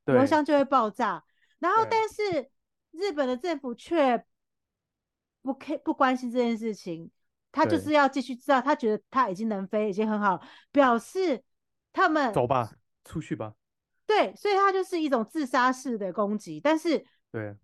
[0.05, 1.25] 对对对，油箱就会爆炸。
[1.59, 2.51] 然后，但是
[2.91, 4.25] 日本的政府却。
[5.45, 7.11] 不 care 不关心这件事情，
[7.51, 10.41] 他就是要继续知道，他觉得他已经能飞，已经很好，
[10.71, 11.43] 表示
[11.93, 12.71] 他们走吧，
[13.03, 13.53] 出去吧。
[14.15, 16.61] 对，所以他就是一种自杀式的攻击。
[16.61, 16.99] 但是，
[17.31, 17.55] 对，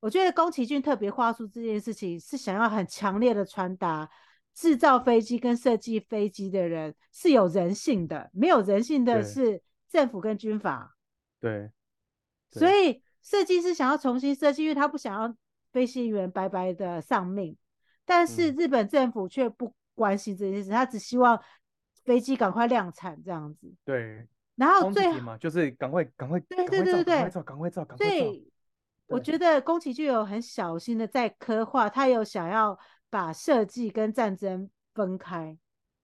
[0.00, 4.10] 我觉得宫崎骏特别画出这件事情，是想要很强烈的传达，
[4.54, 10.96] 制造飞机跟设计飞机的人是有人性的，没有人性的是政府跟军阀。
[11.38, 11.70] 对，
[12.50, 15.34] 所以设计师想要重新设计，因为他不想要。
[15.72, 17.56] 飞行员白白的丧命，
[18.04, 21.40] 但是日本政府却不关心这件事，嗯、他只希望
[22.02, 23.72] 飞机赶快量产这样子。
[23.84, 24.26] 对，
[24.60, 28.12] 然后最嘛，就是赶快赶快，对对对对对，赶快造，赶快造，赶快造。
[28.12, 28.52] 所以
[29.06, 35.56] 我觉得宫崎骏有很小心的在刻画，他有想要把设计跟战争分开，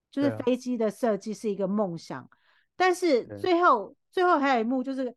[0.09, 2.29] 就是飞机的设计是一个梦想，啊、
[2.75, 5.15] 但是最后最后还有一幕就是。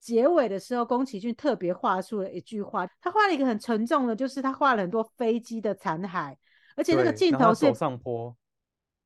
[0.00, 6.36] 结尾的时候，宫崎骏特别画出了一句话，他画了一个很沉重的，就是他画了很多飞机的残骸，
[6.76, 8.36] 而且那个镜头是上坡，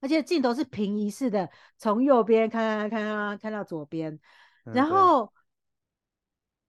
[0.01, 4.18] 而且镜头是平移式的，从右边看看看看看到左边，
[4.64, 5.32] 然后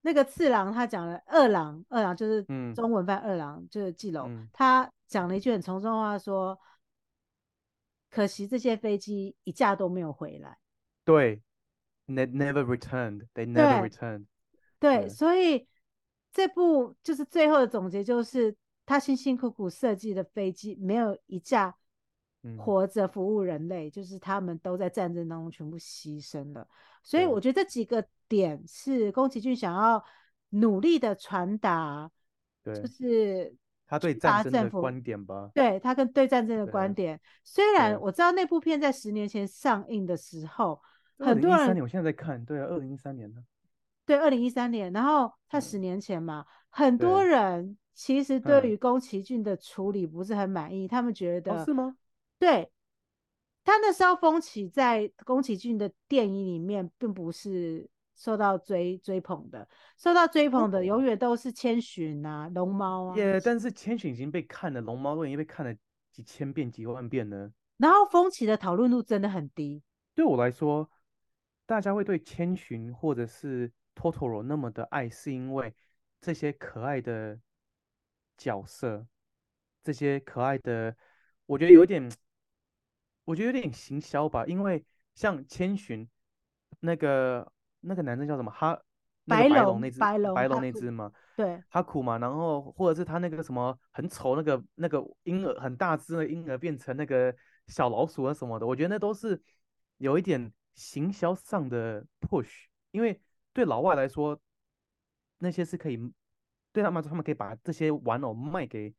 [0.01, 6.59] 那个次郎他讲了二郎，二郎就是中文翻二郎，就是季楼，他讲了一句很沉重的话，说
[8.09, 10.57] 可惜这些飞机一架都没有回来。
[11.03, 11.41] 对。
[12.11, 13.27] Never returned.
[13.35, 14.25] They never returned.
[14.79, 15.01] 对。
[15.01, 15.67] 对，所以
[16.31, 21.75] 这部就是最后的总结，就是他辛辛苦苦设计的飞机没有一架
[22.57, 26.67] 活着服务人类，嗯，就是他们都在战争当中全部牺牲了。
[27.03, 30.03] 所以我觉得这几个点是宫崎骏想要
[30.49, 32.09] 努力的传达，
[32.63, 33.55] 就是
[33.87, 35.49] 他对战争的观点吧。
[35.53, 37.19] 对，他跟对战争的观点。
[37.43, 40.81] 虽然我知道那部片在十年前上映的时候。
[41.21, 43.43] 很多人，我现在在看，对啊，二零一三年的，
[44.05, 51.93] 对，二零一三年，然后他十年前嘛，很多人其实对于宫崎骏的处理不是很满意，他们觉得，是吗？
[52.39, 52.71] 对，
[53.63, 59.67] 他那时候风起在宫崎骏的电影里面，并不是受到追追捧的，
[59.97, 65.75] 受到追捧的永远都是千寻啊、龙猫啊，耶，但是千寻已经被看了，龙猫都已经被看了
[66.11, 69.83] 几千遍、几万遍了，然后风起的讨论度真的很低，
[70.15, 70.89] 对我来说。
[71.65, 75.71] 大家会对千寻或者是托托罗那么的爱，是因为
[76.19, 77.39] 这些可爱的
[78.35, 79.05] 角色，
[79.83, 80.97] 这些可爱的，
[81.45, 82.11] 我觉得有点，
[83.29, 84.45] 我觉得有点行销吧。
[84.45, 84.83] 因为
[85.13, 86.07] 像千寻
[86.79, 87.51] 那个
[87.81, 88.49] 那个男生叫什么？
[88.49, 88.79] 哈，
[89.25, 92.17] 白龙那只白龙白龙那只嘛，对，哈库嘛。
[92.17, 97.35] 然后或者是他那个什么很丑那个那个婴儿很大只的婴儿变成那个
[97.67, 99.41] 小老鼠啊什么的，我觉得那都是
[99.97, 100.51] 有一点。
[100.75, 103.19] 行销上的 push，因为
[103.51, 104.39] 对老外来说，
[105.39, 105.97] 那些是可以
[106.71, 108.93] 对他们来说，他们可以把这些玩偶卖给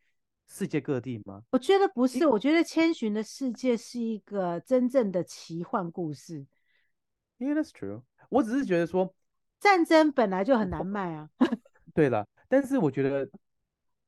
[0.53, 1.45] 世界各地吗？
[1.53, 6.45] 我觉得不是，我觉得千寻的世界是一个真正的奇幻故事。
[7.39, 8.03] Yeah, that's true。
[8.29, 9.15] 我只是觉得说，
[9.61, 11.31] 战争本来就很难卖啊。
[11.95, 13.31] 对了，但是我觉得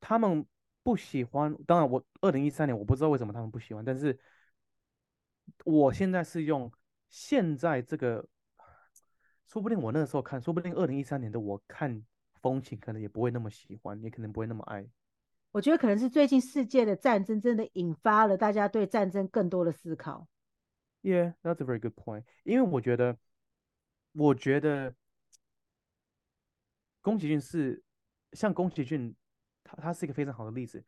[0.01, 0.45] 他们
[0.83, 1.57] 不喜欢。
[1.65, 4.19] 当然，我二零一三年我不知道为什么他们不喜欢，但是
[5.65, 6.71] 我现在是用
[7.09, 8.29] 现在这个，
[9.47, 12.05] 说不定我那个时候看，说不定二零一三年的我看
[12.41, 14.85] 风情可能也不会那么喜欢，也可能不会那么爱。
[15.53, 20.27] 我觉得可能是最近世界的战争真的引发了大家对战争更多的思考。
[21.03, 22.25] Yeah, that's a very good point.
[22.45, 23.19] 因为我觉得，
[24.13, 24.95] 我觉得
[27.03, 27.83] 宫崎骏是
[28.33, 29.15] 像宫崎骏，
[29.63, 30.85] 他他是一个非常好的例子。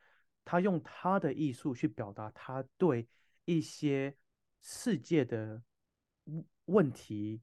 [0.47, 3.07] 他用他的艺术去表达他对
[3.45, 4.16] 一些
[4.61, 5.62] 世界的
[6.66, 7.43] 问题，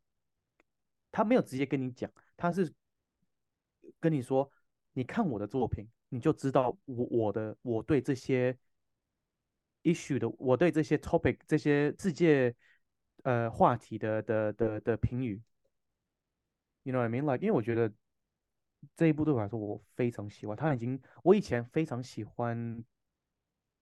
[1.11, 2.73] 他没有直接跟你讲，他是
[3.99, 4.52] 跟你说，
[4.93, 5.88] 你看我的作品。
[6.14, 8.58] 你就知道我我的我对这些
[9.84, 12.54] issue 的，我对这些 topic 这些世界
[13.24, 15.42] 呃话题的的的的评语
[16.84, 17.22] ，you know what I mean?
[17.22, 17.90] Like，因为我觉得
[18.98, 22.84] 这一部对我来说我非常喜欢，他已经我以前非常喜欢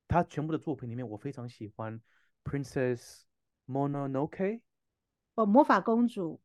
[0.07, 1.99] 他全部的作品里面，我非常喜欢
[2.43, 3.23] Princess
[3.65, 4.61] Mononoke，
[5.33, 6.39] 哦，魔法公主，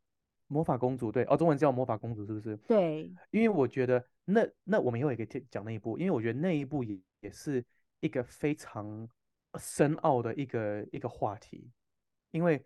[0.47, 2.57] 魔法公主对，哦，中文叫魔法公主是不是？
[2.57, 4.03] 对，因为我觉得。
[4.27, 7.63] 那那我们以后也可以讲那一部，因为我觉得那一部也也是
[8.01, 9.07] 一个非常
[9.59, 11.71] 深奥的一个一个话题，
[12.31, 12.65] 因为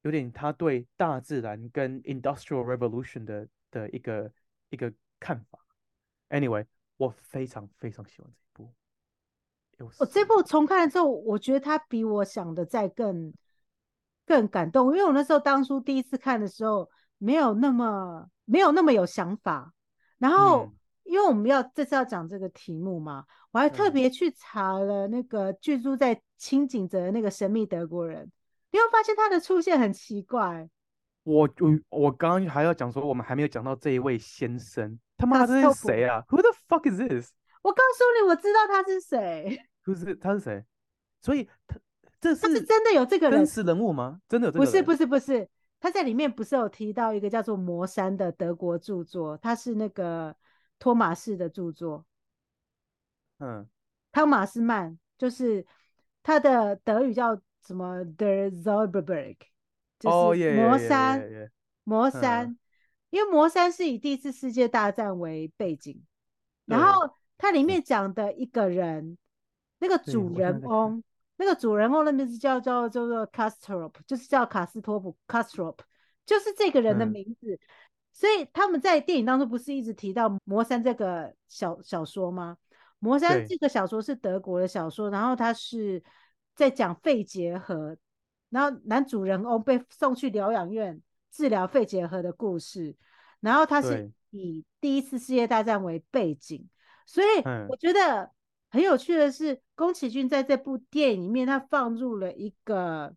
[0.00, 4.32] 有点他对大自然跟 Industrial Revolution 的的一个
[4.70, 4.90] 一个
[5.20, 5.58] 看法。
[6.30, 6.64] Anyway，
[6.96, 8.72] 我非常非常喜欢这一部。
[9.98, 13.34] 我这部重看了之后，我觉得他比我想的再更
[14.24, 19.74] 更感动，因为我那时候当初第一次看的时候，没有那么没有那么有想法，
[20.16, 20.72] 然后。
[21.08, 28.30] 嗯因为我们要这次要讲这个题目嘛，我还特别去查了那个居住在清景泽的那个神秘德国人，
[28.70, 30.68] 你会发现他的出现很奇怪。
[31.22, 37.32] 我我我刚刚还要讲说，我们还没有讲到这一位先生，他妈这是谁啊？Who the fuck is this？
[37.62, 39.58] 我告诉你，我知道他是谁。
[39.82, 40.62] 不是他是谁？
[41.22, 41.78] 所以他
[42.20, 44.20] 这是他是真的有这个人真实人物吗？
[44.28, 44.70] 真的有这个人？
[44.70, 45.48] 不是不是不是，
[45.80, 50.36] 他在里面不是有提到一个叫做魔山的德国著作，他是那个。
[50.78, 52.06] 托马斯的著作，
[53.38, 53.68] 嗯，
[54.12, 55.66] 汤马斯曼就是
[56.22, 59.36] 他的德语叫什么？Der Zauberberg，
[59.98, 61.50] 就是魔山，oh, yeah, yeah, yeah, yeah.
[61.82, 62.46] 魔山。
[62.50, 62.58] 嗯、
[63.10, 66.00] 因为魔山是以第一次世界大战为背景，
[66.64, 69.18] 然后它里面讲的一个人，嗯、
[69.80, 71.02] 那个主人翁，
[71.36, 75.78] 那个主人翁的名字叫叫叫做 Castrop，就是叫卡斯托普 Castrop，
[76.24, 77.54] 就是这个人的名字。
[77.54, 77.58] 嗯
[78.18, 82.56] 所以他们在电影当中不是一直提到《魔山》这个小小说吗？
[82.98, 86.02] 《魔山》这个小说是德国的小说，然后它是
[86.56, 87.96] 在讲肺结核，
[88.50, 91.00] 然后男主人翁被送去疗养院
[91.30, 92.96] 治疗肺结核的故事，
[93.38, 96.68] 然后它是以第一次世界大战为背景，
[97.06, 97.26] 所以
[97.68, 98.32] 我觉得
[98.68, 103.14] 很有趣的是，宫崎骏在这部电影里面他放入了一个，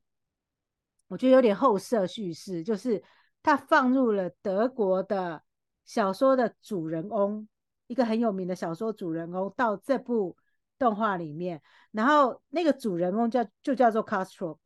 [1.08, 3.04] 我觉得有点后设叙事，就是。
[3.44, 5.42] 他放入了德国的
[5.84, 7.48] 小说的主人翁，
[7.88, 10.38] 一个很有名的小说主人翁到这部
[10.78, 11.60] 动画里面，
[11.92, 14.58] 然后那个主人翁叫就叫做 Kastrop。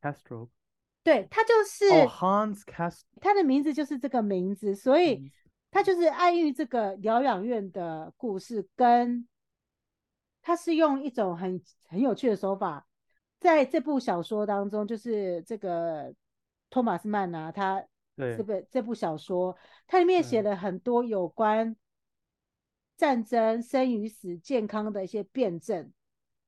[0.00, 0.50] Kastrop。
[1.02, 5.32] 对，他就是、oh, Hans Kastrop，他的名字就是这个名字，所以
[5.70, 9.26] 他就是暗喻这个疗养院的故事，跟
[10.42, 12.86] 他是用一种很很有趣的手法，
[13.40, 16.14] 在这部小说当中，就是这个
[16.68, 17.82] 托马斯曼啊，他。
[18.36, 19.56] 这本这部小说，
[19.86, 21.74] 它里面写了很多有关
[22.96, 25.90] 战争、生与死、健康的一些辩证，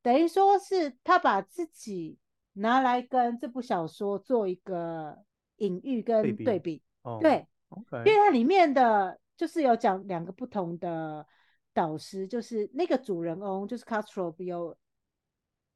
[0.03, 2.19] 等于说是他把自己
[2.53, 5.25] 拿来跟这部小说做一个
[5.57, 6.45] 隐喻跟对比。
[6.45, 8.05] 对比哦、对，okay.
[8.05, 11.27] 因为它里面的就是有讲两个不同的
[11.73, 14.77] 导师，就是那个主人翁就是 Kastrop 有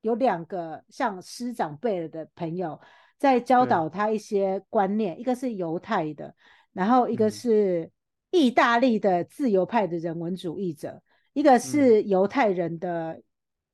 [0.02, 2.80] 有两个像师长辈了的朋友。
[3.18, 6.34] 在教导他一些观念，一个是犹太的，
[6.74, 7.90] 然后一个是
[8.30, 11.02] 意大利的自由派的人文主义者，嗯、
[11.32, 13.22] 一个是犹太人的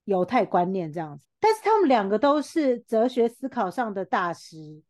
[0.05, 1.27] 犹太观念这样子。
[1.41, 4.81] 但是他们两个都是哲学思考上的大师，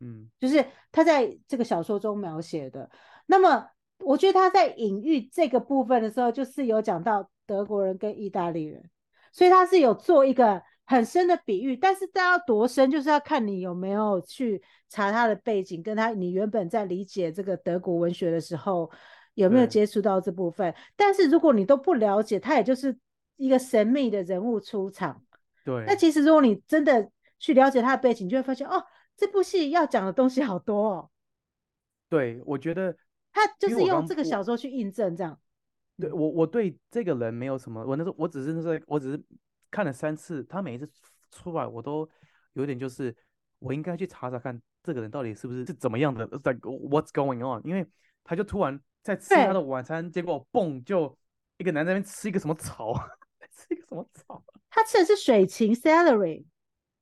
[0.00, 0.62] 嗯，就是
[0.92, 2.90] 他在这个小说中描写的。
[3.24, 3.66] 那么
[4.00, 8.90] 我觉得他在隐喻这个部分的时候，就是有讲到德国人跟意大利人，
[9.32, 10.62] 所以他是有做一个。
[10.86, 18.90] 很深的比喻，但是大家多深，就是要看你有没有去查他的背景，跟他你原本在理解这个德国文学的时候
[19.34, 20.72] 有没有接触到这部分。
[20.94, 22.96] 但是如果你都不了解，他也就是
[23.36, 25.20] 一个神秘的人物出场。
[25.64, 25.84] 对。
[25.86, 28.82] 那其实如果你真的去了解他的背景，就会发现哦，
[29.16, 31.10] 这部戏要讲的东西好多哦。
[32.08, 32.96] 对，我觉得
[33.32, 35.36] 他就是用这个小说去印证这样。
[35.98, 39.20] 对我，我对这个人没有什么，我那时候我只是那时候我只是
[39.76, 40.88] 看了三次，他每一次
[41.30, 42.08] 出来我都
[42.54, 43.14] 有点就是
[43.58, 47.60] 我应该去查查看这个人到底是不是是怎么样的，like what's going on？
[47.62, 47.86] 因为
[48.24, 51.14] 他就突然在吃他的晚餐，结果蹦就
[51.58, 52.94] 一个男在那边吃一个什么草，
[53.52, 56.46] 吃一个什么草，他吃的是水芹 celery，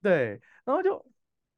[0.02, 1.06] 对，然后就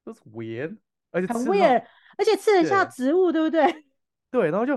[0.04, 0.76] 就是 weird。
[1.12, 1.82] 而且很 weird，
[2.18, 3.86] 而且吃得像植物，对不对？
[4.30, 4.76] 对，然后就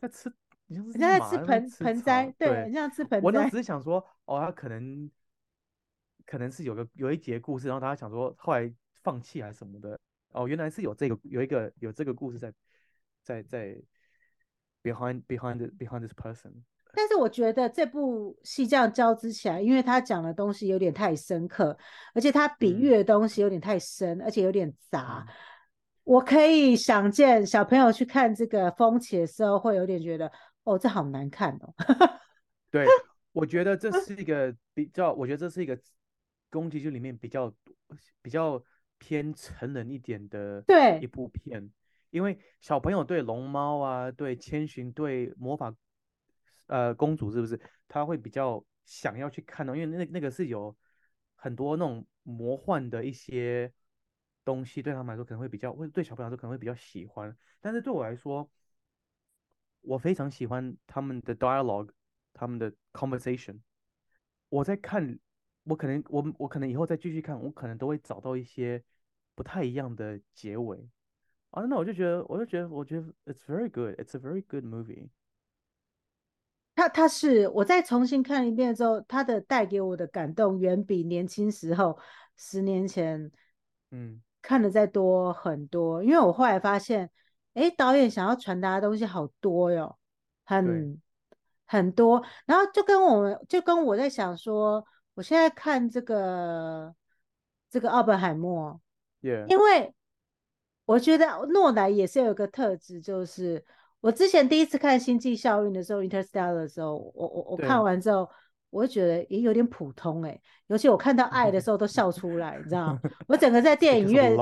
[0.00, 0.32] 在吃，
[0.68, 3.26] 人家在吃盆盆栽，对，人家吃盆栽。
[3.26, 5.10] 我当时只是想说，哦，他可能
[6.32, 8.72] 可能是有个有一节故事，然后大家想说后来
[9.02, 9.98] 放弃还是什么的。
[10.30, 12.50] 哦，原来是有这个有一个有这个故事在
[13.22, 13.76] 在在
[14.82, 16.50] behind behind behind this person。
[16.94, 21.76] 但是我觉得这部戏这样交织起来，因为他讲的东西有点太深刻，
[22.14, 25.26] 而且他比喻的东西有点太深，嗯、而且有点杂。
[25.28, 25.34] 嗯
[26.04, 30.32] 我可以想见小朋友去看这个风起的时候，会有点觉得，
[30.64, 31.72] 哦，这好难看哦。
[32.72, 32.84] 对，
[33.30, 35.78] 我觉得这是一个比较，我觉得这是一个
[36.52, 37.52] 宫崎骏里面比较
[38.22, 38.62] 比较
[38.98, 41.68] 偏成人一点的对一部片，
[42.10, 45.74] 因为小朋友对龙猫啊，对千寻，对魔法
[46.66, 50.76] 呃公主是不是，他会比较想要去看到，因为那那个是有
[51.34, 53.72] 很多那种魔幻的一些。
[54.44, 58.50] 东西对他们来说可能会比较，会对小朋友来说可能会比较喜欢，但是对我来说，
[59.82, 61.90] 我非常喜欢他们的 dialogue，
[62.32, 63.60] 他们的 conversation。
[64.48, 65.16] 我在看，
[65.64, 68.82] 我可能我我可能以后再继续看，我可能都会找到一些
[69.34, 70.88] 不太一样的结尾。
[71.50, 75.08] 啊，那我就觉得，我就觉得，我觉得 it's very good，it's a very good movie。
[76.74, 81.98] 他他是我再重新看一遍之后，他的带给我的感动远比年轻时候
[82.36, 83.30] 十年前，
[83.90, 84.22] 嗯。
[84.44, 87.08] 看的再多很多，因为我后来发现，
[87.54, 89.96] 哎，导演想要传达的东西好多哟，
[90.44, 91.00] 很
[91.64, 92.20] 很多。
[92.44, 94.84] 然后就跟我们，就跟我在想说，
[95.14, 96.94] 我现在看这个
[97.70, 98.80] 这个奥本海默.
[99.48, 99.94] 因为
[100.84, 103.64] 我觉得诺兰也是有一个特质，就是
[104.00, 108.28] 我之前第一次看《星际效应》的时候，《Interstellar》的时候，我我我看完之后。
[108.72, 113.00] 我就觉得也有点普通哎、欸，尤其我看到爱的时候都笑出来，你知道吗？
[113.28, 114.34] 我整个在电 影院，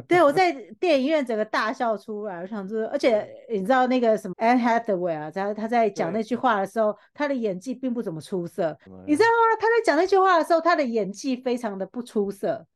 [0.06, 2.40] 对，我在电影院整个大笑出来。
[2.40, 9.56] 我想说，而且你知道那个什么 Anne Hathaway 啊，他他在讲那句话的时候，他的演技并不怎么出色，你知道吗？
[9.60, 12.66] 他在讲那句话的时候，他的演技非常的不出色，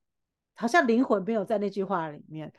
[0.54, 2.52] 好像灵魂没有在那句话里面。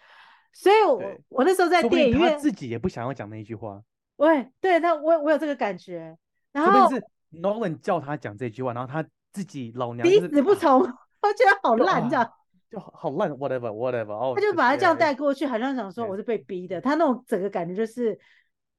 [0.53, 3.81] 所以我，我我那时候在电影院，他自己也不想要讲那一句话。
[4.17, 6.17] 喂，对，那我我有这个感觉，
[6.51, 7.03] 然后是。
[7.33, 10.81] Nolan 叫他讲这句话，然后他自己老娘、就是、鼻子不从，
[11.23, 12.31] 我觉得好烂，这样
[12.73, 16.81] 就好烂，whatever whatever，哦，他就把他这样带过去，好像想说我是被逼的。
[16.81, 18.17] 他那种整个感觉就是，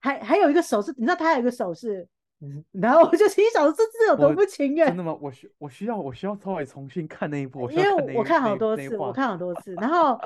[0.00, 2.04] 还还有一个手势，你知道他还有一个手势，
[2.72, 4.88] 然后我就心想，这是有多不情愿？
[4.88, 5.16] 真的吗？
[5.20, 10.18] 我需我需要我需要稍微重新看那一部，因为我看好多次，我看好多次，然后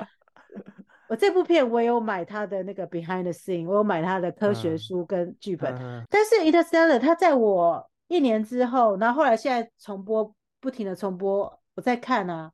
[1.07, 7.87] 我这部片我有买他的那个 Behind the Scene，我有买他的科学书跟剧本，嗯、但是 Interstellar 他在我。
[8.09, 12.51] 一年之后，然后后来现在重播，不停的重播，我在看啊，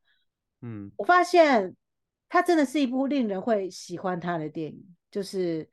[0.66, 1.76] 嗯，我发现
[2.28, 5.70] 它真的是一部令人会喜欢它的电影，就是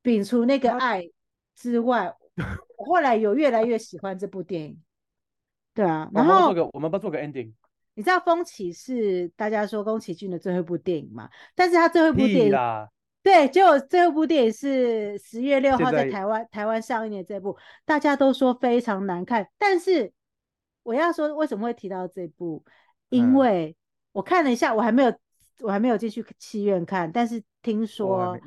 [0.00, 1.02] 摒除那个爱
[1.56, 2.14] 之外，
[2.78, 4.80] 我后来有越来越喜欢这部电影。
[5.74, 7.52] 对啊，然后做个我们不做个 ending，
[7.94, 11.28] 你知道《风起》是大家说宫崎骏的最后一部电影吗？
[11.56, 12.52] 但是他最后一部电影。
[13.22, 17.54] 对，就这部电影是十月六号在台湾台湾上映的这部，
[17.84, 19.46] 大家都说非常难看。
[19.58, 20.10] 但是
[20.82, 22.64] 我要说为什么会提到这部，
[23.10, 23.76] 因为
[24.12, 25.14] 我看了一下，我还没有
[25.60, 28.38] 我还没有进去戏院看，但是听说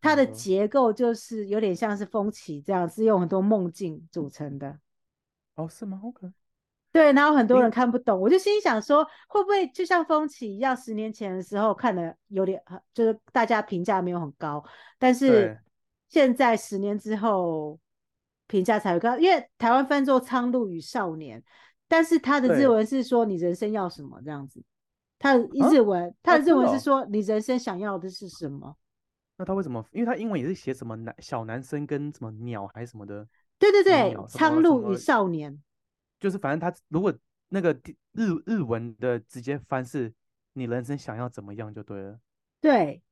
[0.00, 4.78] 它的结构就是有点像是风起这样，是用很多梦境组成的。
[5.56, 6.30] 哦，是吗？OK。
[6.92, 12.60] 对，然后很多人看不懂，我就心想说，会不会就像风起一样，十年前的时候看的有点，
[12.92, 14.64] 就是大家评价没有很高，
[14.98, 15.56] 但是
[16.08, 17.78] 现在十年之后
[18.48, 21.40] 评价才会高，因为台湾翻作《苍鹭与少年》，
[21.86, 24.60] 但是它的日文是说你人生要什么这样子，
[25.20, 28.74] 他的日文，他的日文是说你人生想要的是什么？
[29.36, 29.86] 那他为什么？
[29.92, 33.28] 因为他英文也是写什么男小男生跟什么鸟还是什么的？
[33.58, 35.52] 对对对，《苍鹭与少年》。
[36.18, 37.14] 就是反正他如果
[37.50, 37.72] 那个
[38.12, 40.12] 日日文的直接翻是
[40.54, 42.18] “你人生想要怎么样”就对了。
[42.60, 43.02] 对，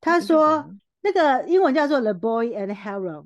[0.00, 0.68] 他说
[1.00, 3.22] 那个英文叫做《The Boy and Hero》，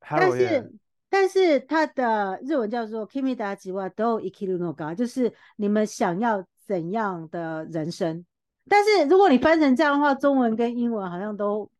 [0.00, 0.72] 但是
[1.08, 8.24] 但是他的日文叫做 “Kimi da jiwa do ikiru no ga”，就是你们想要怎样的人生？
[8.68, 11.70] 但是如果你翻成这样的话，中文跟英文好像都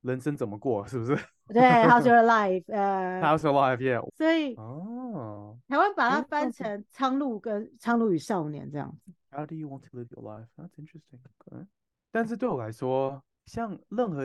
[0.00, 1.18] 人生怎么过，是不是？
[1.48, 2.64] 对，How's your life？
[2.72, 4.08] 呃、uh,，How's your life？Yeah。
[4.16, 9.12] 所以哦，台湾把它翻成《苍鹭》跟《苍鹭与少年》这样子。
[9.30, 10.46] How do you want to live your life?
[10.56, 11.66] That's interesting.
[12.10, 14.24] 但是对我来说，像任何，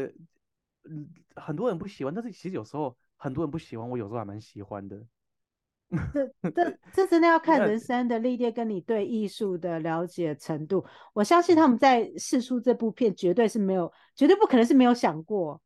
[0.89, 4.97] 嗯，很多人不喜欢，但是其实有时候很多人不喜欢，我有时候还蛮喜欢的。
[6.13, 10.85] 这这这真的要看人生的历练跟你对艺术的了解程度。
[11.13, 15.61] 我相信他们在试出这部片，绝对是没有，绝对不可能是没有想过。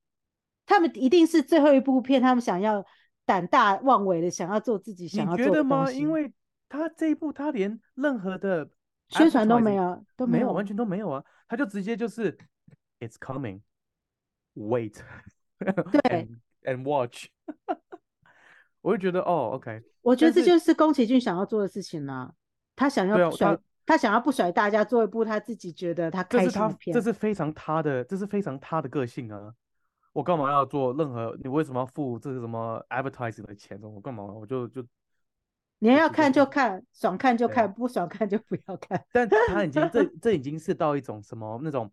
[0.65, 2.83] 他们一定是最后一部片，他们想要
[3.23, 5.49] 胆大妄为的，想要做自己想要做的东西。
[5.49, 5.91] 你觉得吗？
[5.91, 6.33] 因为
[6.67, 8.67] 他这一部，他连任何的
[9.09, 11.23] 宣传都没有，都没有，完全都没有啊！
[11.47, 12.35] 他就直接就是
[12.99, 13.61] ，It's coming,
[14.55, 14.95] wait，
[15.59, 17.27] 对 and, and watch。
[18.81, 22.31] 我就觉得哦，OK，我觉得这就是宫崎骏想要做的事情啊。
[22.75, 26.93] 他想要甩，他想要不甩大家，做一部他自己觉得他开心的片。
[26.93, 29.51] 这是非常他的，这是非常他的个性啊。
[30.13, 31.35] 我干嘛要做任何？
[31.41, 33.79] 你为什么要付这个什么 advertising 的钱？
[33.81, 34.25] 我干嘛？
[34.25, 34.85] 我就就，
[35.79, 39.03] 你要看就看，爽看就看，不爽看就不要看。
[39.11, 41.89] 但他已经这 这已经是到一种什么那种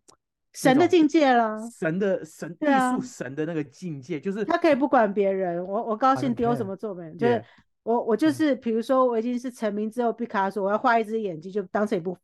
[0.51, 2.65] 神的境界了，神的神艺
[2.95, 7.41] 术神的那个境界，就是他可以不管别人，我我高兴丢什么做没人，就是。
[7.83, 12.17] 我我就是，比如说我已经是成名之后，毕卡索我要画一只眼睛，就当成一部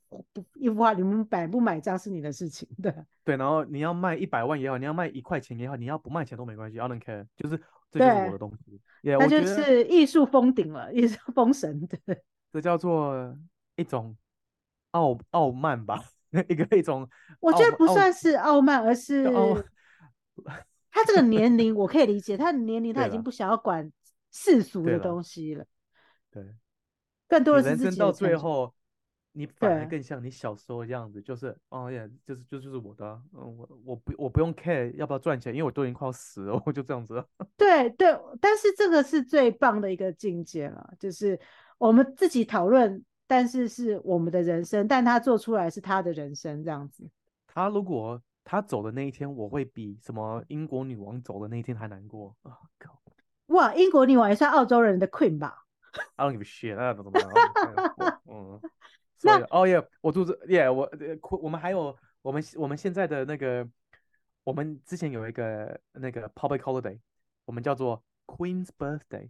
[0.56, 2.94] 一幅画，你们买不买账是你的事情，对
[3.26, 3.36] 对。
[3.36, 7.62] 然后你要卖一百万也好，你要卖一块钱也好，你要不卖钱都没关系，I don't care，就是
[7.92, 8.80] 这就是我的东西。
[9.02, 12.22] 那、yeah, 就是艺术封顶了，艺术封神，对。
[12.54, 13.36] 这叫做
[13.76, 14.16] 一种
[14.92, 16.02] 傲傲慢吧，
[16.48, 17.06] 一个一种。
[17.42, 19.26] 我觉得不算是傲慢，而是
[20.90, 23.92] 他这个年龄我可以理解，他的年龄 他已经不想要管。
[24.32, 25.66] 世俗的东西了，
[26.30, 26.56] 对，对，
[27.28, 28.74] 更多的是人生到最后，
[29.32, 37.28] 你反而更像你小时候的样子，就是哦耶，就是就就是我的，嗯，我我不我不用 care 要不要赚钱，因为我都已经快要死了，我就这样子了。
[37.58, 41.40] 对对，但是这个是最棒的一个境界了，就是
[41.78, 47.10] 我们自己讨论，但是是我们的人生，但他做出来是他的人生这样子。
[47.48, 52.58] 他如果他走的那一天，我会比什么英国女王走的那一天还难过啊！
[52.80, 53.00] 靠。
[53.50, 55.66] 哇，英国女王也算澳洲人的 queen 吧
[56.16, 58.22] ？I don't give a shit，那怎么样？
[58.26, 58.60] 嗯，
[59.24, 60.90] 那哦耶，我肚子耶，我
[61.42, 63.68] 我们还有我们我们现在的那个，
[64.44, 67.00] 我们之前有一个那个 public holiday，
[67.46, 69.30] 我们叫做 Queen's Birthday，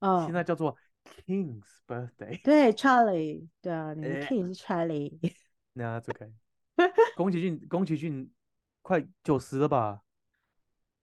[0.00, 0.76] 哦，现在叫做
[1.26, 2.42] King's Birthday。
[2.42, 5.18] 对，Charlie，对啊，你们 King 是 Charlie。
[5.74, 6.32] 那 OK。
[7.16, 8.32] 宫崎骏，宫崎骏
[8.82, 10.00] 快九十了吧？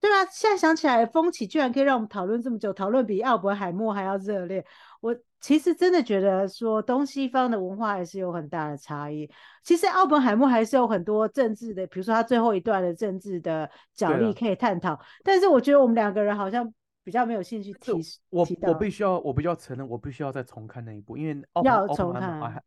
[0.06, 4.64] 对啊，现在想起来，风起居然可以让我们讨论这么久，讨论比奥本海默还要热烈。
[5.00, 9.28] 我其实真的觉得说，东西方的文化还是有很大的差异。
[9.64, 14.96] 其实奥本海默还是有很多政治的，比如说他最后一段的政治的角力可以探讨。
[15.24, 16.72] 但是我觉得我们两个人好像
[17.02, 17.90] 比较没有兴趣提。
[18.30, 22.62] 我我必须要，我必须要承认，我必须要再重看那一部，因为奥要重看。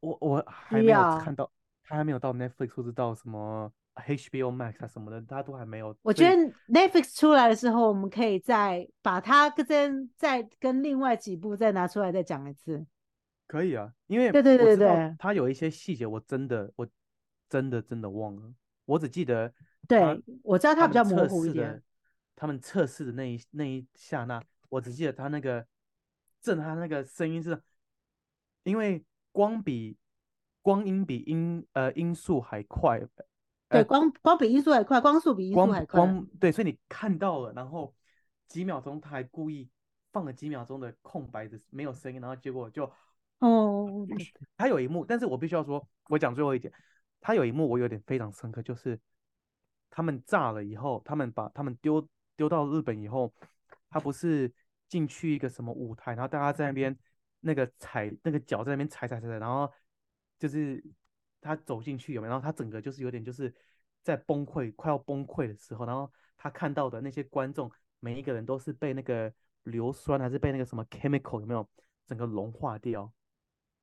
[0.00, 1.50] 我我还没有看到，
[1.84, 3.70] 他还没有到 Netflix 或者到什么。
[4.06, 5.96] HBO Max 啊什么的，他都还没有。
[6.02, 6.36] 我觉得
[6.68, 12.86] Netflix 出来的时候，我们可以再把它跟再跟另外几部再拿出来再讲一次。
[13.46, 16.86] 可以啊，因为对对对对，它有一些细节我真的我
[17.48, 18.52] 真的真的忘了，
[18.84, 19.52] 我只记得。
[19.86, 20.00] 对，
[20.42, 21.82] 我知道它比较模糊一点。
[22.36, 25.66] 他们测试的那一那一下那，我只记得他那个
[26.40, 27.60] 震撼那个声音是，
[28.62, 29.02] 因为
[29.32, 29.96] 光比
[30.62, 33.00] 光阴比音呃音速还快。
[33.68, 36.00] 对，光光比音速还快，光速比音速还快。
[36.00, 37.94] 光对，所以你看到了，然后
[38.46, 39.68] 几秒钟他还故意
[40.10, 42.90] 放了几秒钟的空白的没有声音，然后结果就
[43.40, 44.06] 哦，
[44.56, 46.72] 他有一幕，但是我必须要说，我讲最后一点，
[47.20, 48.98] 他有一幕我有点非常深刻，就是
[49.90, 53.30] 他们炸了以后，他们把他们丢丢到日本以后，
[53.90, 54.50] 他不是
[54.88, 56.96] 进去一个什么舞台，然后大家在那边
[57.40, 59.70] 那个踩那个脚在那边踩踩踩踩，然后
[60.38, 60.82] 就是。
[61.40, 62.30] 他走进去有没有？
[62.30, 63.54] 然后他整个就是有点就是
[64.02, 67.70] 在崩溃，快要崩溃的时候，然后他看到的那些观众，
[68.00, 69.32] 每一个人都是被那个
[69.64, 71.68] 硫酸还是被那个什么 chemical 有没有
[72.06, 73.12] 整个融化掉？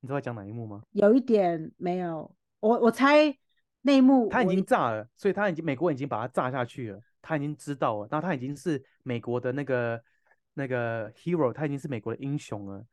[0.00, 0.82] 你知道在讲哪一幕吗？
[0.92, 3.36] 有一点没有，我我猜
[3.82, 10.02] 那一幕他已经炸了，所以他已经美国已经把他炸下去了，他已经知道了，然后他已经是美国的那个
[10.54, 12.84] 那个 hero，他已经是美国的英雄了，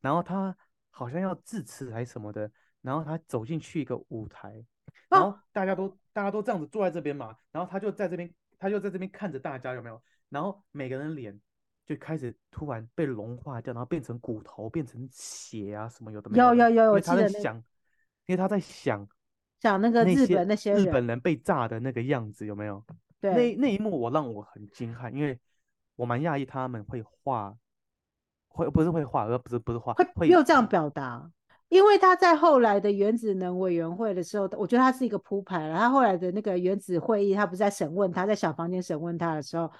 [0.00, 0.56] 然后他
[0.90, 2.50] 好像要致辞还是什么的。
[2.82, 4.64] 然后他走进去一个舞台，
[5.08, 10.00] 然后大家都、哦、大家都这样子坐在这边嘛，然后他就在这边，他就在这边看着大家有没有？
[10.28, 11.38] 然后每个人脸
[11.84, 16.54] 就开始突然被融化掉，然后变成骨头，变成血啊什么有的没有。
[16.54, 17.56] 有有有，他在想，
[18.26, 19.06] 因为他在想
[19.60, 22.82] 想那个日本那些日本人被炸的那个样子有没有？
[23.20, 25.38] 对，那那一幕我让我很惊骇，因为
[25.96, 27.54] 我蛮讶异他们会画，
[28.48, 31.30] 会不是会画，而不是不是画，会没有这样表达。
[31.70, 35.78] 因为他在后来的原子能委员会的时候，我觉得他是一个铺排了。
[35.78, 39.70] 他后来的那个原子会议，他不是在审问他，在小房间审问他的时候，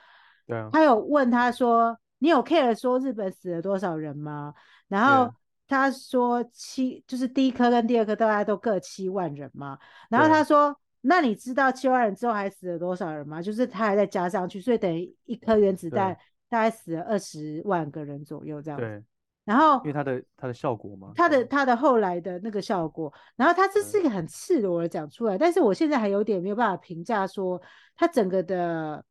[0.46, 4.54] 对啊，他有问他说：“你有 care 说日本死了多少人吗？”
[4.86, 5.34] 然后
[5.66, 9.76] 他说七，就是第一颗跟第二颗大概都各七万人嘛。
[10.08, 13.42] 然后他说：“那你知道七万人之后还死了多少人吗？
[13.42, 16.16] 就是他还在加上去，所以等于一颗原子弹
[16.48, 19.02] 大概死了二十万个人左右这样子。”
[19.50, 27.60] 然后，因为它的它的效果嘛，它的它的后来的那个效果，然后它这是一个很赤裸的讲出来，但是我现在还有点没有办法评价说
[27.96, 29.04] 它整个的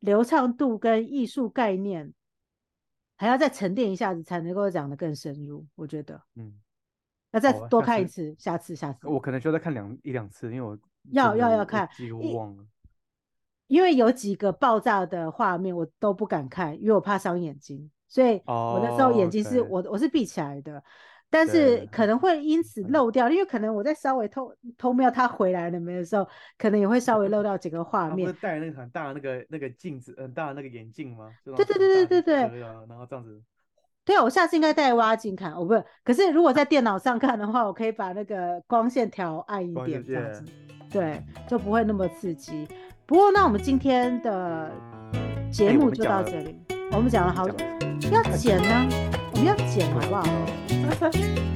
[0.00, 2.12] 流畅度跟艺术概念
[3.16, 6.52] 还要再沉淀一下子才能够讲得更深入，我觉得，嗯，
[7.30, 10.76] 要再多看一次，下次下次，我可能需要再看两一两次，因为我
[11.12, 12.66] 要要要看，几乎忘了，
[13.68, 17.88] 因为有几个爆炸的画面我都不敢看，因为我怕伤眼睛。
[18.08, 19.70] 所以我那时候眼睛是、oh.
[19.70, 20.82] 我我是闭起来的，
[21.28, 26.26] 但是可能会因此漏掉，因为可能我在稍微偷偷瞄他回来了没的时候，
[26.56, 28.32] 可能也会稍微漏掉几个画 面。
[28.40, 31.28] 戴那个很大的那个那个镜子，很大的那个眼镜吗？
[31.44, 32.60] 对对对对对对。
[32.88, 33.42] 然后这样子。
[34.04, 35.84] 对啊，我下次应该戴挖镜看，我不是。
[36.04, 40.44] 可是如果在电脑上看的话，我可以把那个光线调暗一点，这样子，
[40.88, 42.68] 对，就不会那么刺激。
[43.04, 44.70] 不过那我们今天的
[45.50, 46.65] 节目就到这里。
[46.92, 47.54] 我们讲了好久，
[48.10, 48.88] 要剪呢，
[49.32, 50.24] 我们要剪好不好？